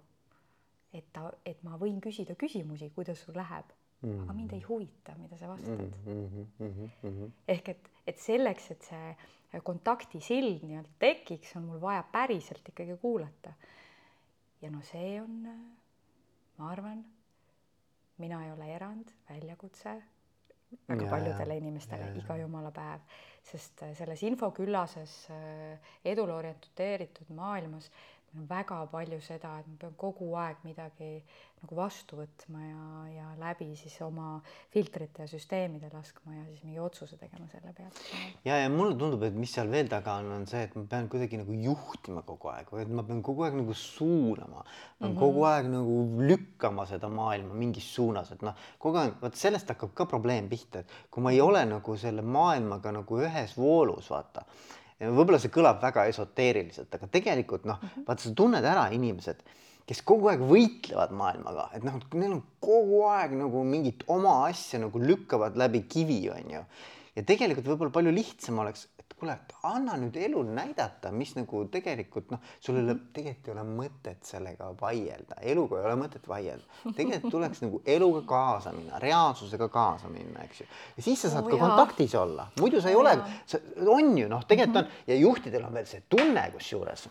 et 0.94 1.06
ta, 1.14 1.32
et 1.46 1.64
ma 1.64 1.78
võin 1.78 2.02
küsida 2.02 2.36
küsimusi, 2.36 2.90
kuidas 2.96 3.24
sul 3.24 3.36
läheb 3.36 3.66
mm, 4.02 4.12
-hmm. 4.12 4.24
aga 4.24 4.34
mind 4.34 4.54
ei 4.54 4.62
huvita, 4.62 5.16
mida 5.18 5.38
sa 5.38 5.48
vastad 5.48 5.80
mm. 5.80 5.92
-hmm, 6.06 6.46
mm 6.60 6.90
-hmm. 7.04 7.32
ehk 7.48 7.70
et, 7.70 7.90
et 8.08 8.20
selleks, 8.20 8.72
et 8.72 8.82
see 8.82 9.16
kontaktisild 9.64 10.64
nii-öelda 10.64 10.90
tekiks, 11.00 11.56
on 11.56 11.64
mul 11.64 11.82
vaja 11.82 12.04
päriselt 12.12 12.70
ikkagi 12.70 12.98
kuulata 13.02 13.54
ja 14.66 14.72
no 14.74 14.82
see 14.82 15.20
on, 15.22 15.46
ma 16.58 16.70
arvan, 16.74 17.04
mina 18.18 18.42
ei 18.46 18.52
ole 18.56 18.70
erand, 18.74 19.12
väljakutse 19.30 19.94
väga 20.88 21.06
ja, 21.06 21.10
paljudele 21.10 21.58
inimestele 21.62 22.08
ja, 22.10 22.16
iga 22.18 22.38
jumala 22.40 22.72
päev, 22.74 23.04
sest 23.46 23.84
äh, 23.86 23.94
selles 23.98 24.24
infoküllases 24.26 25.14
äh, 25.34 25.92
edule 26.06 26.34
orienteeritud 26.34 27.30
maailmas 27.38 27.92
väga 28.50 28.86
palju 28.92 29.20
seda, 29.24 29.60
et 29.60 29.68
ma 29.68 29.78
pean 29.80 29.94
kogu 30.00 30.34
aeg 30.40 30.64
midagi 30.68 31.10
nagu 31.66 31.78
vastu 31.80 32.20
võtma 32.20 32.62
ja, 32.62 32.84
ja 33.10 33.28
läbi 33.40 33.72
siis 33.80 33.96
oma 34.06 34.36
filtrite 34.74 35.24
ja 35.24 35.30
süsteemide 35.30 35.90
laskma 35.94 36.36
ja 36.36 36.44
siis 36.50 36.62
mingi 36.66 36.82
otsuse 36.84 37.18
tegema 37.18 37.48
selle 37.50 37.74
pealt. 37.74 38.02
ja, 38.46 38.60
ja 38.62 38.70
mulle 38.70 38.94
tundub, 39.00 39.24
et 39.26 39.38
mis 39.38 39.54
seal 39.56 39.72
veel 39.72 39.90
taga 39.92 40.20
on, 40.22 40.30
on 40.36 40.46
see, 40.50 40.66
et 40.68 40.76
ma 40.78 40.86
pean 40.92 41.10
kuidagi 41.12 41.40
nagu 41.42 41.58
juhtima 41.66 42.22
kogu 42.28 42.52
aeg, 42.54 42.70
et 42.84 42.94
ma 42.94 43.06
pean 43.08 43.24
kogu 43.26 43.48
aeg 43.48 43.58
nagu 43.58 43.74
suunama, 43.74 44.62
mm 44.62 45.08
-hmm. 45.08 45.18
kogu 45.20 45.46
aeg 45.50 45.72
nagu 45.74 46.00
lükkama 46.30 46.86
seda 46.86 47.10
maailma 47.10 47.58
mingis 47.58 47.90
suunas, 47.96 48.32
et 48.36 48.46
noh, 48.46 48.56
kogu 48.80 49.02
aeg, 49.02 49.18
vot 49.22 49.36
sellest 49.36 49.74
hakkab 49.74 49.94
ka 49.94 50.06
probleem 50.06 50.50
pihta, 50.50 50.86
et 50.86 50.98
kui 51.10 51.24
ma 51.24 51.32
ei 51.32 51.42
ole 51.42 51.66
nagu 51.66 51.98
selle 51.98 52.22
maailmaga 52.22 52.92
nagu 52.92 53.22
ühes 53.26 53.58
voolus, 53.58 54.10
vaata 54.14 54.46
võib-olla 55.02 55.40
see 55.42 55.54
kõlab 55.54 55.82
väga 55.84 56.06
esoteeriliselt, 56.12 56.94
aga 56.96 57.08
tegelikult 57.12 57.66
noh 57.68 57.80
-hmm., 57.82 58.06
vaata, 58.08 58.24
sa 58.24 58.34
tunned 58.36 58.66
ära 58.66 58.88
inimesed, 58.96 59.42
kes 59.86 60.02
kogu 60.02 60.32
aeg 60.32 60.42
võitlevad 60.42 61.14
maailmaga, 61.14 61.70
et 61.78 61.84
noh, 61.86 62.00
neil 62.14 62.38
on 62.40 62.44
kogu 62.64 63.04
aeg 63.12 63.36
nagu 63.38 63.64
mingit 63.64 64.04
oma 64.08 64.46
asja 64.48 64.80
nagu 64.82 65.00
lükkavad 65.00 65.58
läbi 65.58 65.86
kivi, 65.90 66.22
on 66.34 66.52
ju. 66.58 66.64
ja 67.16 67.24
tegelikult 67.24 67.68
võib-olla 67.68 67.92
palju 67.92 68.12
lihtsam 68.16 68.60
oleks, 68.64 68.88
kuule, 69.20 69.38
anna 69.64 69.96
nüüd 70.00 70.18
elul 70.20 70.50
näidata, 70.56 71.12
mis 71.16 71.34
nagu 71.38 71.64
tegelikult 71.72 72.34
noh, 72.34 72.42
sul 72.60 72.80
ei 72.80 72.84
ole, 72.84 72.94
mhm. 72.98 73.12
tegelikult 73.16 73.50
ei 73.50 73.54
ole 73.56 73.66
mõtet 73.70 74.28
sellega 74.28 74.70
vaielda, 74.82 75.40
eluga 75.54 75.80
ei 75.80 75.90
ole 75.90 75.98
mõtet 76.04 76.28
vaielda. 76.28 76.80
tegelikult 76.98 77.36
tuleks 77.38 77.64
nagu 77.66 77.82
eluga 77.98 78.24
kaasa 78.30 78.74
minna, 78.76 79.00
reaalsusega 79.02 79.70
kaasa 79.74 80.12
minna, 80.12 80.46
eks 80.46 80.64
ju. 80.64 80.72
ja 80.98 81.10
siis 81.10 81.26
sa 81.26 81.34
saad 81.36 81.48
oh, 81.48 81.54
ka 81.54 81.62
kontaktis 81.64 82.16
olla, 82.20 82.50
muidu 82.60 82.82
sa 82.84 82.92
ei 82.92 82.98
oh, 83.00 83.06
ole, 83.06 83.18
on 83.88 84.18
ju 84.18 84.32
noh, 84.32 84.44
tegelikult 84.48 84.84
on 84.84 84.98
ja 85.08 85.20
juhtidel 85.20 85.70
on 85.70 85.80
veel 85.80 85.88
see 85.90 86.04
tunne 86.10 86.50
kusjuures 86.56 87.08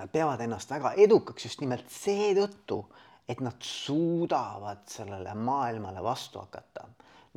Nad 0.00 0.08
peavad 0.08 0.40
ennast 0.40 0.70
väga 0.72 0.94
edukaks 1.04 1.44
just 1.44 1.60
nimelt 1.60 1.90
seetõttu, 1.92 2.78
et 3.28 3.42
nad 3.44 3.58
suudavad 3.60 4.86
sellele 4.88 5.34
maailmale 5.36 6.00
vastu 6.02 6.40
hakata. 6.40 6.86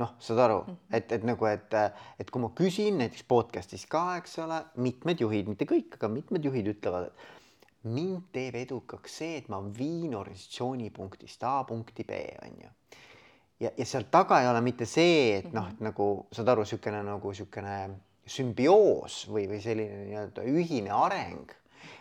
Noh, 0.01 0.15
saad 0.23 0.41
aru, 0.41 0.59
et, 0.89 1.11
et 1.13 1.25
nagu, 1.27 1.45
et, 1.49 1.75
et 2.19 2.31
kui 2.33 2.41
ma 2.41 2.49
küsin 2.57 2.97
näiteks 3.01 3.25
podcast'is 3.29 3.85
ka, 3.89 4.03
eks 4.21 4.39
ole, 4.41 4.59
mitmed 4.81 5.21
juhid, 5.21 5.51
mitte 5.51 5.67
kõik, 5.69 5.99
aga 5.99 6.09
mitmed 6.09 6.45
juhid 6.47 6.71
ütlevad, 6.73 7.11
et 7.11 7.89
mind 7.93 8.31
teeb 8.33 8.57
edukaks 8.63 9.19
see, 9.21 9.37
et 9.41 9.49
ma 9.53 9.59
viin 9.77 10.15
organisatsiooni 10.17 10.89
punktist 10.95 11.43
A 11.45 11.59
punkti 11.67 12.05
B, 12.07 12.23
on 12.45 12.57
ju. 12.63 12.71
ja, 13.65 13.69
ja 13.69 13.85
seal 13.85 14.07
taga 14.11 14.41
ei 14.41 14.49
ole 14.49 14.63
mitte 14.65 14.89
see, 14.89 15.37
et 15.41 15.53
noh, 15.53 15.69
et 15.69 15.83
nagu 15.83 16.09
saad 16.33 16.49
aru, 16.55 16.65
niisugune 16.65 17.03
nagu 17.05 17.33
niisugune 17.35 17.77
sümbioos 18.33 19.25
või, 19.29 19.49
või 19.51 19.59
selline 19.61 20.05
nii-öelda 20.07 20.47
ühine 20.47 20.93
areng 20.95 21.51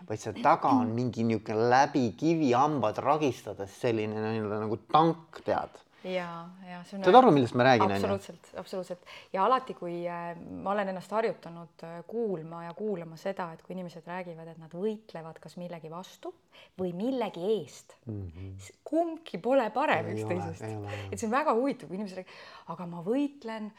vaid 0.07 0.21
seal 0.23 0.39
taga 0.43 0.71
on 0.81 0.95
mingi 0.95 1.27
niisugune 1.27 1.69
läbi 1.69 2.09
kivihambad 2.19 3.03
ragistades 3.03 3.75
selline 3.83 4.17
nii-öelda 4.17 4.63
nagu 4.65 4.79
tank, 4.89 5.43
tead 5.45 5.83
ja, 6.05 6.29
ja 6.67 6.81
see 6.87 6.99
on 6.99 7.05
saad 7.07 7.19
aru, 7.19 7.31
millest 7.35 7.55
ma 7.59 7.67
räägin, 7.67 7.95
absoluutselt, 7.95 8.51
absoluutselt 8.59 9.07
ja 9.33 9.45
alati, 9.47 9.75
kui 9.79 10.03
äh, 10.09 10.33
ma 10.65 10.75
olen 10.75 10.93
ennast 10.93 11.15
harjutanud 11.15 11.85
äh, 11.87 12.01
kuulma 12.09 12.65
ja 12.67 12.75
kuulama 12.79 13.19
seda, 13.21 13.51
et 13.55 13.63
kui 13.63 13.77
inimesed 13.77 14.07
räägivad, 14.09 14.53
et 14.53 14.61
nad 14.63 14.75
võitlevad 14.77 15.41
kas 15.43 15.57
millegi 15.61 15.91
vastu 15.93 16.35
või 16.81 16.93
millegi 16.97 17.45
eest 17.57 17.97
mm, 18.07 18.21
-hmm. 18.29 18.77
kumbki 18.85 19.39
pole 19.43 19.71
parem 19.75 20.13
üksteisest. 20.17 20.63
et 21.11 21.19
see 21.19 21.29
on 21.29 21.35
väga 21.35 21.55
huvitav, 21.59 21.89
kui 21.89 22.01
inimesed 22.01 22.23
räägivad, 22.23 22.47
aga 22.75 22.87
ma 22.87 23.03
võitlen 23.07 23.73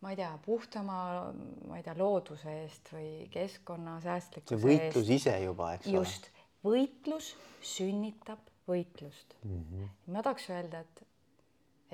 ma 0.00 0.12
ei 0.12 0.16
tea, 0.16 0.32
puhtama, 0.44 0.98
ma 1.68 1.78
ei 1.78 1.82
tea, 1.82 1.94
looduse 1.98 2.52
eest 2.62 2.92
või 2.92 3.28
keskkonna 3.32 4.00
säästlikkuse 4.04 4.54
eest. 4.54 4.62
see 4.62 4.74
võitlus 4.74 5.08
eest. 5.08 5.14
ise 5.20 5.38
juba, 5.42 5.72
eks 5.78 5.88
ole. 5.88 6.02
just, 6.02 6.30
võitlus 6.66 7.32
sünnitab 7.64 8.52
võitlust 8.68 9.36
mm. 9.42 9.62
-hmm. 9.62 9.90
ma 10.12 10.22
tahaks 10.26 10.50
öelda, 10.50 10.80
et 10.80 11.05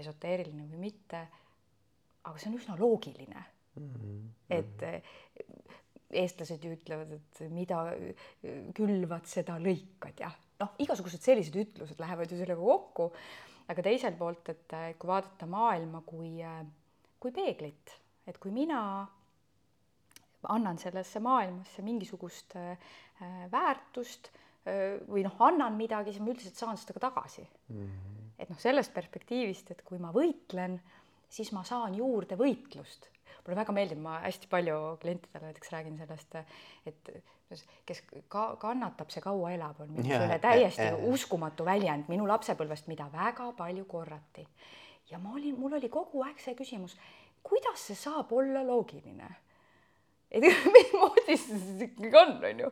esoteeriline 0.03 0.67
või 0.71 0.83
mitte, 0.91 1.23
aga 2.23 2.39
see 2.39 2.51
on 2.51 2.59
üsna 2.59 2.77
loogiline 2.79 3.45
mm. 3.77 3.89
-hmm. 3.95 4.27
et 4.59 4.83
eh, 4.89 5.15
eestlased 6.23 6.65
ju 6.65 6.75
ütlevad, 6.77 7.15
et 7.17 7.41
mida 7.51 7.85
külvad, 8.77 9.25
seda 9.29 9.57
lõikad 9.63 10.21
ja 10.21 10.29
noh, 10.61 10.75
igasugused 10.85 11.25
sellised 11.25 11.57
ütlused 11.57 12.01
lähevad 12.03 12.31
ju 12.31 12.39
sellega 12.41 12.61
kokku. 12.61 13.13
aga 13.73 13.83
teiselt 13.83 14.19
poolt, 14.19 14.49
et 14.49 14.73
eh, 14.77 14.95
kui 14.99 15.09
vaadata 15.09 15.47
maailma 15.47 16.03
kui, 16.07 16.41
eh, 16.43 16.63
kui 17.21 17.33
peeglit, 17.33 17.97
et 18.27 18.39
kui 18.39 18.53
mina 18.53 19.09
annan 20.51 20.79
sellesse 20.79 21.21
maailmasse 21.23 21.83
mingisugust 21.87 22.57
väärtust 23.51 24.33
või 25.07 25.23
noh, 25.23 25.37
annan 25.47 25.77
midagi, 25.79 26.11
siis 26.11 26.23
ma 26.23 26.33
üldiselt 26.33 26.59
saan 26.59 26.79
seda 26.79 26.97
ka 26.97 27.05
tagasi 27.05 27.45
mm. 27.47 27.87
-hmm 27.87 28.22
et 28.43 28.51
noh, 28.51 28.59
sellest 28.61 28.93
perspektiivist, 28.95 29.71
et 29.75 29.83
kui 29.87 30.01
ma 30.03 30.11
võitlen, 30.15 30.79
siis 31.33 31.53
ma 31.55 31.65
saan 31.67 31.97
juurde 31.99 32.37
võitlust. 32.41 33.09
mulle 33.43 33.59
väga 33.59 33.75
meeldib, 33.75 33.99
ma 34.03 34.21
hästi 34.23 34.49
palju 34.51 34.79
klientidele 35.03 35.49
näiteks 35.49 35.73
räägin 35.73 35.97
sellest, 35.99 36.37
et 36.87 37.13
kes 37.87 38.03
ka 38.33 38.45
kannatab, 38.61 39.11
see 39.13 39.23
kaua 39.25 39.53
elab, 39.57 39.81
on 39.83 39.91
mingisugune 39.93 40.39
täiesti 40.43 40.87
ja, 40.87 40.95
ja, 40.95 41.11
uskumatu 41.13 41.67
väljend 41.67 42.09
minu 42.13 42.27
lapsepõlvest, 42.29 42.89
mida 42.89 43.09
väga 43.13 43.51
palju 43.59 43.85
korrati. 43.91 44.47
ja 45.11 45.19
ma 45.19 45.35
olin, 45.37 45.59
mul 45.59 45.77
oli 45.77 45.91
kogu 45.93 46.23
aeg 46.25 46.39
see 46.41 46.55
küsimus, 46.59 46.97
kuidas 47.43 47.89
see 47.89 47.99
saab 47.99 48.33
olla 48.33 48.63
loogiline? 48.67 49.29
et 50.31 50.45
mismoodi 50.77 51.37
see 51.37 51.59
siis 51.59 51.89
ikkagi 51.89 52.17
on, 52.17 52.39
on 52.45 52.63
ju 52.67 52.71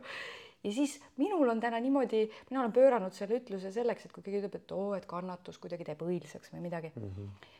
ja 0.63 0.73
siis 0.73 0.97
minul 1.17 1.49
on 1.49 1.59
täna 1.59 1.79
niimoodi, 1.81 2.27
mina 2.49 2.61
olen 2.61 2.75
pööranud 2.75 3.15
selle 3.15 3.39
ütluse 3.41 3.71
selleks, 3.73 4.05
et 4.05 4.13
kui 4.15 4.23
keegi 4.25 4.43
ütleb, 4.43 4.59
et 4.61 4.75
oo, 4.75 4.91
et 4.97 5.07
kannatus 5.09 5.57
kuidagi 5.61 5.87
teeb 5.87 6.03
õilsaks 6.05 6.53
või 6.53 6.67
midagi 6.67 6.93
mm. 6.95 7.09
-hmm. 7.09 7.57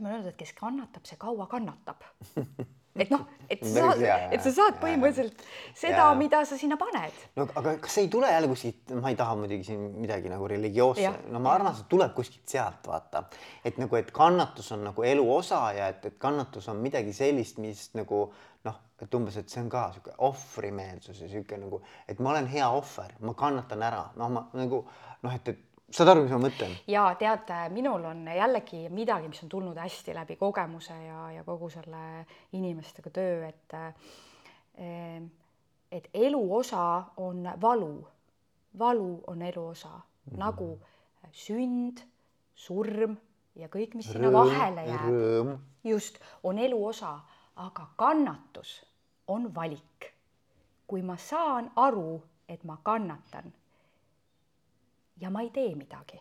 Ma 0.00 0.08
olen 0.08 0.16
öelnud, 0.16 0.32
et 0.32 0.40
kes 0.40 0.54
kannatab, 0.58 1.04
see 1.06 1.20
kaua 1.20 1.46
kannatab. 1.50 2.02
Et 2.94 3.10
noh, 3.10 3.24
et 3.50 3.58
sa, 3.66 3.88
et 3.98 4.38
sa 4.38 4.50
saad 4.54 4.76
põhimõtteliselt 4.78 5.40
seda, 5.74 6.04
mida 6.14 6.44
sa 6.46 6.54
sinna 6.54 6.76
paned. 6.78 7.16
no 7.34 7.48
aga 7.58 7.72
kas 7.82 7.96
ei 7.98 8.06
tule 8.12 8.28
jälle 8.30 8.46
kuskilt, 8.46 8.92
ma 9.02 9.10
ei 9.10 9.18
taha 9.18 9.34
muidugi 9.40 9.66
siin 9.66 9.80
midagi 9.98 10.30
nagu 10.30 10.46
religioosse, 10.46 11.10
no 11.34 11.40
ma 11.42 11.56
arvan, 11.56 11.74
see 11.74 11.88
tuleb 11.90 12.14
kuskilt 12.14 12.46
sealt 12.54 12.86
vaata, 12.86 13.24
et 13.66 13.82
nagu, 13.82 13.98
et 13.98 14.14
kannatus 14.14 14.70
on 14.76 14.86
nagu 14.86 15.08
elu 15.10 15.26
osa 15.40 15.64
ja 15.74 15.90
et, 15.90 16.06
et 16.06 16.20
kannatus 16.22 16.70
on 16.70 16.78
midagi 16.86 17.10
sellist, 17.18 17.58
mis 17.58 17.82
nagu 17.98 18.28
noh, 18.70 18.80
et 19.02 19.18
umbes, 19.18 19.42
et 19.42 19.50
see 19.50 19.64
on 19.64 19.74
ka 19.74 19.88
sihuke 19.96 20.14
ohvrimeelsus 20.30 21.18
ja 21.26 21.34
sihuke 21.34 21.58
nagu, 21.58 21.82
et 22.06 22.22
ma 22.22 22.30
olen 22.36 22.46
hea 22.54 22.70
ohver, 22.78 23.18
ma 23.26 23.34
kannatan 23.34 23.82
ära, 23.90 24.06
noh, 24.22 24.30
ma 24.38 24.46
nagu 24.54 24.84
noh, 24.86 25.34
et, 25.34 25.50
et 25.50 25.73
saad 25.94 26.10
aru, 26.10 26.24
mis 26.24 26.34
ma 26.34 26.40
mõtlen? 26.42 26.74
ja 26.90 27.04
tead, 27.18 27.52
minul 27.74 28.04
on 28.10 28.24
jällegi 28.34 28.88
midagi, 28.90 29.30
mis 29.30 29.42
on 29.46 29.52
tulnud 29.52 29.78
hästi 29.78 30.14
läbi 30.16 30.36
kogemuse 30.40 30.96
ja, 31.06 31.20
ja 31.36 31.44
kogu 31.46 31.70
selle 31.70 32.24
inimestega 32.52 33.12
töö, 33.14 33.48
et 33.48 33.76
eh, 33.78 35.22
et 35.94 36.08
elu 36.14 36.42
osa 36.56 37.04
on 37.22 37.46
valu, 37.60 37.92
valu 38.78 39.12
on 39.30 39.42
elu 39.42 39.66
osa 39.66 39.92
mm, 39.92 40.32
-hmm. 40.32 40.38
nagu 40.38 40.78
sünd, 41.32 42.02
surm 42.54 43.16
ja 43.54 43.68
kõik, 43.68 43.94
mis 43.94 44.10
sinna 44.12 44.32
vahele 44.32 44.86
jääb, 44.86 45.58
just, 45.84 46.18
on 46.42 46.58
elu 46.58 46.86
osa 46.86 47.20
aga 47.56 47.86
kannatus 47.96 48.86
on 49.28 49.54
valik. 49.54 50.14
kui 50.86 51.02
ma 51.02 51.16
saan 51.16 51.70
aru, 51.76 52.22
et 52.48 52.64
ma 52.64 52.76
kannatan 52.82 53.52
ja 55.20 55.30
ma 55.30 55.42
ei 55.42 55.50
tee 55.50 55.74
midagi, 55.74 56.20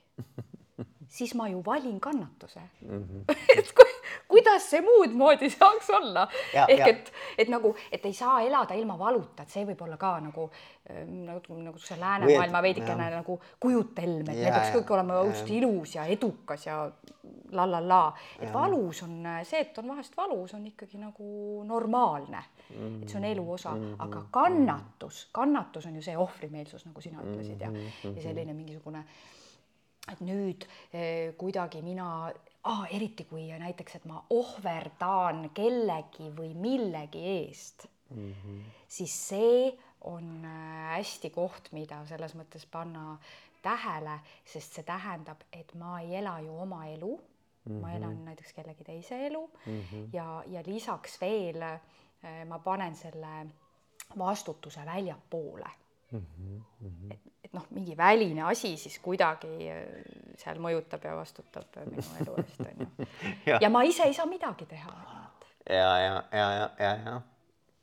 siis 1.18 1.36
ma 1.36 1.48
ju 1.50 1.64
valin 1.66 2.00
kannatuse 2.00 2.62
mm. 2.82 3.04
-hmm. 3.04 3.36
et 3.58 3.74
kui, 3.74 3.93
kuidas 4.28 4.70
see 4.70 4.82
muud 4.82 5.16
moodi 5.18 5.50
saaks 5.58 5.90
olla? 5.90 6.28
ehk 6.68 6.80
ja. 6.80 6.88
et, 6.88 7.12
et 7.38 7.50
nagu, 7.50 7.76
et 7.92 8.06
ei 8.06 8.14
saa 8.14 8.42
elada 8.42 8.74
ilma 8.74 8.98
valuta, 9.00 9.44
et 9.44 9.50
see 9.50 9.66
võib 9.66 9.82
olla 9.86 9.98
ka 9.98 10.18
nagu 10.24 10.50
nagu, 11.08 11.58
nagu 11.64 11.80
see 11.80 11.96
läänemaailma 12.00 12.62
veidikene 12.62 13.08
nagu 13.14 13.38
kujutelm, 13.60 14.28
et 14.28 14.42
me 14.42 14.50
peaks 14.52 14.74
kõik 14.76 14.90
olema 14.92 15.22
just 15.30 15.50
ilus 15.56 15.96
ja 15.96 16.06
edukas 16.12 16.66
ja 16.68 16.80
la 17.54 17.66
la 17.70 17.80
la, 17.88 18.02
et 18.40 18.48
ja. 18.48 18.54
valus 18.54 19.04
on 19.06 19.30
see, 19.48 19.62
et 19.62 19.78
on 19.80 19.94
vahest 19.94 20.18
valus, 20.18 20.54
on 20.58 20.66
ikkagi 20.68 21.00
nagu 21.00 21.64
normaalne 21.68 22.42
mm. 22.42 22.76
-hmm. 22.76 23.04
et 23.04 23.10
see 23.10 23.18
on 23.18 23.26
elu 23.30 23.52
osa 23.52 23.76
mm, 23.76 23.94
-hmm. 23.94 24.04
aga 24.06 24.26
kannatus, 24.32 25.30
kannatus 25.32 25.86
on 25.86 25.96
ju 25.96 26.02
see 26.02 26.18
ohvrimeelsus, 26.18 26.86
nagu 26.86 27.02
sina 27.02 27.22
ütlesid 27.22 27.62
ja 27.62 27.70
mm, 27.70 27.76
-hmm. 27.76 28.16
ja 28.16 28.22
selline 28.22 28.54
mingisugune, 28.54 29.04
et 30.12 30.22
nüüd 30.22 30.68
eh, 30.94 31.34
kuidagi 31.38 31.82
mina 31.82 32.32
ah,, 32.64 32.86
eriti 32.92 33.26
kui 33.30 33.48
näiteks, 33.60 33.96
et 33.96 34.06
ma 34.10 34.22
ohverdan 34.30 35.50
kellegi 35.56 36.30
või 36.36 36.54
millegi 36.56 37.24
eest 37.38 37.88
mm, 38.10 38.32
-hmm. 38.32 38.62
siis 38.88 39.16
see 39.30 39.74
on 40.02 40.46
äh, 40.46 40.96
hästi 40.98 41.30
koht, 41.30 41.72
mida 41.72 42.06
selles 42.06 42.36
mõttes 42.36 42.66
panna 42.72 43.18
tähele, 43.64 44.20
sest 44.46 44.74
see 44.76 44.84
tähendab, 44.84 45.44
et 45.54 45.74
ma 45.80 46.00
ei 46.02 46.16
ela 46.20 46.40
ju 46.44 46.56
oma 46.62 46.86
elu 46.88 47.14
mm, 47.16 47.72
-hmm. 47.72 47.82
ma 47.82 47.92
elan 47.92 48.16
mhm. 48.16 48.26
näiteks 48.26 48.54
kellegi 48.54 48.84
teise 48.84 49.26
elu 49.28 49.50
mm 49.66 49.82
-hmm. 49.82 50.10
ja, 50.14 50.44
ja 50.48 50.64
lisaks 50.66 51.22
veel 51.22 51.62
äh, 51.62 51.80
ma 52.48 52.60
panen 52.60 52.96
selle 52.96 53.48
vastutuse 54.18 54.86
väljapoole 54.86 55.70
mm. 56.12 56.26
-hmm. 56.42 57.14
et, 57.14 57.20
et 57.44 57.54
noh, 57.54 57.66
mingi 57.70 57.98
väline 57.98 58.44
asi 58.44 58.78
siis 58.78 59.00
kuidagi 59.00 59.70
äh, 59.70 60.13
seal 60.42 60.62
mõjutab 60.64 61.04
ja 61.06 61.18
vastutab 61.18 61.84
minu 61.90 62.06
elu 62.24 62.40
eest 62.44 62.64
onju. 62.66 63.10
ja 63.64 63.70
ma 63.74 63.84
ise 63.88 64.08
ei 64.10 64.18
saa 64.18 64.26
midagi 64.30 64.66
teha. 64.70 64.96
ja, 65.70 65.76
ja, 65.76 66.18
ja, 66.32 66.50
ja, 66.58 66.72
ja, 66.80 66.96
ja 67.06 67.22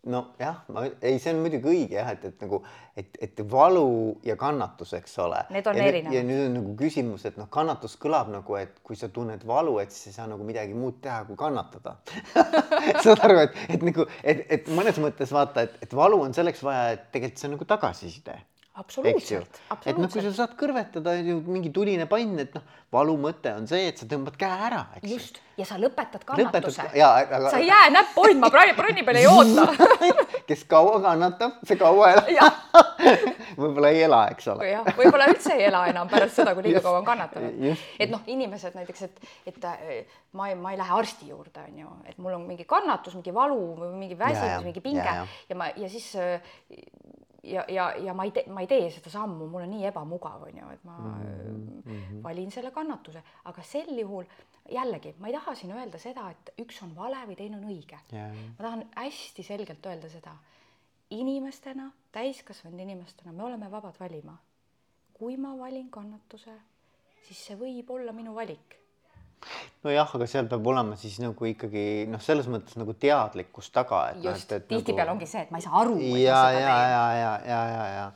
nojah, 0.07 0.63
ma 0.73 0.87
ei, 1.03 1.19
see 1.21 1.33
on 1.35 1.43
muidugi 1.45 1.69
õige 1.69 1.99
jah, 1.99 2.09
et, 2.15 2.23
et 2.31 2.41
nagu, 2.41 2.61
et, 2.97 3.19
et 3.21 3.43
valu 3.53 4.15
ja 4.25 4.37
kannatus, 4.41 4.95
eks 4.97 5.19
ole. 5.21 5.43
Need 5.53 5.69
on 5.69 5.77
ja 5.77 5.89
erinevad. 5.91 6.17
ja 6.17 6.23
nüüd 6.25 6.45
on 6.47 6.55
nagu 6.57 6.73
küsimus, 6.79 7.27
et 7.29 7.37
noh, 7.41 7.51
kannatus 7.53 7.99
kõlab 8.01 8.31
nagu, 8.33 8.57
et 8.57 8.79
kui 8.87 8.97
sa 8.97 9.11
tunned 9.13 9.45
valu, 9.49 9.77
et 9.83 9.93
siis 9.93 10.11
ei 10.11 10.17
saa 10.17 10.29
nagu 10.31 10.47
midagi 10.47 10.77
muud 10.77 11.03
teha, 11.05 11.21
kui 11.29 11.37
kannatada 11.41 11.99
saad 13.05 13.27
aru, 13.29 13.43
et, 13.45 13.61
et 13.77 13.85
nagu, 13.91 14.07
et, 14.25 14.47
et 14.57 14.73
mõnes 14.73 15.03
mõttes 15.05 15.35
vaata, 15.37 15.67
et, 15.69 15.77
et 15.85 15.97
valu 15.97 16.23
on 16.25 16.37
selleks 16.37 16.65
vaja, 16.65 16.95
et 16.97 17.11
tegelikult 17.13 17.43
see 17.45 17.51
on 17.51 17.57
nagu 17.59 17.69
tagasiside 17.69 18.39
absoluutselt, 18.81 19.61
absoluutselt. 19.69 19.87
et 19.87 20.01
noh, 20.01 20.11
kui 20.13 20.25
sa 20.25 20.33
saad 20.43 20.57
kõrvetada 20.59 21.15
mingi 21.47 21.73
tuline 21.75 22.07
pann, 22.11 22.39
et 22.43 22.55
noh, 22.57 22.65
valu 22.93 23.15
mõte 23.21 23.53
on 23.55 23.69
see, 23.71 23.87
et 23.91 24.01
sa 24.01 24.07
tõmbad 24.11 24.37
käe 24.41 24.57
ära, 24.67 24.81
eks. 24.99 25.11
just, 25.13 25.41
ja 25.61 25.67
sa 25.69 25.77
lõpetad 25.79 26.25
kannatuse. 26.27 26.87
Aga... 26.91 27.41
sa 27.53 27.61
ei 27.61 27.69
jää 27.69 27.91
näppu 27.95 28.25
hoidma 28.25 28.51
bronni 28.51 29.05
peal 29.07 29.21
ei 29.21 29.29
oota 29.31 29.69
kes 30.51 30.65
kaua 30.71 30.99
kannatab, 31.05 31.61
see 31.69 31.79
kaua 31.81 32.11
elab 32.15 32.31
võib-olla 33.61 33.93
ei 33.93 34.03
ela, 34.07 34.23
eks 34.35 34.51
ole. 34.55 34.71
jah, 34.73 34.91
võib-olla 34.99 35.29
üldse 35.31 35.55
ei 35.59 35.69
ela 35.69 35.85
enam 35.91 36.11
pärast 36.11 36.41
seda, 36.41 36.55
kui 36.57 36.67
liiga 36.67 36.83
kaua 36.85 37.03
on 37.03 37.07
kannatanud. 37.07 37.85
et 38.01 38.11
noh, 38.13 38.25
inimesed 38.31 38.79
näiteks, 38.79 39.07
et, 39.07 39.31
et 39.53 39.69
ma 40.37 40.51
ei, 40.51 40.59
ma 40.59 40.75
ei 40.75 40.81
lähe 40.81 40.97
arsti 40.99 41.31
juurde, 41.31 41.67
on 41.69 41.83
ju, 41.85 41.95
et 42.11 42.19
mul 42.19 42.39
on 42.39 42.49
mingi 42.49 42.67
kannatus, 42.69 43.15
mingi 43.19 43.35
valu 43.35 43.61
või 43.79 43.93
mingi 44.01 44.19
väsimus, 44.19 44.67
mingi 44.67 44.83
pinge 44.85 45.07
ja, 45.07 45.21
ja. 45.23 45.29
ja 45.53 45.59
ma 45.59 45.71
ja 45.77 45.91
siis 45.93 46.11
ja, 47.43 47.65
ja, 47.69 47.95
ja 47.97 48.15
ma 48.15 48.25
ei 48.25 48.31
tee, 48.35 48.45
ma 48.53 48.61
ei 48.65 48.69
tee 48.71 48.91
seda 48.93 49.11
sammu, 49.13 49.49
mul 49.51 49.65
on 49.65 49.73
nii 49.73 49.87
ebamugav, 49.91 50.47
on 50.49 50.59
ju, 50.59 50.71
et 50.75 50.85
ma 50.85 50.97
mm 50.99 51.83
-hmm. 51.85 52.23
valin 52.23 52.51
selle 52.51 52.71
kannatuse, 52.71 53.23
aga 53.45 53.63
sel 53.63 53.99
juhul 53.99 54.25
jällegi 54.71 55.15
ma 55.19 55.27
ei 55.27 55.33
taha 55.33 55.55
siin 55.55 55.73
öelda 55.73 55.99
seda, 55.99 56.31
et 56.31 56.53
üks 56.63 56.83
on 56.83 56.97
vale 56.97 57.23
või 57.27 57.37
teine 57.37 57.57
on 57.57 57.65
õige. 57.65 57.99
Yeah.. 58.13 58.35
ma 58.59 58.65
tahan 58.65 58.85
hästi 58.97 59.43
selgelt 59.43 59.87
öelda 59.87 60.09
seda, 60.09 60.37
inimestena, 61.11 61.91
täiskasvanud 62.13 62.81
inimestena, 62.81 63.33
me 63.33 63.45
oleme 63.45 63.71
vabad 63.71 63.95
valima. 64.01 64.39
kui 65.15 65.37
ma 65.37 65.59
valin 65.59 65.91
kannatuse, 65.91 66.53
siis 67.23 67.47
see 67.47 67.57
võib 67.57 67.91
olla 67.91 68.13
minu 68.13 68.35
valik 68.35 68.80
nojah, 69.85 70.15
aga 70.17 70.27
seal 70.29 70.49
peab 70.51 70.67
olema 70.73 70.97
siis 71.01 71.19
nagu 71.23 71.51
ikkagi 71.51 71.85
noh, 72.11 72.23
selles 72.25 72.49
mõttes 72.53 72.77
nagu 72.81 72.95
teadlikkus 72.95 73.71
taga, 73.75 74.07
et 74.15 74.25
just, 74.25 74.53
tihtipeale 74.69 75.09
nagu... 75.09 75.19
ongi 75.19 75.31
see, 75.31 75.45
et 75.47 75.55
ma 75.55 75.61
ei 75.61 75.67
saa 75.67 75.79
aru. 75.85 76.01
ja, 76.21 76.43
ja, 76.55 76.61
ja, 76.61 77.05
ja, 77.21 77.37
ja, 77.47 77.63
ja, 77.75 77.87
ja 77.99 78.11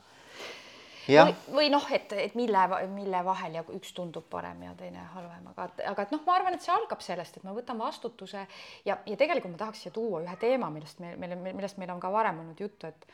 Jah. 1.05 1.29
või, 1.29 1.35
või 1.53 1.67
noh, 1.69 1.85
et, 1.93 2.13
et 2.17 2.37
mille, 2.39 2.61
mille 2.95 3.21
vahel 3.27 3.59
ja 3.59 3.65
üks 3.77 3.93
tundub 3.93 4.25
parem 4.33 4.63
ja 4.65 4.73
teine 4.79 5.03
halvem, 5.13 5.51
aga, 5.53 5.67
aga 5.91 6.07
et 6.07 6.15
noh, 6.15 6.23
ma 6.25 6.37
arvan, 6.39 6.57
et 6.57 6.65
see 6.65 6.73
algab 6.73 7.03
sellest, 7.05 7.37
et 7.37 7.45
ma 7.45 7.53
võtan 7.57 7.77
vastutuse 7.81 8.47
ja, 8.89 8.97
ja 8.97 9.19
tegelikult 9.21 9.53
ma 9.53 9.61
tahaks 9.67 9.85
siia 9.85 9.93
tuua 9.93 10.23
ühe 10.25 10.37
teema, 10.41 10.71
millest 10.73 11.03
meil, 11.05 11.19
meil, 11.21 11.37
millest 11.51 11.81
meil 11.81 11.93
on 11.93 12.01
ka 12.01 12.13
varem 12.15 12.41
olnud 12.41 12.65
juttu, 12.65 12.89
et 12.89 13.05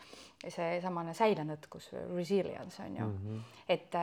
seesamane 0.48 1.12
säilenõtkus, 1.14 1.90
resilience 2.16 2.82
on 2.82 2.96
ju 2.96 3.04
mm. 3.04 3.16
-hmm. 3.16 3.40
et, 3.68 3.94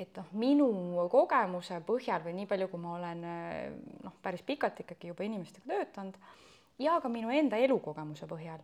et 0.00 0.16
noh, 0.16 0.32
minu 0.32 0.68
kogemuse 1.12 1.80
põhjal 1.86 2.24
või 2.24 2.32
nii 2.32 2.46
palju, 2.46 2.68
kui 2.68 2.80
ma 2.80 2.94
olen 2.96 3.26
noh, 4.04 4.12
päris 4.22 4.42
pikalt 4.42 4.80
ikkagi 4.80 5.12
juba 5.12 5.24
inimestega 5.24 5.66
töötanud 5.68 6.16
ja 6.78 7.00
ka 7.00 7.08
minu 7.08 7.30
enda 7.30 7.56
elukogemuse 7.56 8.26
põhjal, 8.26 8.60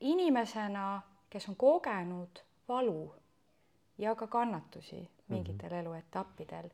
inimesena, 0.00 1.02
kes 1.30 1.48
on 1.48 1.56
kogenud 1.56 2.42
valu 2.68 3.14
ja 3.98 4.14
ka 4.14 4.26
kannatusi 4.26 5.08
mingitel 5.28 5.70
mm 5.70 5.74
-hmm. 5.74 5.80
eluetappidel, 5.80 6.70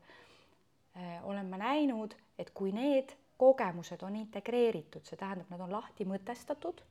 olen 1.23 1.45
ma 1.45 1.57
näinud, 1.57 2.15
et 2.37 2.49
kui 2.49 2.71
need 2.71 3.15
kogemused 3.37 4.03
on 4.03 4.15
integreeritud, 4.15 5.01
see 5.05 5.17
tähendab, 5.17 5.49
nad 5.49 5.59
on 5.59 5.71
lahti 5.71 6.05
mõtestatud 6.05 6.81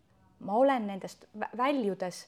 ma 0.42 0.56
olen 0.58 0.86
nendest 0.86 1.26
väljudes 1.56 2.26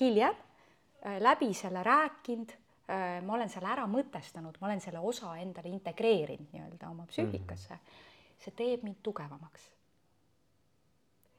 hiljem 0.00 0.34
äh, 0.34 1.18
läbi 1.22 1.52
selle 1.54 1.82
rääkinud, 1.82 2.54
äh, 2.90 3.18
ma 3.24 3.36
olen 3.36 3.50
selle 3.52 3.70
ära 3.72 3.86
mõtestanud, 3.90 4.58
ma 4.60 4.70
olen 4.70 4.80
selle 4.84 5.00
osa 5.00 5.36
endale 5.42 5.72
integreerinud 5.72 6.54
nii-öelda 6.54 6.90
oma 6.90 7.06
psüühikasse. 7.10 7.78
see 8.42 8.54
teeb 8.58 8.82
mind 8.82 8.98
tugevamaks. 9.02 9.68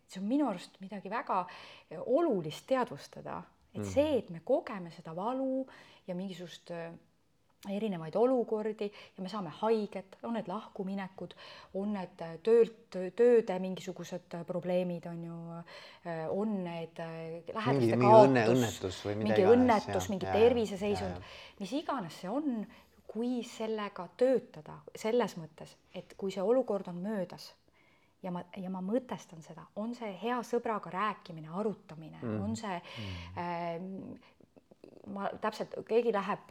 see 0.08 0.22
on 0.22 0.28
minu 0.28 0.48
arust 0.48 0.80
midagi 0.80 1.10
väga 1.10 1.42
äh, 1.44 2.00
olulist 2.06 2.68
teadvustada, 2.68 3.42
et 3.74 3.86
see, 3.86 4.20
et 4.20 4.30
me 4.30 4.40
kogeme 4.46 4.92
seda 4.92 5.16
valu 5.16 5.66
ja 6.08 6.16
mingisugust 6.16 6.72
erinevaid 7.72 8.16
olukordi 8.20 8.90
ja 8.92 9.24
me 9.24 9.30
saame 9.32 9.52
haiget, 9.62 10.18
on 10.28 10.36
need 10.36 10.50
lahkuminekud, 10.52 11.36
on 11.80 11.94
need 11.96 12.24
töölt, 12.44 12.98
tööde 13.16 13.58
mingisugused 13.64 14.36
probleemid, 14.48 15.08
on 15.12 15.24
ju, 15.30 15.40
on 16.36 16.56
need 16.66 17.00
lähedaste 17.00 18.00
kaotus, 18.02 19.02
mingi 19.16 19.48
õnnetus, 19.48 20.10
mingi 20.12 20.28
terviseseisund, 20.28 21.34
mis 21.62 21.76
iganes 21.80 22.20
see 22.24 22.32
on, 22.32 22.66
kui 23.14 23.44
sellega 23.46 24.08
töötada 24.18 24.80
selles 24.98 25.38
mõttes, 25.38 25.76
et 25.96 26.16
kui 26.18 26.34
see 26.34 26.44
olukord 26.44 26.90
on 26.90 26.98
möödas 27.04 27.52
ja 28.24 28.32
ma, 28.32 28.42
ja 28.58 28.72
ma 28.72 28.82
mõtestan 28.84 29.44
seda, 29.44 29.66
on 29.80 29.94
see 29.98 30.12
hea 30.22 30.40
sõbraga 30.48 30.92
rääkimine, 30.94 31.52
arutamine 31.60 32.20
mm., 32.22 32.38
on 32.44 32.56
see 32.60 32.78
mm. 32.80 33.34
äh, 33.38 34.32
ma 35.12 35.28
täpselt, 35.44 35.74
keegi 35.88 36.14
läheb, 36.16 36.46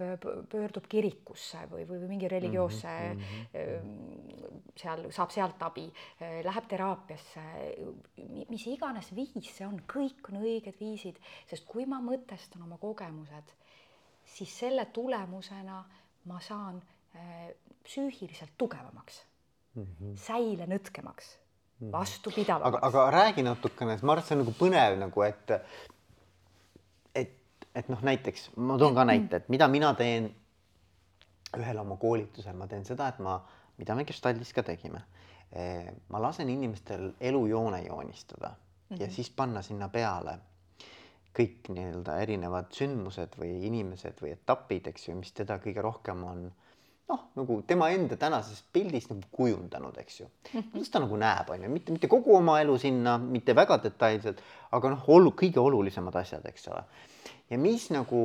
pöördub 0.52 0.86
kirikusse 0.90 1.62
või, 1.70 1.86
või 1.88 2.02
mingi 2.10 2.28
religioosse 2.28 2.92
mm, 3.14 3.22
-hmm. 3.54 4.66
seal 4.76 5.06
saab 5.14 5.32
sealt 5.32 5.62
abi, 5.64 5.86
läheb 6.44 6.68
teraapiasse, 6.68 7.44
mis 8.50 8.66
iganes 8.68 9.08
viis 9.16 9.48
see 9.48 9.66
on, 9.66 9.80
kõik 9.88 10.28
on 10.28 10.42
õiged 10.42 10.76
viisid, 10.80 11.20
sest 11.48 11.64
kui 11.68 11.86
ma 11.88 12.02
mõtestan 12.04 12.64
oma 12.66 12.76
kogemused, 12.82 13.54
siis 14.24 14.58
selle 14.58 14.84
tulemusena 14.92 15.80
ma 16.28 16.40
saan 16.40 16.82
äh, 17.16 17.48
psüühiliselt 17.84 18.52
tugevamaks 18.58 19.22
mm, 19.74 19.86
-hmm. 19.86 20.16
säile 20.16 20.66
nõtkemaks 20.66 21.38
mhm. 21.80 21.92
vastupidavamaks. 21.92 22.76
aga, 22.76 22.86
aga 22.86 23.10
räägi 23.10 23.42
natukene, 23.42 23.98
ma 24.02 24.12
arvan, 24.12 24.22
et 24.22 24.28
see 24.28 24.36
on 24.36 24.44
nagu 24.44 24.54
põnev 24.58 24.98
nagu, 24.98 25.22
et 25.22 25.56
et 27.74 27.88
noh, 27.88 28.02
näiteks 28.02 28.50
ma 28.56 28.76
toon 28.78 28.94
ka 28.94 29.04
näite, 29.08 29.42
et 29.42 29.48
mida 29.52 29.68
mina 29.68 29.94
teen 29.98 30.28
ühel 31.58 31.80
oma 31.82 31.96
koolitusel, 32.00 32.56
ma 32.56 32.68
teen 32.68 32.84
seda, 32.88 33.08
et 33.12 33.18
ma, 33.24 33.38
mida 33.78 33.96
me 33.96 34.04
Gestaltis 34.08 34.52
ka 34.56 34.64
tegime, 34.66 35.02
eh, 35.52 35.90
ma 36.08 36.22
lasen 36.22 36.48
inimestel 36.48 37.12
elujoone 37.20 37.82
joonistada 37.86 38.48
mm 38.48 38.96
-hmm. 38.96 39.02
ja 39.02 39.10
siis 39.10 39.30
panna 39.30 39.62
sinna 39.62 39.88
peale 39.88 40.38
kõik 41.38 41.68
nii-öelda 41.72 42.18
erinevad 42.20 42.72
sündmused 42.76 43.38
või 43.40 43.62
inimesed 43.66 44.20
või 44.20 44.32
etapid, 44.32 44.86
eks 44.86 45.08
ju, 45.08 45.14
mis 45.16 45.32
teda 45.32 45.56
kõige 45.58 45.82
rohkem 45.82 46.24
on 46.24 46.52
noh, 47.12 47.26
nagu 47.38 47.58
tema 47.68 47.90
enda 47.94 48.16
tänasest 48.20 48.68
pildist 48.74 49.12
nagu 49.12 49.28
kujundanud, 49.36 49.98
eks 50.02 50.20
ju. 50.22 50.28
kuidas 50.72 50.90
ta 50.92 51.02
nagu 51.02 51.18
näeb, 51.20 51.52
on 51.52 51.66
ju, 51.66 51.72
mitte, 51.72 51.94
mitte 51.94 52.10
kogu 52.10 52.36
oma 52.38 52.58
elu 52.62 52.78
sinna, 52.80 53.18
mitte 53.20 53.56
väga 53.56 53.78
detailselt, 53.84 54.42
aga 54.72 54.96
noh, 54.96 55.06
olu-, 55.12 55.34
kõige 55.38 55.60
olulisemad 55.62 56.16
asjad, 56.22 56.46
eks 56.48 56.68
ole. 56.72 56.84
ja 57.52 57.60
mis 57.60 57.90
nagu 57.94 58.22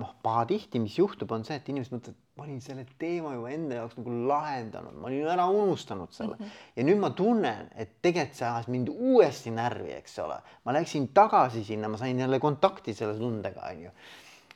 noh, 0.00 0.14
pahatihti, 0.24 0.80
mis 0.80 0.96
juhtub, 0.96 1.32
on 1.36 1.44
see, 1.44 1.58
et 1.60 1.68
inimesed 1.68 1.92
mõtlevad, 1.92 2.20
ma 2.38 2.46
olin 2.46 2.62
selle 2.64 2.86
teema 3.00 3.34
ju 3.34 3.44
enda 3.50 3.82
jaoks 3.82 3.98
nagu 3.98 4.14
lahendanud, 4.30 4.96
ma 4.96 5.10
olin 5.10 5.28
ära 5.28 5.44
unustanud 5.52 6.14
selle. 6.16 6.38
Mm 6.38 6.46
-hmm. 6.46 6.62
ja 6.76 6.86
nüüd 6.88 7.02
ma 7.02 7.10
tunnen, 7.16 7.68
et 7.76 7.98
tegelikult 8.00 8.38
see 8.38 8.48
ajas 8.48 8.70
mind 8.72 8.88
uuesti 8.94 9.52
närvi, 9.52 9.92
eks 9.98 10.18
ole, 10.24 10.40
ma 10.64 10.72
läksin 10.72 11.10
tagasi 11.14 11.64
sinna, 11.64 11.92
ma 11.92 12.00
sain 12.00 12.18
jälle 12.18 12.40
kontakti 12.40 12.94
selle 12.94 13.18
tundega, 13.18 13.68
onju 13.74 13.92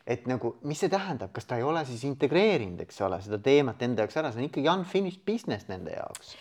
et 0.06 0.26
nagu, 0.28 0.56
mis 0.68 0.80
see 0.80 0.92
tähendab, 0.92 1.32
kas 1.32 1.46
ta 1.48 1.56
ei 1.56 1.62
ole 1.62 1.84
siis 1.88 2.04
integreerinud, 2.04 2.80
eks 2.84 3.00
ole, 3.06 3.20
seda 3.24 3.38
teemat 3.38 3.82
enda 3.82 4.04
jaoks 4.04 4.20
ära, 4.20 4.32
see 4.32 4.42
on 4.42 4.50
ikkagi 4.50 4.68
unfinished 4.68 5.24
business 5.24 5.68
nende 5.68 5.96
jaoks. 5.96 6.36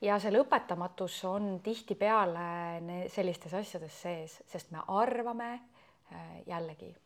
ja 0.00 0.18
see 0.22 0.30
lõpetamatus 0.32 1.18
on 1.28 1.58
tihtipeale 1.64 3.08
sellistes 3.12 3.54
asjades 3.54 4.00
sees, 4.02 4.40
sest 4.46 4.70
me 4.70 4.84
arvame 4.88 5.58
Äh, 6.12 6.42
jällegi 6.46 6.96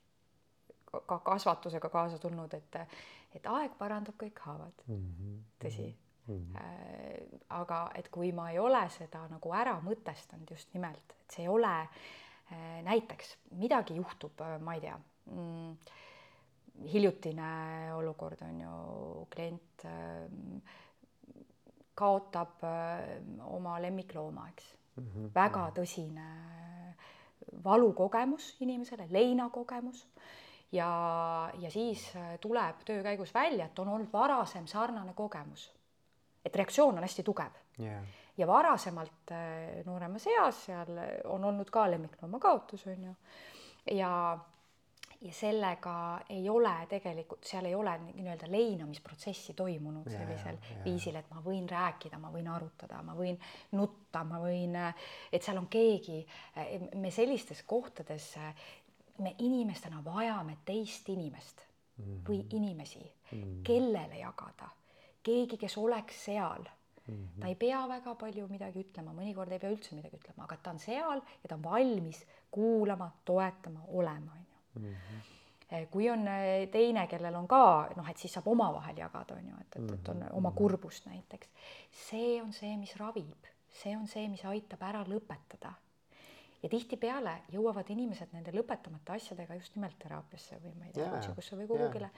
ka 1.06 1.18
kasvatusega 1.18 1.88
kaasa 1.88 2.18
tulnud, 2.18 2.54
et, 2.54 2.76
et 3.36 3.46
aeg 3.50 3.74
parandab 3.76 4.16
kõik 4.16 4.38
haavad 4.46 4.84
mm. 4.86 5.00
-hmm. 5.00 5.34
tõsi 5.64 5.88
mm. 6.26 6.38
-hmm. 6.54 7.40
aga 7.48 7.90
et 7.94 8.08
kui 8.08 8.32
ma 8.32 8.50
ei 8.50 8.58
ole 8.58 8.80
seda 8.90 9.26
nagu 9.28 9.52
ära 9.52 9.74
mõtestanud 9.84 10.50
just 10.50 10.72
nimelt, 10.74 11.04
et 11.10 11.36
see 11.36 11.42
ei 11.42 11.48
ole 11.48 11.74
äh, 11.80 12.82
näiteks 12.82 13.36
midagi 13.50 13.96
juhtub, 13.96 14.40
ma 14.60 14.74
ei 14.74 14.80
tea 14.80 14.96
mm,, 15.30 15.76
hiljutine 16.92 17.50
olukord 17.94 18.42
on 18.42 18.60
ju, 18.60 19.26
klient 19.34 19.84
kaotab 21.94 22.64
oma 23.46 23.76
lemmiklooma, 23.82 24.48
eks 24.50 24.74
mm. 24.96 25.04
-hmm. 25.04 25.30
väga 25.34 25.68
tõsine 25.76 26.28
valukogemus 27.64 28.56
inimesele, 28.60 29.06
leinakogemus 29.10 30.06
ja, 30.72 30.90
ja 31.58 31.70
siis 31.70 32.06
tuleb 32.40 32.82
töö 32.86 33.02
käigus 33.02 33.34
välja, 33.34 33.66
et 33.66 33.78
on 33.78 33.88
olnud 33.88 34.12
varasem 34.12 34.66
sarnane 34.66 35.14
kogemus. 35.14 35.72
et 36.44 36.56
reaktsioon 36.56 36.98
on 36.98 37.02
hästi 37.02 37.22
tugev 37.22 37.52
yeah.. 37.80 38.02
ja 38.36 38.46
varasemalt 38.46 39.30
äh, 39.32 39.84
nooremas 39.86 40.26
eas 40.26 40.64
seal 40.66 40.98
on 41.24 41.44
olnud 41.44 41.70
ka 41.70 41.86
lemmiklooma 41.90 42.38
kaotus, 42.38 42.86
on 42.86 43.04
ju, 43.04 43.14
ja 43.96 44.38
ja 45.24 45.32
sellega 45.32 45.94
ei 46.28 46.48
ole 46.52 46.72
tegelikult, 46.88 47.46
seal 47.48 47.64
ei 47.64 47.74
ole 47.74 47.94
nii-öelda 48.04 48.48
leinamisprotsessi 48.52 49.54
toimunud 49.56 50.10
sellisel 50.12 50.58
ja, 50.58 50.76
ja. 50.76 50.84
viisil, 50.84 51.16
et 51.16 51.30
ma 51.32 51.40
võin 51.44 51.68
rääkida, 51.70 52.20
ma 52.20 52.32
võin 52.34 52.50
arutada, 52.52 53.00
ma 53.06 53.16
võin 53.16 53.38
nutta, 53.72 54.24
ma 54.28 54.40
võin, 54.42 54.76
et 55.32 55.42
seal 55.42 55.60
on 55.62 55.68
keegi, 55.72 56.20
me 57.00 57.12
sellistes 57.14 57.64
kohtades, 57.66 58.34
me 59.24 59.34
inimestena 59.46 60.02
vajame 60.04 60.58
teist 60.66 61.08
inimest 61.08 61.64
mm 61.64 62.04
-hmm. 62.04 62.22
või 62.28 62.44
inimesi 62.60 63.04
mm, 63.04 63.42
-hmm. 63.42 63.60
kellele 63.64 64.18
jagada, 64.18 64.68
keegi, 65.22 65.56
kes 65.56 65.78
oleks 65.78 66.24
seal 66.24 66.68
Mm 67.04 67.14
-hmm. 67.14 67.40
ta 67.40 67.46
ei 67.46 67.54
pea 67.54 67.88
väga 67.88 68.14
palju 68.14 68.46
midagi 68.48 68.80
ütlema, 68.80 69.12
mõnikord 69.12 69.52
ei 69.52 69.58
pea 69.58 69.70
üldse 69.70 69.94
midagi 69.94 70.16
ütlema, 70.16 70.44
aga 70.44 70.56
ta 70.56 70.70
on 70.70 70.78
seal 70.78 71.20
ja 71.42 71.48
ta 71.48 71.54
on 71.54 71.62
valmis 71.62 72.26
kuulama, 72.50 73.10
toetama, 73.24 73.80
olema, 73.88 74.36
mm. 74.74 74.94
-hmm. 74.94 75.86
kui 75.90 76.10
on 76.10 76.28
eh, 76.28 76.68
teine, 76.68 77.06
kellel 77.06 77.34
on 77.34 77.48
ka 77.48 77.88
noh, 77.96 78.10
et 78.10 78.16
siis 78.16 78.32
saab 78.32 78.48
omavahel 78.48 78.96
jagada, 78.96 79.34
on 79.34 79.48
ju, 79.48 79.56
et, 79.60 79.76
et, 79.76 79.94
et 79.94 80.08
on 80.08 80.16
mhm. 80.16 80.28
oma 80.32 80.50
kurbust 80.50 81.06
näiteks. 81.06 81.48
see 82.08 82.42
on 82.42 82.52
see, 82.52 82.76
mis 82.76 82.96
ravib, 82.96 83.48
see 83.82 83.96
on 83.96 84.06
see, 84.08 84.28
mis 84.28 84.44
aitab 84.44 84.82
ära 84.82 85.04
lõpetada. 85.04 85.72
Ja 86.64 86.68
tihtipeale 86.72 87.32
jõuavad 87.52 87.90
inimesed 87.92 88.30
nende 88.32 88.52
lõpetamata 88.54 89.18
asjadega 89.18 89.54
just 89.58 89.74
nimelt 89.76 89.98
teraapiasse 90.00 90.56
või 90.62 90.70
ma 90.78 90.86
ei 90.86 90.92
tea, 90.96 91.10
coaching'usse 91.10 91.58
või 91.58 91.66
kuhugile. 91.68 92.08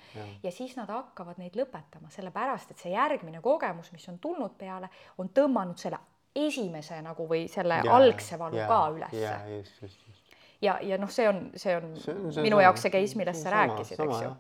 Ja 0.43 0.53
siis 0.55 0.77
nad 0.77 0.93
hakkavad 0.95 1.41
neid 1.43 1.57
lõpetama, 1.59 2.13
sellepärast 2.15 2.71
et 2.71 2.79
see 2.79 2.93
järgmine 2.93 3.41
kogemus, 3.43 3.91
mis 3.93 4.07
on 4.13 4.21
tulnud 4.23 4.55
peale, 4.59 4.93
on 5.19 5.33
tõmmanud 5.35 5.83
selle 5.83 5.99
esimese 6.37 7.01
nagu 7.03 7.27
või 7.27 7.49
selle 7.51 7.81
ja, 7.81 7.97
algse 7.97 8.39
valu 8.39 8.61
ja, 8.61 8.69
ka 8.71 8.79
ülesse 8.95 9.25
ja, 10.63 10.79
ja 10.83 10.99
noh, 10.99 11.11
see 11.13 11.29
on, 11.29 11.51
see 11.57 11.77
on 11.77 11.91
see, 12.01 12.15
see 12.35 12.45
minu 12.47 12.61
jaoks 12.63 12.87
see 12.87 12.95
case, 12.95 13.19
millest 13.19 13.45
sa 13.45 13.55
rääkisid, 13.55 14.01
eks 14.05 14.23
ju. 14.25 14.31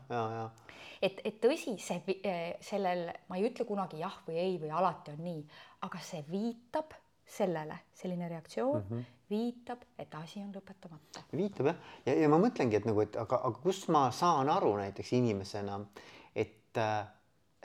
et, 1.02 1.20
et 1.24 1.40
tõsi, 1.42 1.76
see 1.82 2.20
sellel, 2.64 3.08
ma 3.28 3.40
ei 3.40 3.48
ütle 3.50 3.66
kunagi 3.68 4.00
jah 4.02 4.20
või 4.28 4.38
ei 4.42 4.56
või 4.62 4.72
alati 4.72 5.16
on 5.16 5.24
nii, 5.26 5.42
aga 5.88 6.00
see 6.04 6.24
viitab 6.30 6.96
sellele, 7.26 7.78
selline 7.94 8.28
reaktsioon 8.28 8.82
mm 8.82 8.90
-hmm. 8.90 9.04
viitab, 9.30 9.82
et 9.98 10.14
asi 10.14 10.40
on 10.40 10.52
lõpetamata. 10.54 11.24
viitab 11.32 11.66
jah, 11.66 11.76
ja, 12.06 12.14
ja 12.14 12.28
ma 12.28 12.38
mõtlengi, 12.38 12.76
et 12.76 12.84
nagu, 12.86 13.00
et 13.00 13.16
aga, 13.16 13.40
aga 13.42 13.58
kust 13.62 13.88
ma 13.88 14.10
saan 14.10 14.48
aru 14.48 14.76
näiteks 14.76 15.12
inimesena, 15.12 15.80
et, 16.34 16.78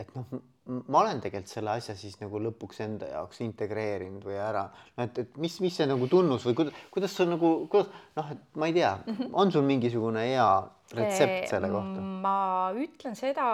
et 0.02 0.12
noh, 0.18 0.42
ma 0.88 1.02
olen 1.02 1.22
tegelikult 1.24 1.52
selle 1.52 1.74
asja 1.74 1.96
siis 1.98 2.18
nagu 2.22 2.40
lõpuks 2.42 2.84
enda 2.86 3.10
jaoks 3.12 3.42
integreerinud 3.46 4.26
või 4.28 4.38
ära, 4.42 4.68
no 4.98 5.08
et, 5.08 5.24
et 5.24 5.40
mis, 5.42 5.58
mis 5.64 5.80
see 5.80 5.88
nagu 5.90 6.08
tunnus 6.12 6.46
või 6.48 6.58
kuidas, 6.60 6.84
kuidas 6.94 7.16
sul 7.18 7.32
nagu, 7.32 7.52
kuidas 7.72 7.90
noh, 8.20 8.32
et 8.36 8.62
ma 8.62 8.70
ei 8.70 8.78
tea 8.78 8.94
-hmm. 9.06 9.34
on 9.34 9.52
sul 9.52 9.66
mingisugune 9.68 10.28
hea 10.30 10.52
retsept 10.94 11.50
selle 11.54 11.72
kohta? 11.72 12.06
ma 12.28 12.38
ütlen 12.78 13.18
seda 13.18 13.50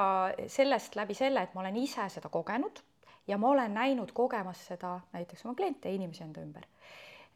sellest 0.47 0.99
läbi 0.99 1.17
selle, 1.17 1.43
et 1.47 1.55
ma 1.55 1.63
olen 1.65 1.81
ise 1.83 2.09
seda 2.09 2.29
kogenud 2.33 2.83
ja 3.27 3.37
ma 3.37 3.49
olen 3.49 3.73
näinud 3.73 4.11
kogemas 4.13 4.65
seda 4.71 4.99
näiteks 5.13 5.45
oma 5.45 5.55
kliente 5.55 5.89
ja 5.89 5.95
inimesi 5.95 6.23
enda 6.23 6.41
ümber. 6.41 6.67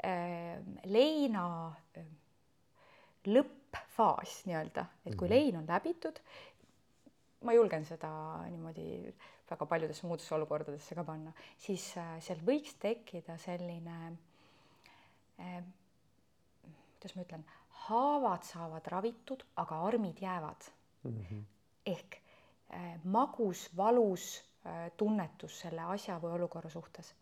Ehm, 0.04 0.78
leina 0.86 1.46
ehm, 1.96 2.14
lõppfaas 3.28 4.42
nii-öelda, 4.48 4.86
et 5.06 5.16
kui 5.16 5.28
mhm. 5.28 5.34
lein 5.36 5.60
on 5.60 5.68
läbitud, 5.68 6.22
ma 7.42 7.56
julgen 7.58 7.86
seda 7.86 8.12
niimoodi 8.50 9.14
väga 9.50 9.66
paljudesse 9.66 10.08
muudesse 10.08 10.36
olukordadesse 10.36 10.96
ka 10.96 11.04
panna, 11.04 11.34
siis 11.58 11.88
äh, 11.98 12.18
seal 12.24 12.44
võiks 12.48 12.76
tekkida 12.80 13.38
selline 13.42 13.98
eh,, 15.40 15.64
kuidas 17.00 17.16
ma 17.18 17.26
ütlen, 17.26 17.48
haavad 17.88 18.46
saavad 18.46 18.88
ravitud, 18.94 19.44
aga 19.64 19.82
armid 19.88 20.22
jäävad 20.22 20.70
mm. 21.04 21.18
-hmm. 21.18 21.44
ehk 21.86 22.22
eh, 22.70 22.96
magus, 23.04 23.70
valus 23.78 24.38
Äh, 24.62 24.92
tunnetus 24.98 25.56
selle 25.64 25.82
asja 25.90 26.20
või 26.22 26.36
olukorra 26.36 26.70
suhtes. 26.70 27.16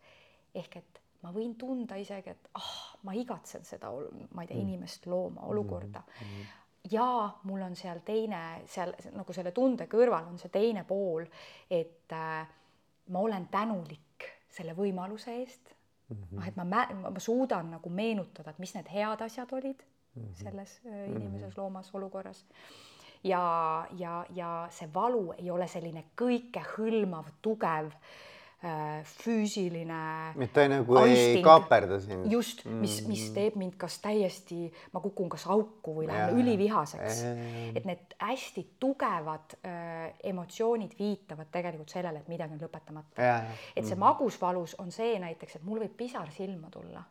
ehk 0.54 0.74
et 0.76 0.98
ma 1.22 1.30
võin 1.32 1.54
tunda 1.56 1.96
isegi, 1.96 2.34
et 2.34 2.48
ah, 2.58 2.96
ma 3.02 3.14
igatsen 3.16 3.64
seda, 3.64 3.92
ma 4.34 4.42
ei 4.42 4.48
tea, 4.50 4.58
mm. 4.58 4.66
inimest, 4.66 5.06
looma, 5.06 5.46
olukorda 5.48 6.02
mm. 6.02 6.26
-hmm. 6.26 6.50
Ja 6.90 7.30
mul 7.44 7.62
on 7.62 7.76
seal 7.76 8.00
teine, 8.04 8.62
seal 8.70 8.94
nagu 9.16 9.34
selle 9.36 9.52
tunde 9.56 9.86
kõrval 9.90 10.30
on 10.30 10.38
see 10.40 10.52
teine 10.52 10.84
pool, 10.88 11.26
et 11.70 12.12
äh, 12.16 12.48
ma 13.12 13.24
olen 13.26 13.48
tänulik 13.52 14.28
selle 14.50 14.74
võimaluse 14.76 15.34
eest 15.42 15.74
mm. 16.08 16.16
-hmm. 16.16 16.36
noh, 16.38 16.48
et 16.48 16.56
ma, 16.56 16.64
ma, 16.64 17.10
ma 17.10 17.20
suudan 17.20 17.70
nagu 17.76 17.90
meenutada, 17.90 18.50
et 18.50 18.58
mis 18.58 18.74
need 18.74 18.88
head 18.88 19.20
asjad 19.20 19.52
olid 19.52 19.82
mm 20.14 20.22
-hmm. 20.22 20.34
selles 20.42 20.80
äh, 20.86 21.08
inimeses, 21.10 21.56
loomas, 21.58 21.94
olukorras 21.94 22.44
ja, 23.24 23.86
ja, 23.98 24.24
ja 24.34 24.68
see 24.70 24.88
valu 24.94 25.32
ei 25.38 25.50
ole 25.50 25.68
selline 25.68 26.04
kõikehõlmav, 26.16 27.24
tugev 27.42 27.86
äh, 27.86 28.00
füüsiline. 28.60 30.34
et 30.36 30.52
ta 30.52 30.66
nagu 30.68 30.96
aisting. 31.00 31.38
ei 31.38 31.44
kaaperda 31.44 32.00
sind. 32.04 32.26
just, 32.32 32.64
mis, 32.64 32.98
mis 33.08 33.22
mm. 33.28 33.34
teeb 33.34 33.56
mind 33.56 33.76
kas 33.80 33.96
täiesti, 34.04 34.66
ma 34.92 35.00
kukun 35.00 35.30
kas 35.32 35.46
auku 35.48 35.94
või 36.00 36.08
lähen 36.10 36.36
ülivihaseks. 36.42 37.22
et 37.74 37.86
need 37.88 38.16
hästi 38.20 38.66
tugevad 38.82 39.56
äh, 39.64 40.10
emotsioonid 40.32 40.92
viitavad 40.98 41.48
tegelikult 41.52 41.94
sellele, 41.96 42.20
et 42.20 42.28
midagi 42.28 42.58
on 42.58 42.60
lõpetamata. 42.66 43.30
et 43.74 43.86
see 43.86 43.96
mm. 43.96 44.04
magusvalus 44.04 44.76
on 44.82 44.92
see 44.92 45.16
näiteks, 45.22 45.56
et 45.56 45.64
mul 45.64 45.80
võib 45.86 45.96
pisar 46.04 46.28
silma 46.36 46.68
tulla 46.74 47.04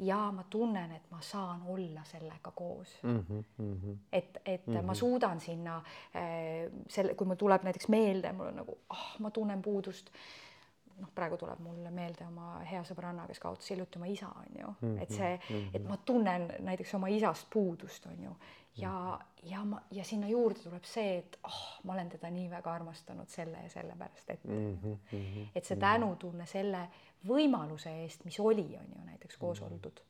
ja 0.00 0.32
ma 0.32 0.44
tunnen, 0.50 0.92
et 0.92 1.10
ma 1.10 1.20
saan 1.20 1.62
olla 1.66 2.04
sellega 2.04 2.50
koos 2.54 2.98
mm. 3.02 3.24
-hmm, 3.28 3.44
mm 3.58 3.80
-hmm. 3.80 3.96
et, 4.12 4.38
et 4.44 4.66
mm 4.66 4.76
-hmm. 4.76 4.82
ma 4.82 4.94
suudan 4.94 5.40
sinna 5.40 5.76
äh, 5.76 6.72
selle, 6.88 7.14
kui 7.14 7.26
mul 7.26 7.34
tuleb 7.34 7.62
näiteks 7.62 7.88
meelde, 7.88 8.32
mul 8.32 8.46
on 8.46 8.56
nagu, 8.56 8.78
ah, 8.88 9.16
ma 9.18 9.30
tunnen 9.30 9.62
puudust. 9.62 10.10
noh, 11.00 11.08
praegu 11.14 11.36
tuleb 11.36 11.58
mulle 11.58 11.90
meelde 11.90 12.26
oma 12.26 12.58
hea 12.70 12.82
sõbranna, 12.84 13.26
kes 13.26 13.38
kaotas 13.40 13.70
hiljuti 13.70 13.98
oma 13.98 14.06
isa, 14.06 14.26
on 14.26 14.60
ju 14.60 14.66
mm, 14.66 14.96
-hmm, 14.96 15.02
et 15.02 15.10
see, 15.10 15.40
et 15.74 15.88
ma 15.88 15.96
tunnen 15.96 16.52
näiteks 16.58 16.94
oma 16.94 17.08
isast 17.08 17.46
puudust, 17.50 18.06
on 18.06 18.22
ju, 18.24 18.36
ja, 18.76 19.20
ja 19.42 19.64
ma 19.64 19.80
ja 19.90 20.04
sinna 20.04 20.28
juurde 20.28 20.60
tuleb 20.60 20.84
see, 20.84 21.18
et 21.18 21.38
oh, 21.44 21.80
ma 21.84 21.92
olen 21.92 22.08
teda 22.08 22.30
nii 22.30 22.50
väga 22.50 22.72
armastanud 22.72 23.28
selle 23.28 23.58
ja 23.62 23.70
sellepärast, 23.70 24.30
et 24.30 24.44
mm, 24.44 24.78
-hmm, 24.82 25.48
et 25.54 25.64
see 25.64 25.76
tänutunne 25.76 26.46
selle 26.46 26.88
võimaluse 27.26 27.92
eest, 28.04 28.24
mis 28.24 28.38
oli, 28.40 28.68
on 28.78 28.94
ju 28.96 29.04
näiteks 29.04 29.36
koos 29.40 29.60
mhm. 29.60 29.72
oldud 29.72 30.00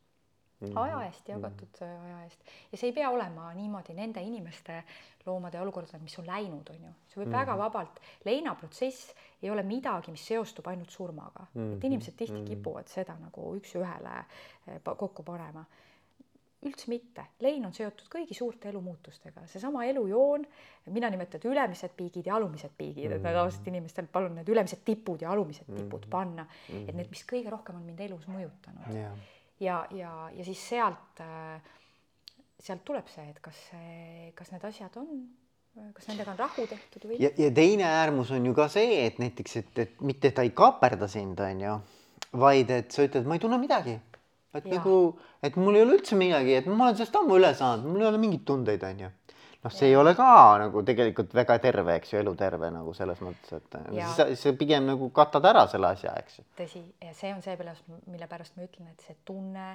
mhm. 0.60 0.78
aja 0.78 1.00
eest, 1.08 1.28
jagatud 1.28 1.80
mhm. 1.80 2.04
aja 2.06 2.22
eest 2.24 2.52
ja 2.72 2.78
see 2.78 2.90
ei 2.90 2.96
pea 3.00 3.10
olema 3.10 3.50
niimoodi 3.54 3.96
nende 3.96 4.22
inimeste, 4.22 4.82
loomade 5.26 5.58
ja 5.58 5.64
olukordadega, 5.64 6.02
mis 6.04 6.18
on 6.18 6.26
läinud, 6.26 6.70
on 6.70 6.86
ju, 6.86 6.94
see 7.08 7.20
võib 7.20 7.26
mm 7.26 7.32
-hmm. 7.32 7.38
väga 7.38 7.58
vabalt, 7.58 8.00
leinaprotsess 8.24 9.12
ei 9.42 9.50
ole 9.50 9.62
midagi, 9.62 10.10
mis 10.10 10.26
seostub 10.26 10.66
ainult 10.66 10.90
surmaga 10.90 11.46
mm, 11.52 11.60
-hmm. 11.60 11.76
et 11.76 11.84
inimesed 11.84 12.16
tihti 12.16 12.32
mm 12.32 12.44
-hmm. 12.44 12.48
kipuvad 12.48 12.88
seda 12.88 13.16
nagu 13.20 13.54
üks-ühele 13.56 14.18
eh, 14.66 14.80
kokku 14.96 15.22
panema 15.22 15.64
üldse 16.60 16.90
mitte, 16.92 17.24
lein 17.40 17.64
on 17.64 17.72
seotud 17.72 18.08
kõigi 18.12 18.36
suurte 18.36 18.68
elumuutustega, 18.68 19.46
seesama 19.48 19.86
elujoon, 19.88 20.44
mina 20.92 21.08
nimetan 21.12 21.46
ülemised 21.48 21.94
piigid 21.96 22.28
ja 22.28 22.34
alumised 22.36 22.74
piigid 22.76 23.06
mm, 23.06 23.12
-hmm. 23.12 23.16
et 23.16 23.24
ma 23.24 23.32
tavaliselt 23.32 23.68
inimestel 23.72 24.08
palun 24.12 24.34
need 24.36 24.48
ülemised 24.52 24.82
tipud 24.84 25.22
ja 25.24 25.30
alumised 25.32 25.68
mm 25.68 25.74
-hmm. 25.74 25.82
tipud 25.84 26.06
panna 26.10 26.44
mm, 26.44 26.74
-hmm. 26.74 26.88
et 26.88 26.94
need, 26.94 27.10
mis 27.10 27.24
kõige 27.32 27.50
rohkem 27.50 27.76
on 27.76 27.82
mind 27.82 28.00
elus 28.00 28.26
mõjutanud 28.28 28.92
yeah. 28.94 29.16
ja, 29.60 29.86
ja, 29.90 30.30
ja 30.34 30.44
siis 30.44 30.68
sealt, 30.68 31.20
äh, 31.20 31.62
sealt 32.60 32.84
tuleb 32.84 33.08
see, 33.08 33.24
et 33.30 33.40
kas, 33.40 33.56
kas 34.34 34.52
need 34.52 34.64
asjad 34.64 34.96
on 34.96 35.28
kas 35.94 36.08
nendega 36.08 36.30
on 36.30 36.38
rahu 36.38 36.66
tehtud 36.66 37.08
või? 37.08 37.22
ja, 37.22 37.30
ja 37.38 37.50
teine 37.50 37.84
äärmus 37.84 38.30
on 38.30 38.46
ju 38.46 38.54
ka 38.54 38.68
see, 38.68 39.06
et 39.06 39.18
näiteks, 39.18 39.56
et, 39.56 39.78
et 39.78 40.00
mitte 40.00 40.30
ta 40.30 40.42
ei 40.42 40.50
kaaperda 40.50 41.08
sind, 41.08 41.40
on 41.40 41.60
ju, 41.60 41.80
vaid 42.32 42.70
et 42.70 42.90
sa 42.90 43.06
ütled, 43.06 43.24
ma 43.24 43.34
ei 43.38 43.40
tunne 43.40 43.58
midagi 43.58 43.96
et 44.54 44.66
ja. 44.66 44.78
nagu, 44.78 44.94
et 45.42 45.56
mul 45.60 45.78
ei 45.78 45.84
ole 45.84 45.98
üldse 45.98 46.18
midagi, 46.18 46.56
et 46.58 46.68
ma 46.70 46.88
olen 46.88 46.98
sellest 46.98 47.18
ammu 47.20 47.38
üle 47.38 47.52
saanud, 47.56 47.86
mul 47.90 48.04
ei 48.04 48.10
ole 48.10 48.20
mingeid 48.22 48.44
tundeid, 48.48 48.86
onju. 48.88 49.10
noh, 49.60 49.74
see 49.74 49.90
ja. 49.90 49.92
ei 49.92 49.98
ole 50.00 50.14
ka 50.18 50.30
nagu 50.62 50.82
tegelikult 50.86 51.34
väga 51.36 51.58
terve, 51.62 51.98
eks 52.00 52.14
ju, 52.14 52.22
eluterve 52.22 52.72
nagu 52.74 52.94
selles 52.96 53.20
mõttes, 53.24 53.60
et 53.60 53.78
ja. 53.96 54.08
siis 54.16 54.42
sa 54.46 54.54
pigem 54.58 54.88
nagu 54.90 55.10
katad 55.14 55.46
ära 55.52 55.66
selle 55.70 55.92
asja, 55.94 56.16
eks 56.22 56.40
ju. 56.40 56.46
tõsi, 56.58 56.82
ja 57.04 57.14
see 57.16 57.32
on 57.34 57.44
see, 57.44 57.56
mille 58.10 58.30
pärast 58.30 58.58
ma 58.58 58.66
ütlen, 58.66 58.90
et 58.94 59.06
see 59.06 59.18
tunne, 59.28 59.70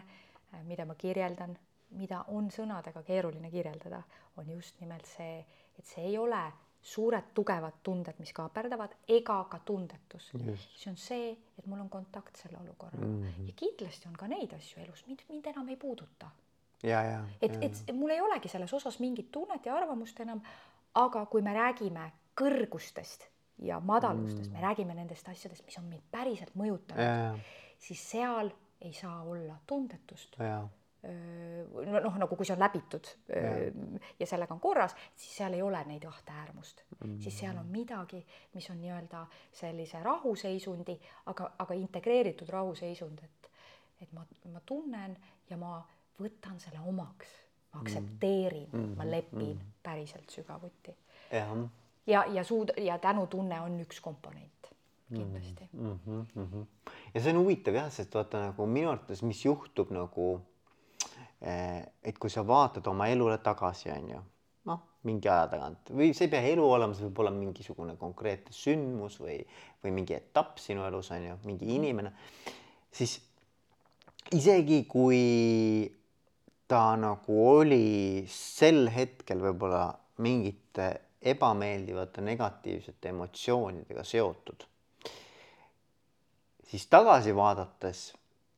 mida 0.68 0.88
ma 0.90 0.98
kirjeldan, 1.00 1.56
mida 1.96 2.26
on 2.34 2.50
sõnadega 2.52 3.04
keeruline 3.06 3.52
kirjeldada, 3.54 4.02
on 4.42 4.50
just 4.58 4.80
nimelt 4.84 5.08
see, 5.08 5.40
et 5.80 5.88
see 5.88 6.10
ei 6.10 6.18
ole 6.20 6.44
suured 6.86 7.32
tugevad 7.34 7.80
tunded, 7.84 8.18
mis 8.22 8.32
kaaperdavad, 8.34 8.94
ega 9.10 9.38
ka 9.50 9.60
tundetus. 9.66 10.32
see 10.78 10.92
on 10.92 10.98
see, 10.98 11.32
et 11.58 11.66
mul 11.66 11.80
on 11.82 11.90
kontakt 11.90 12.38
selle 12.38 12.58
olukorraga 12.62 13.06
mm 13.06 13.24
-hmm. 13.24 13.48
ja 13.48 13.54
kindlasti 13.56 14.08
on 14.08 14.14
ka 14.14 14.28
neid 14.28 14.54
asju 14.54 14.84
elus, 14.84 15.06
mind, 15.08 15.24
mind 15.30 15.46
enam 15.46 15.70
ei 15.70 15.76
puuduta. 15.76 16.30
et, 17.42 17.58
et 17.64 17.96
mul 17.96 18.10
ei 18.10 18.22
olegi 18.22 18.48
selles 18.48 18.74
osas 18.74 19.00
mingit 19.00 19.32
tunnet 19.32 19.66
ja 19.66 19.76
arvamust 19.76 20.20
enam. 20.20 20.42
aga 20.94 21.26
kui 21.26 21.42
me 21.42 21.54
räägime 21.54 22.12
kõrgustest 22.42 23.26
ja 23.58 23.80
madalustest 23.80 24.52
mm, 24.52 24.58
me 24.58 24.62
räägime 24.62 24.94
nendest 24.94 25.30
asjadest, 25.30 25.66
mis 25.66 25.78
on 25.78 25.84
meid 25.84 26.04
päriselt 26.12 26.56
mõjutanud, 26.56 27.40
siis 27.80 28.12
seal 28.12 28.52
ei 28.82 28.94
saa 28.94 29.24
olla 29.24 29.58
tundetust 29.68 30.36
noh, 32.04 32.18
nagu 32.18 32.36
kui 32.36 32.48
see 32.48 32.56
on 32.56 32.62
läbitud 32.62 33.10
ja. 33.30 33.54
ja 34.20 34.28
sellega 34.28 34.54
on 34.56 34.62
korras, 34.64 34.96
siis 35.16 35.38
seal 35.38 35.54
ei 35.54 35.62
ole 35.62 35.82
neid 35.90 36.06
kahte 36.06 36.32
äärmust 36.32 36.84
mm, 36.84 36.98
-hmm. 37.02 37.22
siis 37.24 37.40
seal 37.40 37.58
on 37.58 37.68
midagi, 37.72 38.26
mis 38.54 38.70
on 38.70 38.82
nii-öelda 38.82 39.26
sellise 39.54 40.04
rahuseisundi, 40.04 41.00
aga, 41.26 41.52
aga 41.60 41.74
integreeritud 41.74 42.50
rahuseisund, 42.50 43.20
et, 43.24 43.52
et 44.02 44.14
ma, 44.14 44.26
ma 44.54 44.62
tunnen 44.66 45.18
ja 45.50 45.58
ma 45.58 45.78
võtan 46.20 46.60
selle 46.60 46.80
omaks, 46.88 47.28
ma 47.74 47.82
aktsepteerin 47.82 48.70
mm, 48.72 48.84
-hmm. 48.84 48.98
ma 48.98 49.12
lepin 49.12 49.40
mm 49.40 49.62
-hmm. 49.62 49.82
päriselt 49.84 50.30
sügavuti. 50.30 50.96
ja, 51.32 51.48
ja, 52.08 52.26
ja 52.26 52.44
suud- 52.44 52.82
ja 52.82 52.98
tänutunne 52.98 53.62
on 53.62 53.80
üks 53.80 54.02
komponent 54.02 54.52
kindlasti 55.14 55.70
mm. 55.74 56.00
-hmm, 56.08 56.26
mm 56.36 56.48
-hmm. 56.54 56.66
ja 57.14 57.22
see 57.22 57.34
on 57.34 57.40
huvitav 57.40 57.74
jah, 57.74 57.92
sest 57.92 58.16
vaata 58.16 58.40
nagu 58.40 58.66
minu 58.66 58.90
arvates, 58.90 59.24
mis 59.24 59.46
juhtub 59.46 59.92
nagu 59.92 60.42
et 61.46 62.18
kui 62.18 62.32
sa 62.34 62.42
vaatad 62.48 62.88
oma 62.90 63.08
elule 63.14 63.38
tagasi, 63.44 63.92
on 63.94 64.10
ju, 64.10 64.22
noh, 64.72 64.82
mingi 65.06 65.30
aja 65.30 65.46
tagant 65.52 65.92
või 65.94 66.10
see 66.18 66.26
ei 66.26 66.32
pea 66.34 66.48
elu 66.54 66.66
olema, 66.66 66.98
see 66.98 67.06
võib 67.06 67.22
olla 67.22 67.34
mingisugune 67.36 67.94
konkreetne 68.02 68.56
sündmus 68.56 69.20
või, 69.22 69.38
või 69.84 69.94
mingi 70.00 70.18
etapp 70.18 70.58
sinu 70.62 70.86
elus 70.88 71.12
on 71.14 71.28
ju, 71.30 71.38
mingi 71.46 71.68
mhm. 71.68 71.76
inimene, 71.78 72.14
siis 72.96 73.20
isegi 74.34 74.82
kui 74.90 75.22
ta 76.66 76.96
nagu 76.98 77.42
oli 77.52 78.26
sel 78.32 78.88
hetkel 78.90 79.44
võib-olla 79.46 79.92
mingite 80.26 80.90
ebameeldivate 81.26 82.22
negatiivsete 82.26 83.12
emotsioonidega 83.14 84.04
seotud, 84.06 84.66
siis 86.66 86.86
tagasi 86.90 87.34
vaadates 87.38 88.08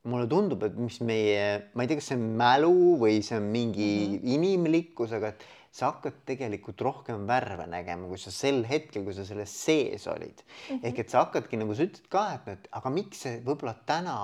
mulle 0.07 0.27
tundub, 0.31 0.63
et 0.63 0.75
mis 0.79 0.97
meie, 1.05 1.43
ma 1.73 1.83
ei 1.83 1.91
tea, 1.91 1.99
kas 1.99 2.09
see 2.11 2.17
on 2.19 2.25
mälu 2.39 2.73
või 3.01 3.21
see 3.25 3.37
on 3.37 3.51
mingi 3.53 3.91
mm 3.91 4.15
-hmm. 4.15 4.33
inimlikkus, 4.37 5.13
aga 5.17 5.33
et 5.33 5.45
sa 5.71 5.91
hakkad 5.91 6.23
tegelikult 6.25 6.81
rohkem 6.81 7.27
värve 7.29 7.67
nägema, 7.69 8.07
kui 8.07 8.17
sa 8.17 8.31
sel 8.31 8.63
hetkel, 8.65 9.03
kui 9.03 9.13
sa 9.13 9.25
selles 9.25 9.53
sees 9.65 10.07
olid 10.07 10.41
mm. 10.41 10.75
-hmm. 10.75 10.85
ehk 10.87 10.99
et 10.99 11.09
sa 11.09 11.25
hakkadki 11.25 11.57
nagu 11.57 11.75
sa 11.75 11.83
ütled 11.83 12.09
ka, 12.09 12.25
et, 12.33 12.47
et 12.47 12.67
aga 12.71 12.89
miks 12.89 13.21
see 13.27 13.39
võib-olla 13.45 13.75
täna 13.85 14.17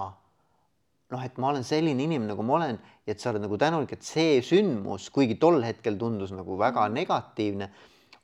noh, 1.14 1.24
et 1.24 1.38
ma 1.38 1.52
olen 1.52 1.64
selline 1.64 2.04
inimene, 2.04 2.32
nagu 2.32 2.44
ma 2.46 2.58
olen 2.58 2.80
ja 3.06 3.14
et 3.14 3.22
sa 3.22 3.32
oled 3.32 3.44
nagu 3.44 3.58
tänulik, 3.58 3.94
et 3.94 4.06
see 4.08 4.42
sündmus, 4.46 5.10
kuigi 5.14 5.38
tol 5.42 5.62
hetkel 5.66 5.98
tundus 6.00 6.32
nagu 6.32 6.58
väga 6.58 6.88
Mhm. 6.88 6.94
negatiivne, 6.94 7.70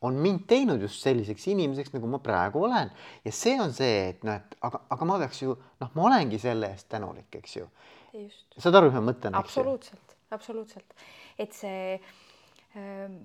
on 0.02 0.20
mind 0.24 0.46
teinud 0.48 0.82
just 0.82 1.04
selliseks 1.04 1.48
inimeseks, 1.52 1.92
nagu 1.96 2.08
ma 2.08 2.22
praegu 2.24 2.64
olen. 2.64 2.92
Ja 3.26 3.34
see 3.36 3.58
on 3.62 3.74
see, 3.76 4.10
et 4.14 4.24
noh, 4.28 4.40
et 4.40 4.56
aga, 4.66 4.84
aga 4.96 5.08
ma 5.10 5.18
peaks 5.24 5.44
ju 5.44 5.56
noh, 5.56 5.92
ma 5.96 6.06
olengi 6.08 6.40
selle 6.42 6.72
eest 6.74 6.90
tänulik, 6.92 7.30
eks 7.42 7.58
ju. 7.58 7.68
saad 8.58 8.80
aru, 8.80 8.90
mis 8.90 8.98
ma 9.00 9.06
mõtlen? 9.12 9.36
absoluutselt, 9.38 10.16
absoluutselt, 10.36 10.96
et 11.38 11.54
see 11.54 11.98
äh, 12.00 13.18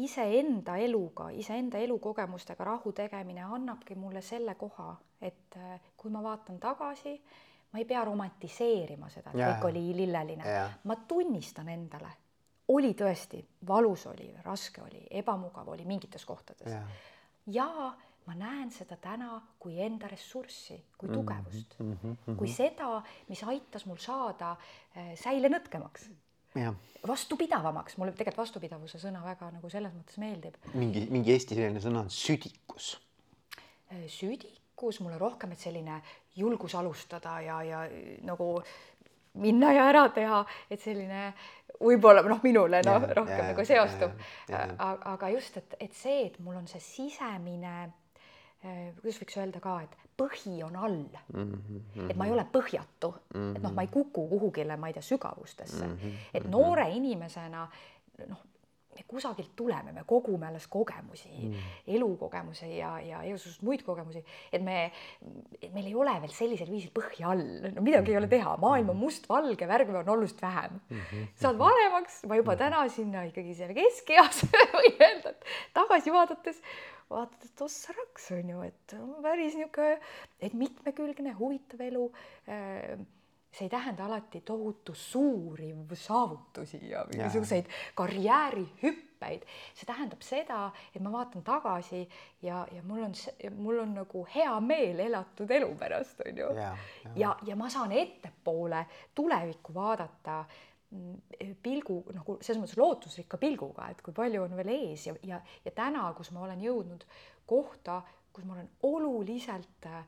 iseenda 0.00 0.78
eluga, 0.82 1.28
iseenda 1.30 1.78
elukogemustega 1.84 2.66
rahu 2.66 2.92
tegemine 2.96 3.44
annabki 3.44 3.98
mulle 3.98 4.24
selle 4.24 4.56
koha, 4.58 4.94
et 5.20 5.60
äh, 5.60 5.76
kui 5.96 6.10
ma 6.14 6.24
vaatan 6.24 6.58
tagasi, 6.62 7.14
ma 7.72 7.82
ei 7.82 7.84
pea 7.84 8.00
romantiseerima 8.08 9.12
seda, 9.12 9.34
et 9.34 9.44
kõik 9.44 9.68
oli 9.68 9.84
lilleline. 9.92 10.56
Ma 10.88 10.96
tunnistan 11.08 11.68
endale, 11.68 12.14
oli 12.68 12.92
tõesti, 12.94 13.40
valus 13.66 14.06
oli, 14.06 14.28
raske 14.44 14.82
oli, 14.82 15.06
ebamugav 15.10 15.68
oli 15.68 15.84
mingites 15.88 16.24
kohtades 16.28 16.72
Jaa. 16.72 16.88
ja 17.46 17.68
ma 18.28 18.34
näen 18.36 18.70
seda 18.70 18.98
täna 19.00 19.40
kui 19.58 19.78
enda 19.80 20.08
ressurssi, 20.10 20.74
Mhm, 20.74 20.96
kui 20.98 21.08
tugevust 21.08 21.78
mm, 21.78 21.98
-hmm. 22.02 22.36
kui 22.36 22.48
seda, 22.48 23.02
mis 23.28 23.42
aitas 23.44 23.86
mul 23.86 23.96
saada 23.96 24.50
äh, 24.96 25.14
säile 25.16 25.48
nõtkemaks, 25.48 26.10
vastupidavamaks, 27.06 27.96
mulle 27.96 28.12
tegelikult 28.12 28.42
vastupidavuse 28.42 28.98
sõna 28.98 29.22
väga 29.24 29.50
nagu 29.50 29.70
selles 29.70 29.92
mõttes 29.94 30.18
meeldib. 30.18 30.56
mingi, 30.74 31.06
mingi 31.10 31.32
eesti 31.32 31.54
selline 31.54 31.80
sõna 31.80 32.00
on 32.00 32.10
südikus. 32.10 32.98
Äh, 33.92 34.04
südikus 34.06 35.00
mulle 35.00 35.18
rohkem, 35.18 35.52
et 35.52 35.58
selline 35.58 36.02
julgus 36.36 36.74
alustada 36.74 37.40
ja, 37.40 37.62
ja 37.62 37.84
äh, 37.84 38.18
nagu 38.22 38.62
minna 39.34 39.72
ja 39.72 39.88
ära 39.88 40.08
teha, 40.08 40.44
et 40.70 40.80
selline 40.80 41.32
võib-olla 41.80 42.24
noh, 42.26 42.42
minule 42.42 42.82
noh, 42.86 43.06
rohkem 43.20 43.38
jaa, 43.38 43.48
nagu 43.52 43.64
seostub, 43.66 44.18
jaa. 44.50 44.66
aga, 45.12 45.30
just, 45.34 45.56
et, 45.60 45.78
et 45.88 45.94
see, 45.94 46.26
et 46.26 46.38
mul 46.42 46.58
on 46.58 46.66
see 46.70 46.82
sisemine 46.82 47.74
eh, 47.84 48.90
kuidas 48.98 49.20
võiks 49.22 49.38
öelda 49.38 49.62
ka, 49.62 49.78
et 49.86 49.96
põhi 50.18 50.56
on 50.66 50.76
all 50.76 50.98
mm. 50.98 51.52
-hmm. 51.54 52.10
et 52.10 52.16
ma 52.18 52.26
ei 52.26 52.34
ole 52.34 52.44
põhjatu 52.52 53.12
mm, 53.12 53.40
-hmm. 53.40 53.56
et 53.56 53.62
noh, 53.62 53.74
ma 53.74 53.86
ei 53.86 53.92
kuku 53.92 54.26
kuhugile, 54.28 54.76
ma 54.76 54.90
ei 54.90 54.96
tea, 54.96 55.02
sügavustesse 55.02 55.86
mm, 55.86 55.96
-hmm. 55.96 56.30
et 56.34 56.48
noore 56.50 56.90
inimesena 56.90 57.68
noh, 58.26 58.44
me 58.98 59.04
kusagilt 59.08 59.54
tuleme, 59.56 59.92
me 59.94 60.04
kogume 60.08 60.48
alles 60.48 60.66
kogemusi 60.70 61.30
mm., 61.30 61.70
elukogemusi 61.94 62.70
ja, 62.76 62.96
ja 63.04 63.22
igasuguseid 63.28 63.66
muid 63.66 63.84
kogemusi, 63.86 64.24
et 64.52 64.64
me, 64.64 64.90
et 65.60 65.70
meil 65.74 65.86
ei 65.86 65.96
ole 65.98 66.16
veel 66.24 66.34
sellisel 66.34 66.70
viisil 66.72 66.92
põhja 66.94 67.32
all, 67.32 67.44
no 67.76 67.84
midagi 67.84 68.14
ei 68.14 68.20
ole 68.20 68.30
teha, 68.30 68.56
maailm 68.62 68.92
on 68.94 69.00
mustvalge, 69.00 69.70
värve 69.70 69.96
on 70.02 70.12
oluliselt 70.16 70.42
vähem 70.42 70.78
mm. 70.80 71.00
-hmm. 71.00 71.32
saad 71.38 71.58
vanemaks, 71.60 72.22
ma 72.28 72.40
juba 72.40 72.56
täna 72.58 72.84
sinna 72.92 73.24
ikkagi 73.30 73.54
seal 73.58 73.74
keskeas 73.76 74.44
võin 74.76 75.02
öelda, 75.08 75.34
et 75.34 75.50
tagasi 75.78 76.14
vaadates 76.14 76.62
vaatad, 77.10 77.44
et 77.44 77.62
ossa 77.64 77.94
raks 77.96 78.30
on 78.36 78.50
ju, 78.52 78.64
et 78.66 78.96
päris 79.24 79.56
niisugune, 79.56 79.94
et 80.40 80.56
mitmekülgne, 80.58 81.32
huvitav 81.38 81.80
elu 81.86 82.08
see 83.52 83.64
ei 83.64 83.70
tähenda 83.70 84.04
alati 84.04 84.40
tohutu 84.40 84.94
suuri 84.94 85.74
saavutusi 85.94 86.90
ja 86.90 87.04
mingisuguseid 87.14 87.66
karjäärihüppeid. 87.94 89.42
see 89.74 89.86
tähendab 89.86 90.22
seda, 90.22 90.70
et 90.94 91.02
ma 91.02 91.12
vaatan 91.12 91.42
tagasi 91.42 92.08
ja, 92.42 92.66
ja 92.72 92.82
mul 92.82 93.02
on, 93.02 93.14
mul 93.56 93.78
on 93.78 93.94
nagu 93.94 94.26
hea 94.34 94.60
meel 94.60 95.00
elatud 95.00 95.50
elu 95.50 95.74
pärast, 95.78 96.20
on 96.26 96.38
ju. 96.38 96.52
ja, 96.54 96.76
ja, 97.04 97.10
ja, 97.16 97.36
ja 97.46 97.56
ma 97.56 97.70
saan 97.70 97.92
ettepoole 97.92 98.84
tulevikku 99.14 99.74
vaadata 99.74 100.44
mm, 100.90 101.16
pilgu 101.62 102.02
nagu 102.14 102.38
selles 102.40 102.62
mõttes 102.62 102.78
lootusrikka 102.78 103.40
pilguga, 103.40 103.88
et 103.90 104.02
kui 104.02 104.14
palju 104.14 104.44
on 104.44 104.56
veel 104.60 104.74
ees 104.76 105.08
ja, 105.08 105.16
ja, 105.22 105.40
ja 105.64 105.74
täna, 105.74 106.12
kus 106.16 106.30
ma 106.36 106.44
olen 106.44 106.62
jõudnud 106.62 107.08
kohta, 107.48 108.02
kus 108.32 108.44
ma 108.44 108.58
olen 108.58 108.70
oluliselt 108.86 109.88
äh, 109.88 110.04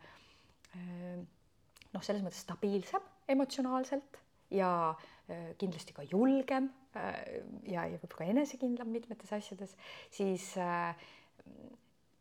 noh, 1.90 2.02
selles 2.04 2.22
mõttes 2.22 2.44
stabiilsem 2.44 3.08
emotsionaalselt 3.32 4.20
ja 4.54 4.70
äh, 4.90 5.52
kindlasti 5.58 5.94
ka 5.96 6.04
julgem 6.10 6.70
äh, 6.96 7.42
ja, 7.70 7.86
ja 7.86 7.98
võib-olla 7.98 8.22
ka 8.22 8.30
enesekindlam 8.32 8.90
mitmetes 8.92 9.32
asjades, 9.36 9.76
siis 10.10 10.52
äh, 10.58 10.94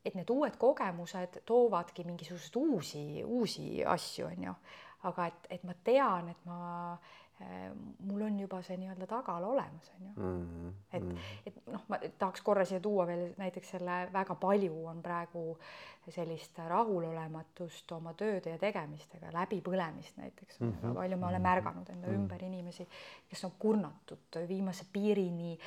et 0.05 0.15
need 0.15 0.29
uued 0.31 0.55
kogemused 0.59 1.41
toovadki 1.47 2.05
mingisuguseid 2.07 2.55
uusi, 2.59 3.03
uusi 3.25 3.83
asju, 3.85 4.29
on 4.29 4.45
ju. 4.49 4.53
aga 5.09 5.29
et, 5.31 5.49
et 5.55 5.63
ma 5.63 5.73
tean, 5.83 6.29
et 6.31 6.45
ma 6.47 6.97
mul 7.39 8.21
on 8.21 8.39
juba 8.39 8.59
see 8.65 8.75
nii-öelda 8.81 9.07
tagala 9.07 9.47
olemas, 9.47 9.91
on 9.95 10.07
ju 10.07 10.11
mm. 10.15 10.47
-hmm. 10.47 10.71
et, 10.93 11.03
et 11.47 11.67
noh, 11.71 11.83
ma 11.87 11.99
tahaks 12.19 12.41
korra 12.43 12.65
siia 12.65 12.79
tuua 12.83 13.05
veel 13.07 13.29
näiteks 13.37 13.69
selle, 13.75 13.99
väga 14.13 14.35
palju 14.35 14.85
on 14.85 14.99
praegu 15.03 15.57
sellist 16.09 16.57
rahulolematust 16.67 17.91
oma 17.91 18.13
tööde 18.17 18.49
ja 18.49 18.57
tegemistega, 18.57 19.31
läbipõlemist 19.31 20.17
näiteks 20.17 20.59
mm. 20.59 20.67
-hmm. 20.67 20.81
väga 20.81 20.93
palju 20.93 21.17
ma 21.17 21.27
olen 21.27 21.41
märganud 21.41 21.89
enda 21.89 22.07
mm 22.07 22.13
-hmm. 22.13 22.19
ümber 22.19 22.43
inimesi, 22.43 22.87
kes 23.29 23.45
on 23.45 23.51
kurnatud 23.59 24.39
viimase 24.47 24.85
piirini 24.93 25.57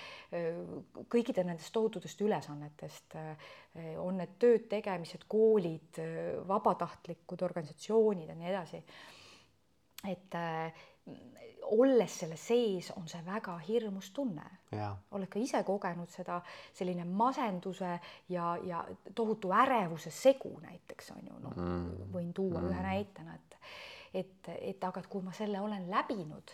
kõikide 1.09 1.45
nendest 1.45 1.73
tohututest 1.73 2.21
ülesannetest, 2.21 3.17
on 3.99 4.17
need 4.17 4.37
tööd, 4.39 4.69
tegemised, 4.69 5.25
koolid, 5.29 6.01
vabatahtlikud 6.49 7.43
organisatsioonid 7.43 8.29
ja 8.29 8.35
nii 8.35 8.49
edasi. 8.49 8.85
et 10.09 10.35
äh, 10.35 10.73
olles 11.73 12.19
selle 12.21 12.37
sees, 12.37 12.91
on 12.97 13.07
see 13.09 13.23
väga 13.27 13.57
hirmus 13.67 14.11
tunne. 14.13 14.45
oled 15.13 15.29
ka 15.29 15.41
ise 15.41 15.63
kogenud 15.65 16.09
seda, 16.09 16.41
selline 16.73 17.05
masenduse 17.05 17.99
ja, 18.29 18.57
ja 18.65 18.85
tohutu 19.15 19.53
ärevuse 19.53 20.11
segu 20.11 20.55
näiteks 20.63 21.11
on 21.17 21.27
ju, 21.29 21.39
noh 21.43 21.57
mm. 21.57 22.13
võin 22.13 22.33
tuua 22.33 22.61
mm. 22.61 22.71
ühe 22.71 22.83
näitena, 22.89 23.35
et 23.35 23.59
et, 24.13 24.49
et 24.61 24.85
aga 24.85 25.01
et 25.01 25.09
kui 25.09 25.23
ma 25.25 25.33
selle 25.33 25.61
olen 25.61 25.87
läbinud, 25.91 26.51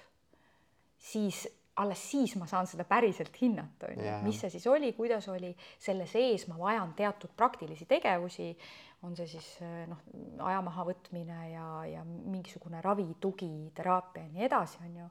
siis 0.99 1.47
alles 1.79 2.03
siis 2.11 2.35
ma 2.39 2.47
saan 2.51 2.67
seda 2.67 2.85
päriselt 2.89 3.37
hinnata, 3.41 3.91
on 3.93 4.03
ju, 4.03 4.15
mis 4.25 4.41
see 4.43 4.51
siis 4.51 4.67
oli, 4.71 4.93
kuidas 4.97 5.29
oli, 5.31 5.53
selle 5.79 6.07
sees 6.11 6.49
ma 6.51 6.59
vajan 6.59 6.95
teatud 6.99 7.35
praktilisi 7.37 7.87
tegevusi, 7.89 8.51
on 9.07 9.15
see 9.17 9.29
siis 9.31 9.49
noh, 9.91 10.01
aja 10.49 10.63
mahavõtmine 10.67 11.39
ja, 11.53 11.69
ja 11.87 12.03
mingisugune 12.09 12.83
ravi, 12.83 13.07
tugi, 13.23 13.71
teraapia 13.75 14.27
ja 14.27 14.33
nii 14.35 14.49
edasi, 14.49 14.83
on 14.87 14.97
ju. 15.05 15.07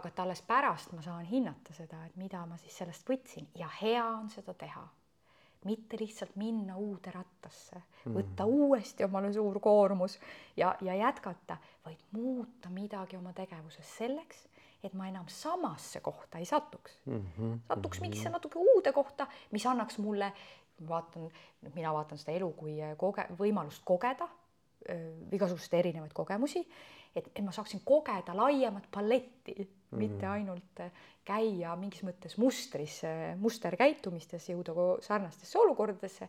aga 0.00 0.08
et 0.08 0.24
alles 0.24 0.40
pärast 0.48 0.94
ma 0.96 1.04
saan 1.04 1.28
hinnata 1.28 1.76
seda, 1.76 2.00
et 2.06 2.16
mida 2.16 2.40
ma 2.48 2.56
siis 2.60 2.78
sellest 2.80 3.08
võtsin 3.08 3.50
ja 3.58 3.68
hea 3.82 4.04
on 4.06 4.30
seda 4.32 4.54
teha. 4.54 4.86
mitte 5.64 5.98
lihtsalt 6.00 6.32
minna 6.36 6.74
uude 6.76 7.12
rattasse, 7.14 7.82
võtta 8.06 8.46
mm. 8.46 8.48
uuesti 8.48 9.04
omale 9.04 9.32
suur 9.32 9.60
koormus 9.60 10.18
ja, 10.56 10.72
ja 10.80 10.94
jätkata, 10.94 11.56
vaid 11.84 12.00
muuta 12.16 12.70
midagi 12.70 13.16
oma 13.16 13.32
tegevuses 13.36 13.96
selleks 13.98 14.48
et 14.82 14.94
ma 14.98 15.08
enam 15.08 15.28
samasse 15.28 16.00
kohta 16.00 16.38
ei 16.38 16.44
satuks 16.44 16.98
mm. 17.06 17.24
-hmm. 17.38 17.58
satuks 17.68 18.00
mingisse 18.00 18.30
natuke 18.30 18.58
uude 18.58 18.92
kohta, 18.92 19.26
mis 19.50 19.66
annaks 19.66 19.98
mulle, 19.98 20.32
vaatan, 20.88 21.30
mina 21.74 21.92
vaatan 21.94 22.18
seda 22.18 22.32
elu 22.32 22.50
kui 22.52 22.78
koge-, 22.98 23.28
võimalust 23.38 23.82
kogeda 23.84 24.28
igasuguseid 25.32 25.78
erinevaid 25.78 26.12
kogemusi, 26.16 26.62
et, 27.14 27.28
et 27.34 27.44
ma 27.44 27.52
saaksin 27.54 27.82
kogeda 27.84 28.34
laiemat 28.36 28.88
paletti 28.90 29.54
mm, 29.58 29.64
-hmm. 29.64 29.98
mitte 29.98 30.26
ainult 30.26 30.82
käia 31.24 31.76
mingis 31.76 32.02
mõttes 32.02 32.36
mustris, 32.38 33.00
musterkäitumistes, 33.38 34.48
jõuda 34.48 34.74
sarnastesse 35.00 35.58
olukordadesse 35.58 36.28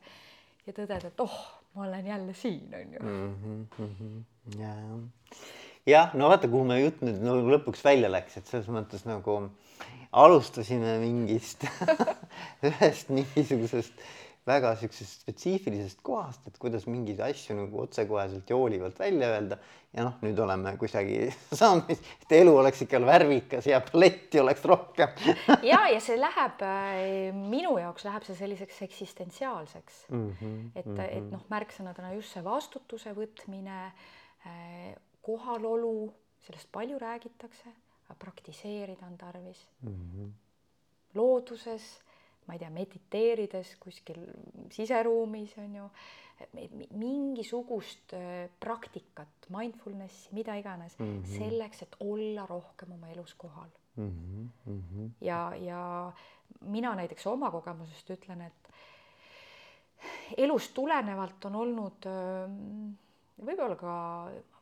ja 0.67 0.73
tõdeda, 0.73 1.07
et 1.07 1.19
oh, 1.19 1.39
ma 1.73 1.87
olen 1.87 2.07
jälle 2.07 2.33
siin, 2.33 2.69
on 2.75 2.93
ju 2.93 2.99
mm. 2.99 3.65
Jah, 5.89 6.13
no 6.17 6.31
vaata, 6.31 6.49
kuhu 6.51 6.65
meie 6.67 6.87
jutt 6.87 7.03
nüüd 7.03 7.21
nagu 7.25 7.55
lõpuks 7.57 7.83
välja 7.85 8.11
läks, 8.11 8.39
et 8.39 8.49
selles 8.49 8.69
mõttes 8.71 9.05
nagu 9.07 9.39
alustasime 10.13 10.97
mingist 11.01 11.65
ühest 12.69 13.09
mingisugusest 13.13 14.03
väga 14.47 14.73
siuksest 14.75 15.21
spetsiifilisest 15.23 16.01
kohast, 16.03 16.43
et 16.49 16.57
kuidas 16.59 16.83
mingeid 16.91 17.21
asju 17.23 17.55
nagu 17.55 17.79
otsekoheselt 17.85 18.49
ja 18.51 18.57
hoolivalt 18.59 18.97
välja 18.99 19.29
öelda. 19.31 19.57
ja 19.93 20.03
noh, 20.07 20.17
nüüd 20.25 20.39
oleme 20.43 20.73
kusagil 20.81 21.31
saamas, 21.59 22.01
et 22.25 22.35
elu 22.39 22.55
oleks 22.57 22.81
ikka 22.83 22.99
värvikas 23.03 23.67
ja 23.69 23.79
paletti 23.85 24.41
oleks 24.41 24.65
rohkem 24.67 25.15
ja, 25.71 25.85
ja 25.93 26.01
see 26.03 26.19
läheb 26.19 26.63
minu 27.37 27.77
jaoks 27.79 28.07
läheb 28.07 28.27
see 28.27 28.35
selliseks 28.39 28.81
eksistentsiaalseks 28.87 30.03
mm. 30.09 30.27
-hmm, 30.41 30.59
et 30.75 30.85
mm, 30.85 30.97
-hmm. 30.97 31.17
et 31.17 31.31
noh, 31.31 31.47
märksõnadena 31.53 32.13
just 32.17 32.35
see 32.35 32.43
vastutuse 32.43 33.15
võtmine 33.15 33.79
kohalolu, 35.23 36.13
sellest 36.43 36.69
palju 36.71 36.99
räägitakse, 36.99 37.71
aga 38.05 38.15
praktiseerida 38.19 39.05
on 39.07 39.17
tarvis 39.17 39.67
mm. 39.81 39.93
-hmm. 39.95 40.31
looduses 41.15 42.03
ma 42.47 42.53
ei 42.53 42.59
tea, 42.59 42.69
mediteerides 42.73 43.75
kuskil 43.79 44.19
siseruumis 44.73 45.55
on 45.61 45.75
ju, 45.79 45.87
mingisugust 46.99 48.15
äh, 48.17 48.49
praktikat, 48.59 49.47
mindfulness'i, 49.53 50.33
mida 50.35 50.55
iganes 50.59 50.97
mm, 50.99 51.11
-hmm. 51.21 51.37
selleks, 51.37 51.83
et 51.85 51.95
olla 51.99 52.45
rohkem 52.49 52.91
oma 52.91 53.09
elus 53.13 53.33
kohal 53.33 53.69
mm. 53.95 54.09
-hmm. 54.09 54.71
Mm 54.71 54.83
-hmm. 54.83 55.09
ja, 55.21 55.55
ja 55.55 56.11
mina 56.61 56.95
näiteks 56.95 57.27
oma 57.27 57.51
kogemusest 57.51 58.09
ütlen, 58.09 58.41
et 58.41 58.69
elust 60.37 60.73
tulenevalt 60.73 61.45
on 61.45 61.55
olnud 61.55 62.05
ähm, 62.05 62.91
võib-olla 63.45 63.75
ka, 63.75 63.93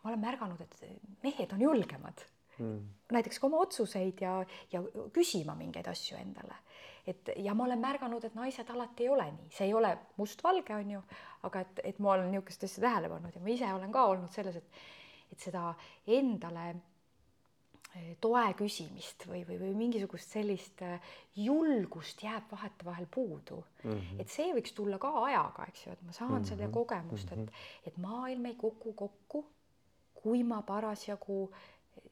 ma 0.04 0.10
olen 0.10 0.20
märganud, 0.20 0.62
et 0.62 1.24
mehed 1.24 1.54
on 1.54 1.62
julgemad 1.62 2.26
mm. 2.62 2.82
näiteks 3.12 3.39
ka 3.39 3.47
oma 3.47 3.62
otsuseid 3.66 4.22
ja, 4.22 4.36
ja 4.72 4.84
küsima 5.14 5.56
mingeid 5.58 5.88
asju 5.91 6.20
endale. 6.20 6.56
et 7.08 7.32
ja 7.41 7.56
ma 7.58 7.66
olen 7.66 7.82
märganud, 7.82 8.24
et 8.24 8.36
naised 8.38 8.70
alati 8.70 9.08
ei 9.08 9.10
ole 9.10 9.26
nii, 9.34 9.49
see 9.56 9.66
ei 9.70 9.74
ole 9.74 9.95
mustvalge, 10.22 10.76
on 10.76 10.91
ju, 10.97 11.02
aga 11.49 11.66
et, 11.66 11.84
et 11.91 11.99
ma 11.99 12.14
olen 12.14 12.30
niisugust 12.32 12.68
asja 12.68 12.84
tähele 12.86 13.10
pannud 13.10 13.36
ja 13.36 13.41
ma 13.41 13.49
ise 13.56 13.74
olen 13.74 13.91
ka 13.91 14.06
olnud 14.12 14.34
selles, 14.34 14.60
et, 14.62 14.82
et 15.34 15.45
seda 15.47 15.64
endale 16.14 16.68
eh, 17.95 18.12
toe 18.22 18.43
küsimist 18.60 19.26
või, 19.32 19.41
või, 19.49 19.58
või 19.64 19.72
mingisugust 19.80 20.38
sellist 20.38 20.84
eh, 20.86 21.16
julgust 21.41 22.22
jääb 22.22 22.54
vahetevahel 22.54 23.10
puudu 23.10 23.64
mm. 23.82 23.89
-hmm. 23.89 24.22
et 24.22 24.30
see 24.30 24.54
võiks 24.54 24.78
tulla 24.78 25.02
ka 25.02 25.16
ajaga, 25.24 25.66
eks 25.74 25.88
ju, 25.88 25.95
et 25.97 26.06
ma 26.06 26.14
saan 26.14 26.36
mm 26.36 26.38
-hmm. 26.38 26.52
selle 26.54 26.70
kogemust, 26.70 27.32
et, 27.32 27.47
mhm. 27.47 27.66
et 27.88 27.97
maailm 27.97 28.45
ei 28.45 28.56
kuku 28.62 28.93
kokku, 28.93 29.45
kui 30.22 30.43
ma 30.43 30.61
parasjagu 30.61 31.51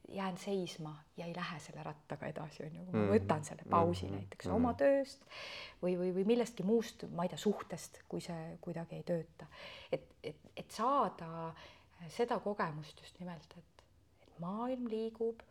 jään 0.08 0.38
seisma 0.38 0.98
ja 1.16 1.26
ei 1.26 1.34
lähe 1.36 1.58
selle 1.58 1.82
rattaga 1.82 2.26
edasi, 2.26 2.64
on 2.66 2.74
ju, 2.74 2.84
kui 2.84 2.98
ma 2.98 3.04
mhm. 3.04 3.12
võtan 3.14 3.44
selle 3.44 3.62
pausi 3.70 4.06
mm 4.06 4.10
-hmm. 4.10 4.14
näiteks 4.14 4.46
mm 4.46 4.52
-hmm. 4.52 4.56
oma 4.56 4.74
tööst 4.74 5.20
või, 5.82 5.98
või, 5.98 6.14
või 6.14 6.24
millestki 6.26 6.62
muust, 6.62 7.04
ma 7.10 7.22
ei 7.22 7.28
tea, 7.28 7.38
suhtest, 7.38 8.02
kui 8.08 8.20
see 8.20 8.58
kuidagi 8.60 8.96
ei 8.96 9.02
tööta. 9.02 9.46
et, 9.92 10.14
et, 10.22 10.36
et 10.56 10.70
saada 10.70 11.54
seda 12.08 12.38
kogemust 12.38 13.00
just 13.00 13.20
nimelt, 13.20 13.54
et, 13.58 13.84
et 14.22 14.40
maailm 14.40 14.88
liigub 14.88 15.42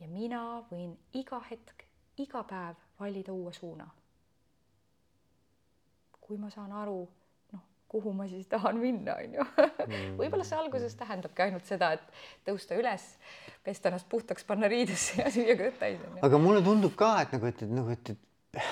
ja 0.00 0.08
mina 0.08 0.64
võin 0.70 0.96
iga 1.12 1.40
hetk, 1.50 1.84
iga 2.16 2.42
päev 2.42 2.76
valida 3.00 3.32
uue 3.32 3.52
suuna. 3.52 3.90
kui 6.20 6.36
ma 6.36 6.50
saan 6.50 6.72
aru 6.72 7.08
kuhu 7.88 8.12
ma 8.12 8.26
siis 8.28 8.46
tahan 8.50 8.76
minna, 8.80 9.16
on 9.16 9.38
ju. 9.38 9.46
Mm. 9.88 10.18
võib-olla 10.20 10.44
see 10.44 10.58
alguses 10.60 10.96
tähendabki 10.98 11.46
ainult 11.46 11.68
seda, 11.68 11.94
et 11.96 12.48
tõusta 12.48 12.76
üles, 12.76 13.06
pesta 13.64 13.88
ennast 13.88 14.08
puhtaks, 14.12 14.44
panna 14.48 14.68
riidesse 14.68 15.22
ja 15.22 15.32
süüa 15.32 15.56
kõht 15.56 15.80
täis. 15.80 16.04
aga 16.28 16.42
mulle 16.42 16.60
tundub 16.64 16.96
ka, 16.98 17.14
et 17.24 17.34
nagu, 17.36 17.48
et, 17.48 17.64
et 17.64 17.72
nagu, 17.72 17.94
et, 17.96 18.12
et 18.12 18.62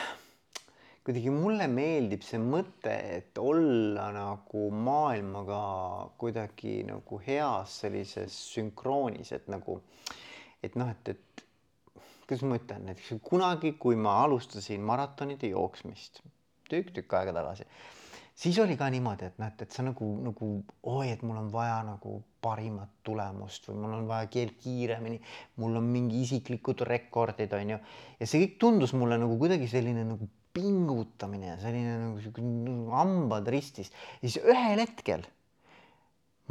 kuidagi 1.06 1.32
mulle 1.32 1.68
meeldib 1.70 2.24
see 2.26 2.40
mõte, 2.42 2.92
et 3.20 3.40
olla 3.40 4.10
nagu 4.14 4.66
maailmaga 4.74 5.62
kuidagi 6.20 6.80
nagu 6.88 7.20
heas 7.24 7.80
sellises 7.84 8.36
sünkroonis, 8.52 9.32
et 9.36 9.48
nagu, 9.52 9.80
et 10.66 10.76
noh, 10.76 10.92
et, 10.92 11.14
et 11.14 11.44
kuidas 12.26 12.42
ma 12.44 12.58
ütlen, 12.58 12.88
näiteks 12.90 13.22
kunagi, 13.24 13.76
kui 13.80 13.96
ma 13.96 14.18
alustasin 14.24 14.82
maratonide 14.84 15.54
jooksmist 15.54 16.24
tükk-tükk 16.66 17.14
aega 17.14 17.36
tagasi 17.36 17.68
siis 18.36 18.58
oli 18.60 18.76
ka 18.76 18.88
niimoodi, 18.92 19.30
et 19.30 19.38
näed, 19.40 19.62
et 19.64 19.72
sa 19.72 19.84
nagu, 19.86 20.08
nagu 20.26 20.48
oi, 20.92 21.10
et 21.10 21.22
mul 21.26 21.38
on 21.40 21.52
vaja 21.52 21.78
nagu 21.86 22.18
parimat 22.44 22.92
tulemust 23.06 23.70
või 23.70 23.78
mul 23.82 23.94
on 23.98 24.08
vaja 24.10 24.28
keel 24.32 24.52
kiiremini, 24.60 25.20
mul 25.62 25.80
on 25.80 25.86
mingi 25.90 26.20
isiklikud 26.26 26.84
rekordid, 26.86 27.54
on 27.56 27.76
ju. 27.76 27.78
ja 28.20 28.28
see 28.28 28.44
kõik 28.44 28.58
tundus 28.62 28.92
mulle 28.98 29.18
nagu 29.20 29.38
kuidagi 29.40 29.68
selline 29.72 30.04
nagu 30.06 30.28
pingutamine 30.56 31.50
ja 31.52 31.56
selline 31.60 31.96
nagu 32.00 32.20
sihuke 32.20 32.44
hambad 32.92 33.48
ristis. 33.52 33.90
ja 34.20 34.28
siis 34.28 34.44
ühel 34.44 34.84
hetkel 34.84 35.24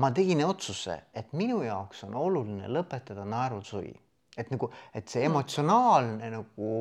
ma 0.02 0.12
tegin 0.12 0.44
otsuse, 0.46 0.98
et 1.14 1.34
minu 1.38 1.62
jaoks 1.64 2.04
on 2.10 2.18
oluline 2.20 2.68
lõpetada 2.72 3.26
naerulsuvi. 3.30 3.94
et 4.36 4.50
nagu, 4.52 4.68
et 4.94 5.08
see 5.08 5.24
emotsionaalne 5.24 6.28
nagu 6.34 6.72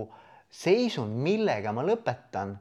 seisund, 0.50 1.14
millega 1.22 1.70
ma 1.72 1.84
lõpetan 1.86 2.56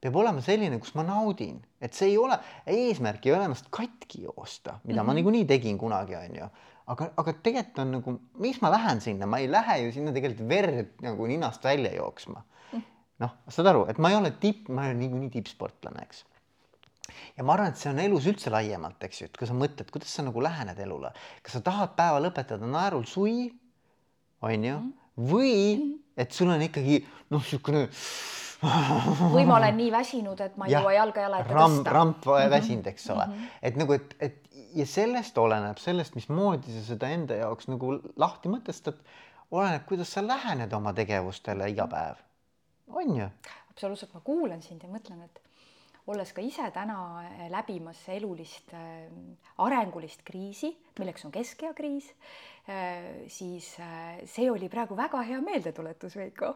peab 0.00 0.16
olema 0.20 0.42
selline, 0.44 0.78
kus 0.82 0.94
ma 0.98 1.04
naudin, 1.06 1.58
et 1.82 1.96
see 1.96 2.12
ei 2.12 2.18
ole, 2.20 2.36
eesmärk 2.70 3.26
ei 3.26 3.34
ole 3.34 3.48
ennast 3.48 3.70
katki 3.74 4.24
joosta, 4.26 4.78
mida 4.84 4.84
mm 4.84 4.90
-hmm. 4.92 5.06
ma 5.06 5.12
mhm. 5.12 5.16
niikuinii 5.16 5.44
tegin 5.44 5.78
kunagi, 5.78 6.16
onju. 6.16 6.48
aga, 6.86 7.10
aga 7.16 7.32
tegelikult 7.32 7.78
on 7.82 7.90
nagu, 7.96 8.20
miks 8.38 8.60
ma 8.62 8.70
lähen 8.70 9.00
sinna, 9.00 9.26
ma 9.26 9.38
ei 9.38 9.50
lähe 9.50 9.78
ju 9.84 9.92
sinna 9.92 10.12
tegelikult 10.12 10.48
verd 10.48 11.02
nagu 11.02 11.26
ninast 11.26 11.64
välja 11.64 11.94
jooksma. 11.94 12.42
-hmm. 12.72 12.82
noh, 13.18 13.30
saad 13.48 13.66
aru, 13.66 13.86
et 13.88 13.98
ma 13.98 14.10
ei 14.10 14.16
ole 14.16 14.30
tipp, 14.30 14.68
ma 14.68 14.84
olen 14.84 14.98
niikuinii 14.98 15.30
tippsportlane, 15.30 16.02
eks 16.02 16.24
ja 17.36 17.44
ma 17.44 17.54
arvan, 17.54 17.72
et 17.72 17.80
see 17.80 17.90
on 17.90 17.98
elus 17.98 18.26
üldse 18.26 18.50
laiemalt, 18.50 19.02
eks 19.04 19.20
ju, 19.20 19.28
et 19.28 19.36
kui 19.36 19.48
sa 19.48 19.54
mõtled, 19.54 19.90
kuidas 19.90 20.14
sa 20.14 20.24
nagu 20.26 20.42
lähened 20.42 20.78
elule, 20.78 21.12
kas 21.42 21.58
sa 21.58 21.60
tahad 21.60 21.94
päeva 21.98 22.20
lõpetada 22.20 22.68
naerul 22.70 23.06
sui, 23.06 23.50
onju, 24.40 24.78
mhm. 24.78 25.28
või 25.30 25.54
mhm. 25.76 25.94
et 26.16 26.32
sul 26.32 26.50
on 26.52 26.62
ikkagi 26.62 27.04
noh, 27.30 27.40
niisugune 27.40 27.88
või 29.34 29.44
ma 29.44 29.58
olen 29.58 29.76
nii 29.76 29.92
väsinud, 29.92 30.40
et 30.40 30.56
ma 30.56 30.68
ei 30.68 30.74
jõua 30.76 30.94
jalga 30.96 31.26
jala 31.26 31.40
ette 31.42 31.54
ramp, 31.54 31.78
tõsta. 31.80 31.94
ramp 31.96 32.28
väsinud, 32.52 32.86
eks 32.92 33.10
ole 33.12 33.26
mm, 33.26 33.32
-hmm. 33.32 33.62
et 33.68 33.80
nagu, 33.82 33.96
et, 33.96 34.16
et 34.20 34.42
ja 34.76 34.86
sellest 34.86 35.38
oleneb, 35.38 35.80
sellest, 35.82 36.16
mismoodi 36.16 36.74
sa 36.74 36.84
seda 36.86 37.10
enda 37.12 37.38
jaoks 37.40 37.68
nagu 37.68 37.96
lahti 38.16 38.52
mõtestad, 38.52 39.00
oleneb, 39.50 39.84
kuidas 39.88 40.12
sa 40.12 40.24
lähened 40.26 40.72
oma 40.72 40.92
tegevustele 40.96 41.70
iga 41.70 41.86
päev. 41.90 42.22
on 42.88 43.16
ju? 43.16 43.28
absoluutselt, 43.70 44.14
ma 44.14 44.20
kuulan 44.24 44.62
sind 44.62 44.82
ja 44.82 44.88
mõtlen, 44.88 45.24
et 45.24 45.40
olles 46.06 46.32
ka 46.32 46.42
ise 46.44 46.68
täna 46.74 46.98
eh, 47.24 47.46
läbimas 47.50 48.04
elulist 48.14 48.72
eh, 48.76 49.08
arengulist 49.64 50.22
kriisi, 50.26 50.70
milleks 50.98 51.26
on 51.26 51.34
keskeakriis, 51.34 52.12
eh, 52.70 53.26
siis 53.32 53.72
see 54.30 54.46
oli 54.50 54.70
praegu 54.72 54.98
väga 54.98 55.22
hea 55.26 55.40
meeldetuletus, 55.42 56.16
Veiko. 56.18 56.54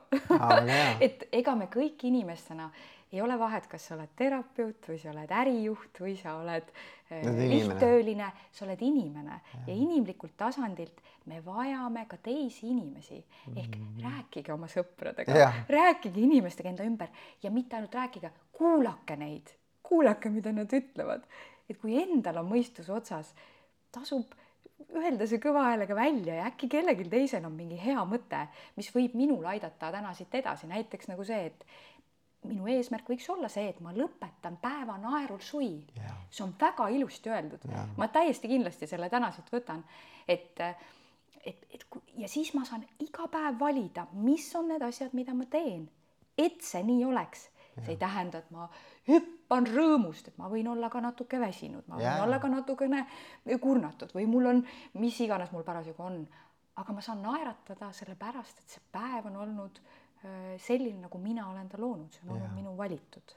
Et 1.04 1.26
ega 1.32 1.56
me 1.58 1.70
kõik 1.72 2.06
inimestena 2.10 2.70
ei 3.12 3.20
ole 3.22 3.38
vahet, 3.38 3.66
kas 3.66 3.88
sa 3.88 3.96
oled 3.96 4.12
terapeut 4.16 4.88
või 4.88 4.98
sa 5.02 5.10
oled 5.10 5.32
ärijuht 5.34 6.00
või 6.02 6.14
sa 6.18 6.36
oled 6.38 6.70
lihttööline, 7.10 8.28
sa 8.54 8.64
oled 8.66 8.82
inimene. 8.86 9.40
Ja. 9.52 9.62
ja 9.66 9.74
inimlikult 9.74 10.36
tasandilt 10.38 11.00
me 11.26 11.40
vajame 11.44 12.06
ka 12.10 12.20
teisi 12.22 12.68
inimesi. 12.70 13.18
Ehk 13.56 13.76
mm 13.76 13.86
-hmm. 13.86 14.02
rääkige 14.04 14.52
oma 14.52 14.66
sõpradega, 14.66 15.52
rääkige 15.68 16.20
inimestega 16.20 16.68
enda 16.68 16.84
ümber. 16.84 17.08
Ja 17.42 17.50
mitte 17.50 17.76
ainult 17.76 17.94
rääkige, 17.94 18.30
kuulake 18.52 19.16
neid, 19.16 19.50
kuulake, 19.82 20.30
mida 20.30 20.52
nad 20.52 20.72
ütlevad. 20.72 21.24
et 21.70 21.78
kui 21.78 22.02
endal 22.02 22.36
on 22.36 22.48
mõistus 22.50 22.88
otsas, 22.90 23.34
tasub 23.92 24.34
öelda 24.96 25.26
see 25.28 25.38
kõva 25.42 25.62
häälega 25.68 25.94
välja 25.94 26.34
ja 26.34 26.46
äkki 26.48 26.68
kellelgi 26.68 27.04
teisel 27.10 27.44
on 27.46 27.52
mingi 27.52 27.78
hea 27.78 28.00
mõte, 28.08 28.46
mis 28.76 28.90
võib 28.94 29.14
minul 29.18 29.44
aidata 29.46 29.92
täna 29.92 30.12
siit 30.16 30.34
edasi, 30.34 30.66
näiteks 30.66 31.10
nagu 31.12 31.24
see, 31.24 31.50
et 31.50 31.66
minu 32.48 32.68
eesmärk 32.72 33.08
võiks 33.10 33.26
olla 33.32 33.50
see, 33.52 33.68
et 33.72 33.80
ma 33.84 33.92
lõpetan 33.96 34.56
päeva 34.62 34.96
naerul 35.00 35.40
sui. 35.44 35.72
Yeah.. 35.96 36.16
see 36.32 36.44
on 36.46 36.54
väga 36.60 36.88
ilusti 36.94 37.32
öeldud. 37.32 37.66
Yeah.. 37.68 37.92
ma 37.96 38.08
täiesti 38.08 38.48
kindlasti 38.48 38.88
selle 38.90 39.10
täna 39.12 39.30
siit 39.36 39.50
võtan, 39.52 39.84
et, 40.28 40.60
et, 41.44 41.66
et 41.74 41.86
ja 42.16 42.28
siis 42.28 42.54
ma 42.56 42.64
saan 42.68 42.86
iga 43.04 43.28
päev 43.32 43.60
valida, 43.60 44.06
mis 44.12 44.48
on 44.56 44.70
need 44.72 44.84
asjad, 44.86 45.14
mida 45.16 45.36
ma 45.36 45.48
teen, 45.50 45.88
et 46.38 46.62
see 46.64 46.82
nii 46.86 47.04
oleks. 47.10 47.48
Yeah.. 47.50 47.84
see 47.84 47.94
ei 47.94 48.00
tähenda, 48.00 48.40
et 48.40 48.50
ma 48.54 48.66
hüppan 49.08 49.68
rõõmust, 49.68 50.32
et 50.32 50.38
ma 50.40 50.48
võin 50.50 50.68
olla 50.72 50.88
ka 50.90 51.00
natuke 51.04 51.38
väsinud, 51.40 51.84
ma 51.88 52.00
võin 52.00 52.08
yeah. 52.08 52.24
olla 52.24 52.40
ka 52.40 52.48
natukene 52.50 53.04
kurnatud 53.60 54.16
või 54.16 54.26
mul 54.30 54.54
on, 54.54 54.62
mis 55.00 55.20
iganes 55.20 55.52
mul 55.52 55.66
parasjagu 55.66 56.02
on, 56.08 56.22
aga 56.80 56.96
ma 56.96 57.04
saan 57.04 57.20
naeratada 57.22 57.92
sellepärast, 57.94 58.62
et 58.62 58.78
see 58.78 58.86
päev 58.92 59.28
on 59.28 59.36
olnud 59.44 59.80
selline, 60.60 60.98
nagu 61.00 61.18
mina 61.18 61.48
olen 61.50 61.68
ta 61.68 61.80
loonud, 61.80 62.10
see 62.12 62.26
on 62.26 62.34
olnud 62.36 62.56
minu 62.58 62.74
valitud. 62.76 63.36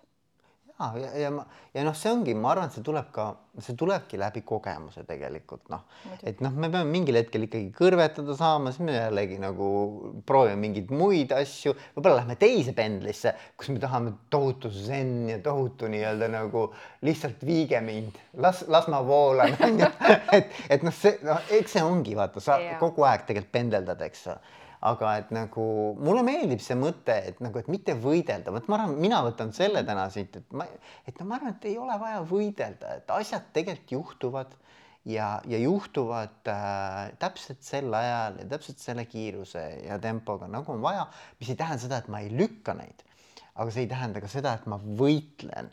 ja, 0.74 0.88
ja, 0.98 1.10
ja 1.22 1.30
ma 1.32 1.44
ja 1.74 1.84
noh, 1.86 1.94
see 1.96 2.12
ongi, 2.12 2.34
ma 2.36 2.50
arvan, 2.52 2.68
et 2.68 2.76
see 2.76 2.84
tuleb 2.84 3.12
ka, 3.14 3.28
see 3.62 3.76
tulebki 3.78 4.18
läbi 4.20 4.42
kogemuse 4.46 5.04
tegelikult 5.08 5.70
noh, 5.72 5.84
et 6.26 6.42
noh, 6.44 6.52
me 6.58 6.68
peame 6.74 6.90
mingil 6.92 7.20
hetkel 7.22 7.46
ikkagi 7.46 7.70
kõrvetada 7.78 8.36
saama, 8.36 8.74
siis 8.74 8.84
me 8.88 8.96
jällegi 8.98 9.38
nagu 9.42 9.68
proovime 10.28 10.58
mingeid 10.64 10.92
muid 10.92 11.32
asju, 11.38 11.76
võib-olla 11.94 12.24
lähme 12.24 12.36
teise 12.42 12.74
pendlisse, 12.76 13.36
kus 13.56 13.70
me 13.72 13.80
tahame 13.84 14.16
tohutu 14.34 14.74
zen 14.74 15.30
ja 15.30 15.38
tohutu 15.46 15.88
nii-öelda 15.94 16.32
nagu 16.34 16.66
lihtsalt 17.06 17.46
viige 17.48 17.80
mind, 17.86 18.18
las, 18.44 18.66
las 18.68 18.90
ma 18.92 19.00
voolan 19.06 19.56
onju, 19.70 19.94
et, 20.40 20.60
et 20.74 20.84
noh, 20.84 20.98
see 21.00 21.16
noh, 21.24 21.40
eks 21.62 21.78
see 21.78 21.86
ongi 21.86 22.18
vaata, 22.20 22.44
sa 22.44 22.60
ja. 22.60 22.76
kogu 22.82 23.08
aeg 23.08 23.30
tegelikult 23.30 23.56
pendeldad, 23.56 24.04
eks 24.10 24.28
aga 24.84 25.14
et 25.22 25.30
nagu 25.36 25.66
mulle 26.04 26.24
meeldib 26.28 26.62
see 26.64 26.76
mõte, 26.76 27.16
et 27.30 27.40
nagu, 27.44 27.60
et 27.60 27.70
mitte 27.72 27.96
võidelda, 28.00 28.52
vot 28.52 28.66
ma 28.68 28.82
arvan, 28.82 28.98
mina 29.00 29.22
võtan 29.24 29.54
selle 29.56 29.84
täna 29.88 30.10
siit, 30.12 30.36
et 30.42 30.56
ma, 30.56 30.68
et 31.08 31.20
no 31.20 31.28
ma 31.30 31.38
arvan, 31.38 31.56
et 31.56 31.68
ei 31.70 31.78
ole 31.80 31.96
vaja 32.02 32.24
võidelda, 32.28 32.98
et 33.00 33.14
asjad 33.16 33.48
tegelikult 33.56 33.94
juhtuvad 33.96 34.58
ja, 35.08 35.30
ja 35.48 35.60
juhtuvad 35.62 36.52
äh, 36.52 37.14
täpselt 37.20 37.64
sel 37.64 37.96
ajal 37.96 38.42
ja 38.42 38.48
täpselt 38.56 38.84
selle 38.84 39.06
kiiruse 39.08 39.64
ja 39.86 40.00
tempoga, 40.04 40.50
nagu 40.52 40.76
on 40.76 40.84
vaja, 40.84 41.06
mis 41.40 41.54
ei 41.54 41.60
tähenda 41.60 41.86
seda, 41.86 42.02
et 42.04 42.12
ma 42.12 42.20
ei 42.24 42.32
lükka 42.34 42.76
neid. 42.76 43.08
aga 43.54 43.70
see 43.70 43.86
ei 43.86 43.92
tähenda 43.92 44.20
ka 44.20 44.28
seda, 44.28 44.56
et 44.58 44.66
ma 44.68 44.80
võitlen. 44.84 45.72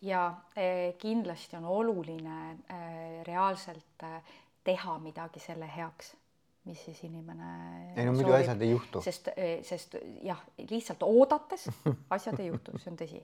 ja 0.00 0.22
eh, 0.56 0.94
kindlasti 0.96 1.58
on 1.60 1.68
oluline 1.68 2.38
eh, 2.70 3.20
reaalselt 3.26 4.08
eh, 4.08 4.36
teha 4.64 4.96
midagi 5.04 5.40
selle 5.42 5.68
heaks 5.68 6.14
mis 6.68 6.82
siis 6.84 7.04
inimene 7.08 7.52
ei 7.96 8.06
no 8.06 8.14
muidu 8.16 8.34
asjad 8.36 8.60
ei 8.64 8.72
juhtu. 8.74 9.02
sest, 9.04 9.30
sest 9.66 9.96
jah, 10.24 10.42
lihtsalt 10.70 11.06
oodates 11.06 11.68
asjad 12.16 12.40
ei 12.42 12.50
juhtu, 12.52 12.76
see 12.82 12.92
on 12.92 12.98
tõsi. 13.00 13.22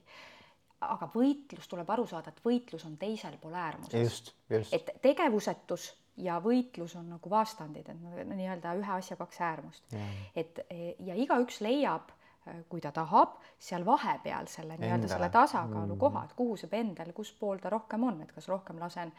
aga 0.85 1.09
võitlus, 1.13 1.69
tuleb 1.71 1.89
aru 1.95 2.07
saada, 2.09 2.33
et 2.33 2.41
võitlus 2.45 2.85
on 2.89 2.97
teisel 3.01 3.37
pool 3.41 3.55
äärmuses. 3.59 4.33
et 4.49 4.91
tegevusetus 5.01 5.93
ja 6.17 6.39
võitlus 6.43 6.95
on 6.99 7.09
nagu 7.15 7.29
vastandid, 7.29 7.89
et 7.89 8.27
nii-öelda 8.29 8.75
ühe 8.79 8.93
asja 8.97 9.17
kaks 9.19 9.41
äärmust. 9.41 9.97
et 10.35 10.61
ja 10.99 11.15
igaüks 11.15 11.61
leiab, 11.65 12.13
kui 12.69 12.81
ta 12.81 12.91
tahab, 12.93 13.39
seal 13.59 13.85
vahepeal 13.85 14.47
selle 14.51 14.77
nii-öelda 14.77 15.09
selle 15.09 15.29
tasakaalu 15.33 15.97
koha, 15.97 16.25
et 16.27 16.35
kuhu 16.37 16.57
see 16.61 16.69
pendel, 16.69 17.11
kus 17.17 17.33
pool 17.39 17.61
ta 17.61 17.71
rohkem 17.73 18.03
on, 18.05 18.21
et 18.21 18.31
kas 18.35 18.47
rohkem 18.51 18.79
lasen 18.79 19.13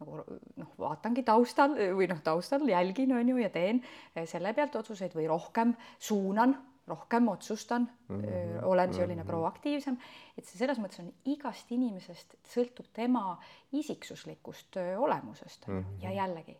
nagu 0.00 0.20
noh, 0.56 0.70
vaatangi 0.78 1.22
taustal 1.22 1.76
või 1.96 2.08
noh, 2.10 2.20
taustal 2.24 2.66
jälgin, 2.68 3.12
on 3.16 3.28
ju, 3.28 3.36
ja 3.42 3.50
teen 3.50 3.82
selle 4.26 4.52
pealt 4.54 4.76
otsuseid 4.76 5.14
või 5.14 5.28
rohkem 5.30 5.74
suunan, 5.98 6.56
rohkem 6.86 7.28
otsustan 7.28 7.86
mm, 8.08 8.20
-hmm. 8.20 8.64
olen 8.68 8.92
selline 8.94 9.14
mm 9.14 9.20
-hmm. 9.22 9.30
proaktiivsem, 9.30 9.96
et 10.38 10.44
see 10.44 10.58
selles 10.58 10.78
mõttes 10.78 11.00
on 11.00 11.12
igast 11.24 11.70
inimesest 11.72 12.34
sõltub 12.44 12.90
tema 12.92 13.38
isiksuslikust 13.72 14.76
olemusest 14.98 15.68
mm 15.68 15.80
-hmm. 15.80 16.02
ja 16.02 16.12
jällegi 16.12 16.58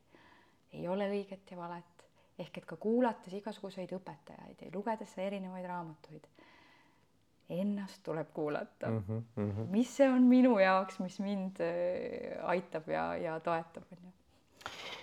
ei 0.73 0.89
ole 0.89 1.11
õiget 1.11 1.51
ja 1.51 1.57
valet 1.57 2.07
ehk 2.39 2.59
et 2.59 2.65
ka 2.65 2.77
kuulates 2.77 3.33
igasuguseid 3.33 3.93
õpetajaid 3.93 4.65
ja 4.65 4.71
lugedes 4.75 5.19
erinevaid 5.19 5.67
raamatuid 5.67 6.27
ennast 7.49 8.03
tuleb 8.03 8.29
kuulata 8.33 8.89
mm. 8.89 9.05
-hmm, 9.09 9.23
mm 9.37 9.51
-hmm. 9.51 9.71
mis 9.71 9.97
see 9.97 10.09
on 10.09 10.23
minu 10.23 10.59
jaoks, 10.59 10.99
mis 10.99 11.21
mind 11.21 11.61
äh, 11.61 12.49
aitab 12.49 12.89
ja, 12.89 13.17
ja 13.17 13.41
toetab, 13.41 13.85
onju. 13.93 14.13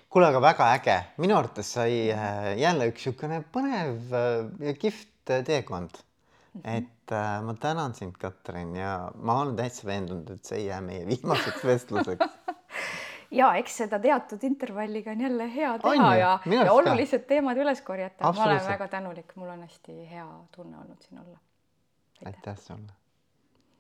kuule, 0.10 0.28
aga 0.28 0.42
väga 0.42 0.72
äge, 0.74 1.04
minu 1.18 1.38
arvates 1.38 1.74
sai 1.74 2.12
äh, 2.12 2.58
jälle 2.58 2.88
üks 2.88 3.06
niisugune 3.06 3.44
põnev 3.54 4.14
äh, 4.14 4.66
ja 4.68 4.74
kihvt 4.74 5.34
teekond 5.46 5.92
mm. 6.54 6.62
-hmm. 6.62 6.78
et 6.78 7.12
äh, 7.12 7.44
ma 7.44 7.54
tänan 7.54 7.94
sind, 7.94 8.18
Katrin, 8.18 8.76
ja 8.76 9.12
ma 9.16 9.42
olen 9.42 9.56
täitsa 9.56 9.88
veendunud, 9.88 10.30
et 10.30 10.46
see 10.46 10.58
ei 10.58 10.66
jää 10.66 10.82
meie 10.82 11.08
viimaseks 11.08 11.66
vestluseks 11.74 12.26
ja 13.32 13.54
eks 13.56 13.78
seda 13.78 14.00
teatud 14.00 14.44
intervalliga 14.44 15.12
on 15.12 15.22
jälle 15.22 15.56
hea 15.56 15.78
teha 15.80 16.16
ja, 16.16 16.40
ja 16.46 16.74
olulised 16.74 17.24
teemad 17.28 17.58
üles 17.58 17.82
korjata. 17.82 18.34
ma 18.34 18.44
olen 18.44 18.68
väga 18.68 18.88
tänulik, 18.88 19.36
mul 19.36 19.50
on 19.50 19.62
hästi 19.62 20.10
hea 20.10 20.28
tunne 20.56 20.78
olnud 20.78 21.02
siin 21.02 21.22
olla 21.22 21.40
aitäh 22.26 22.58
sulle 22.58 22.94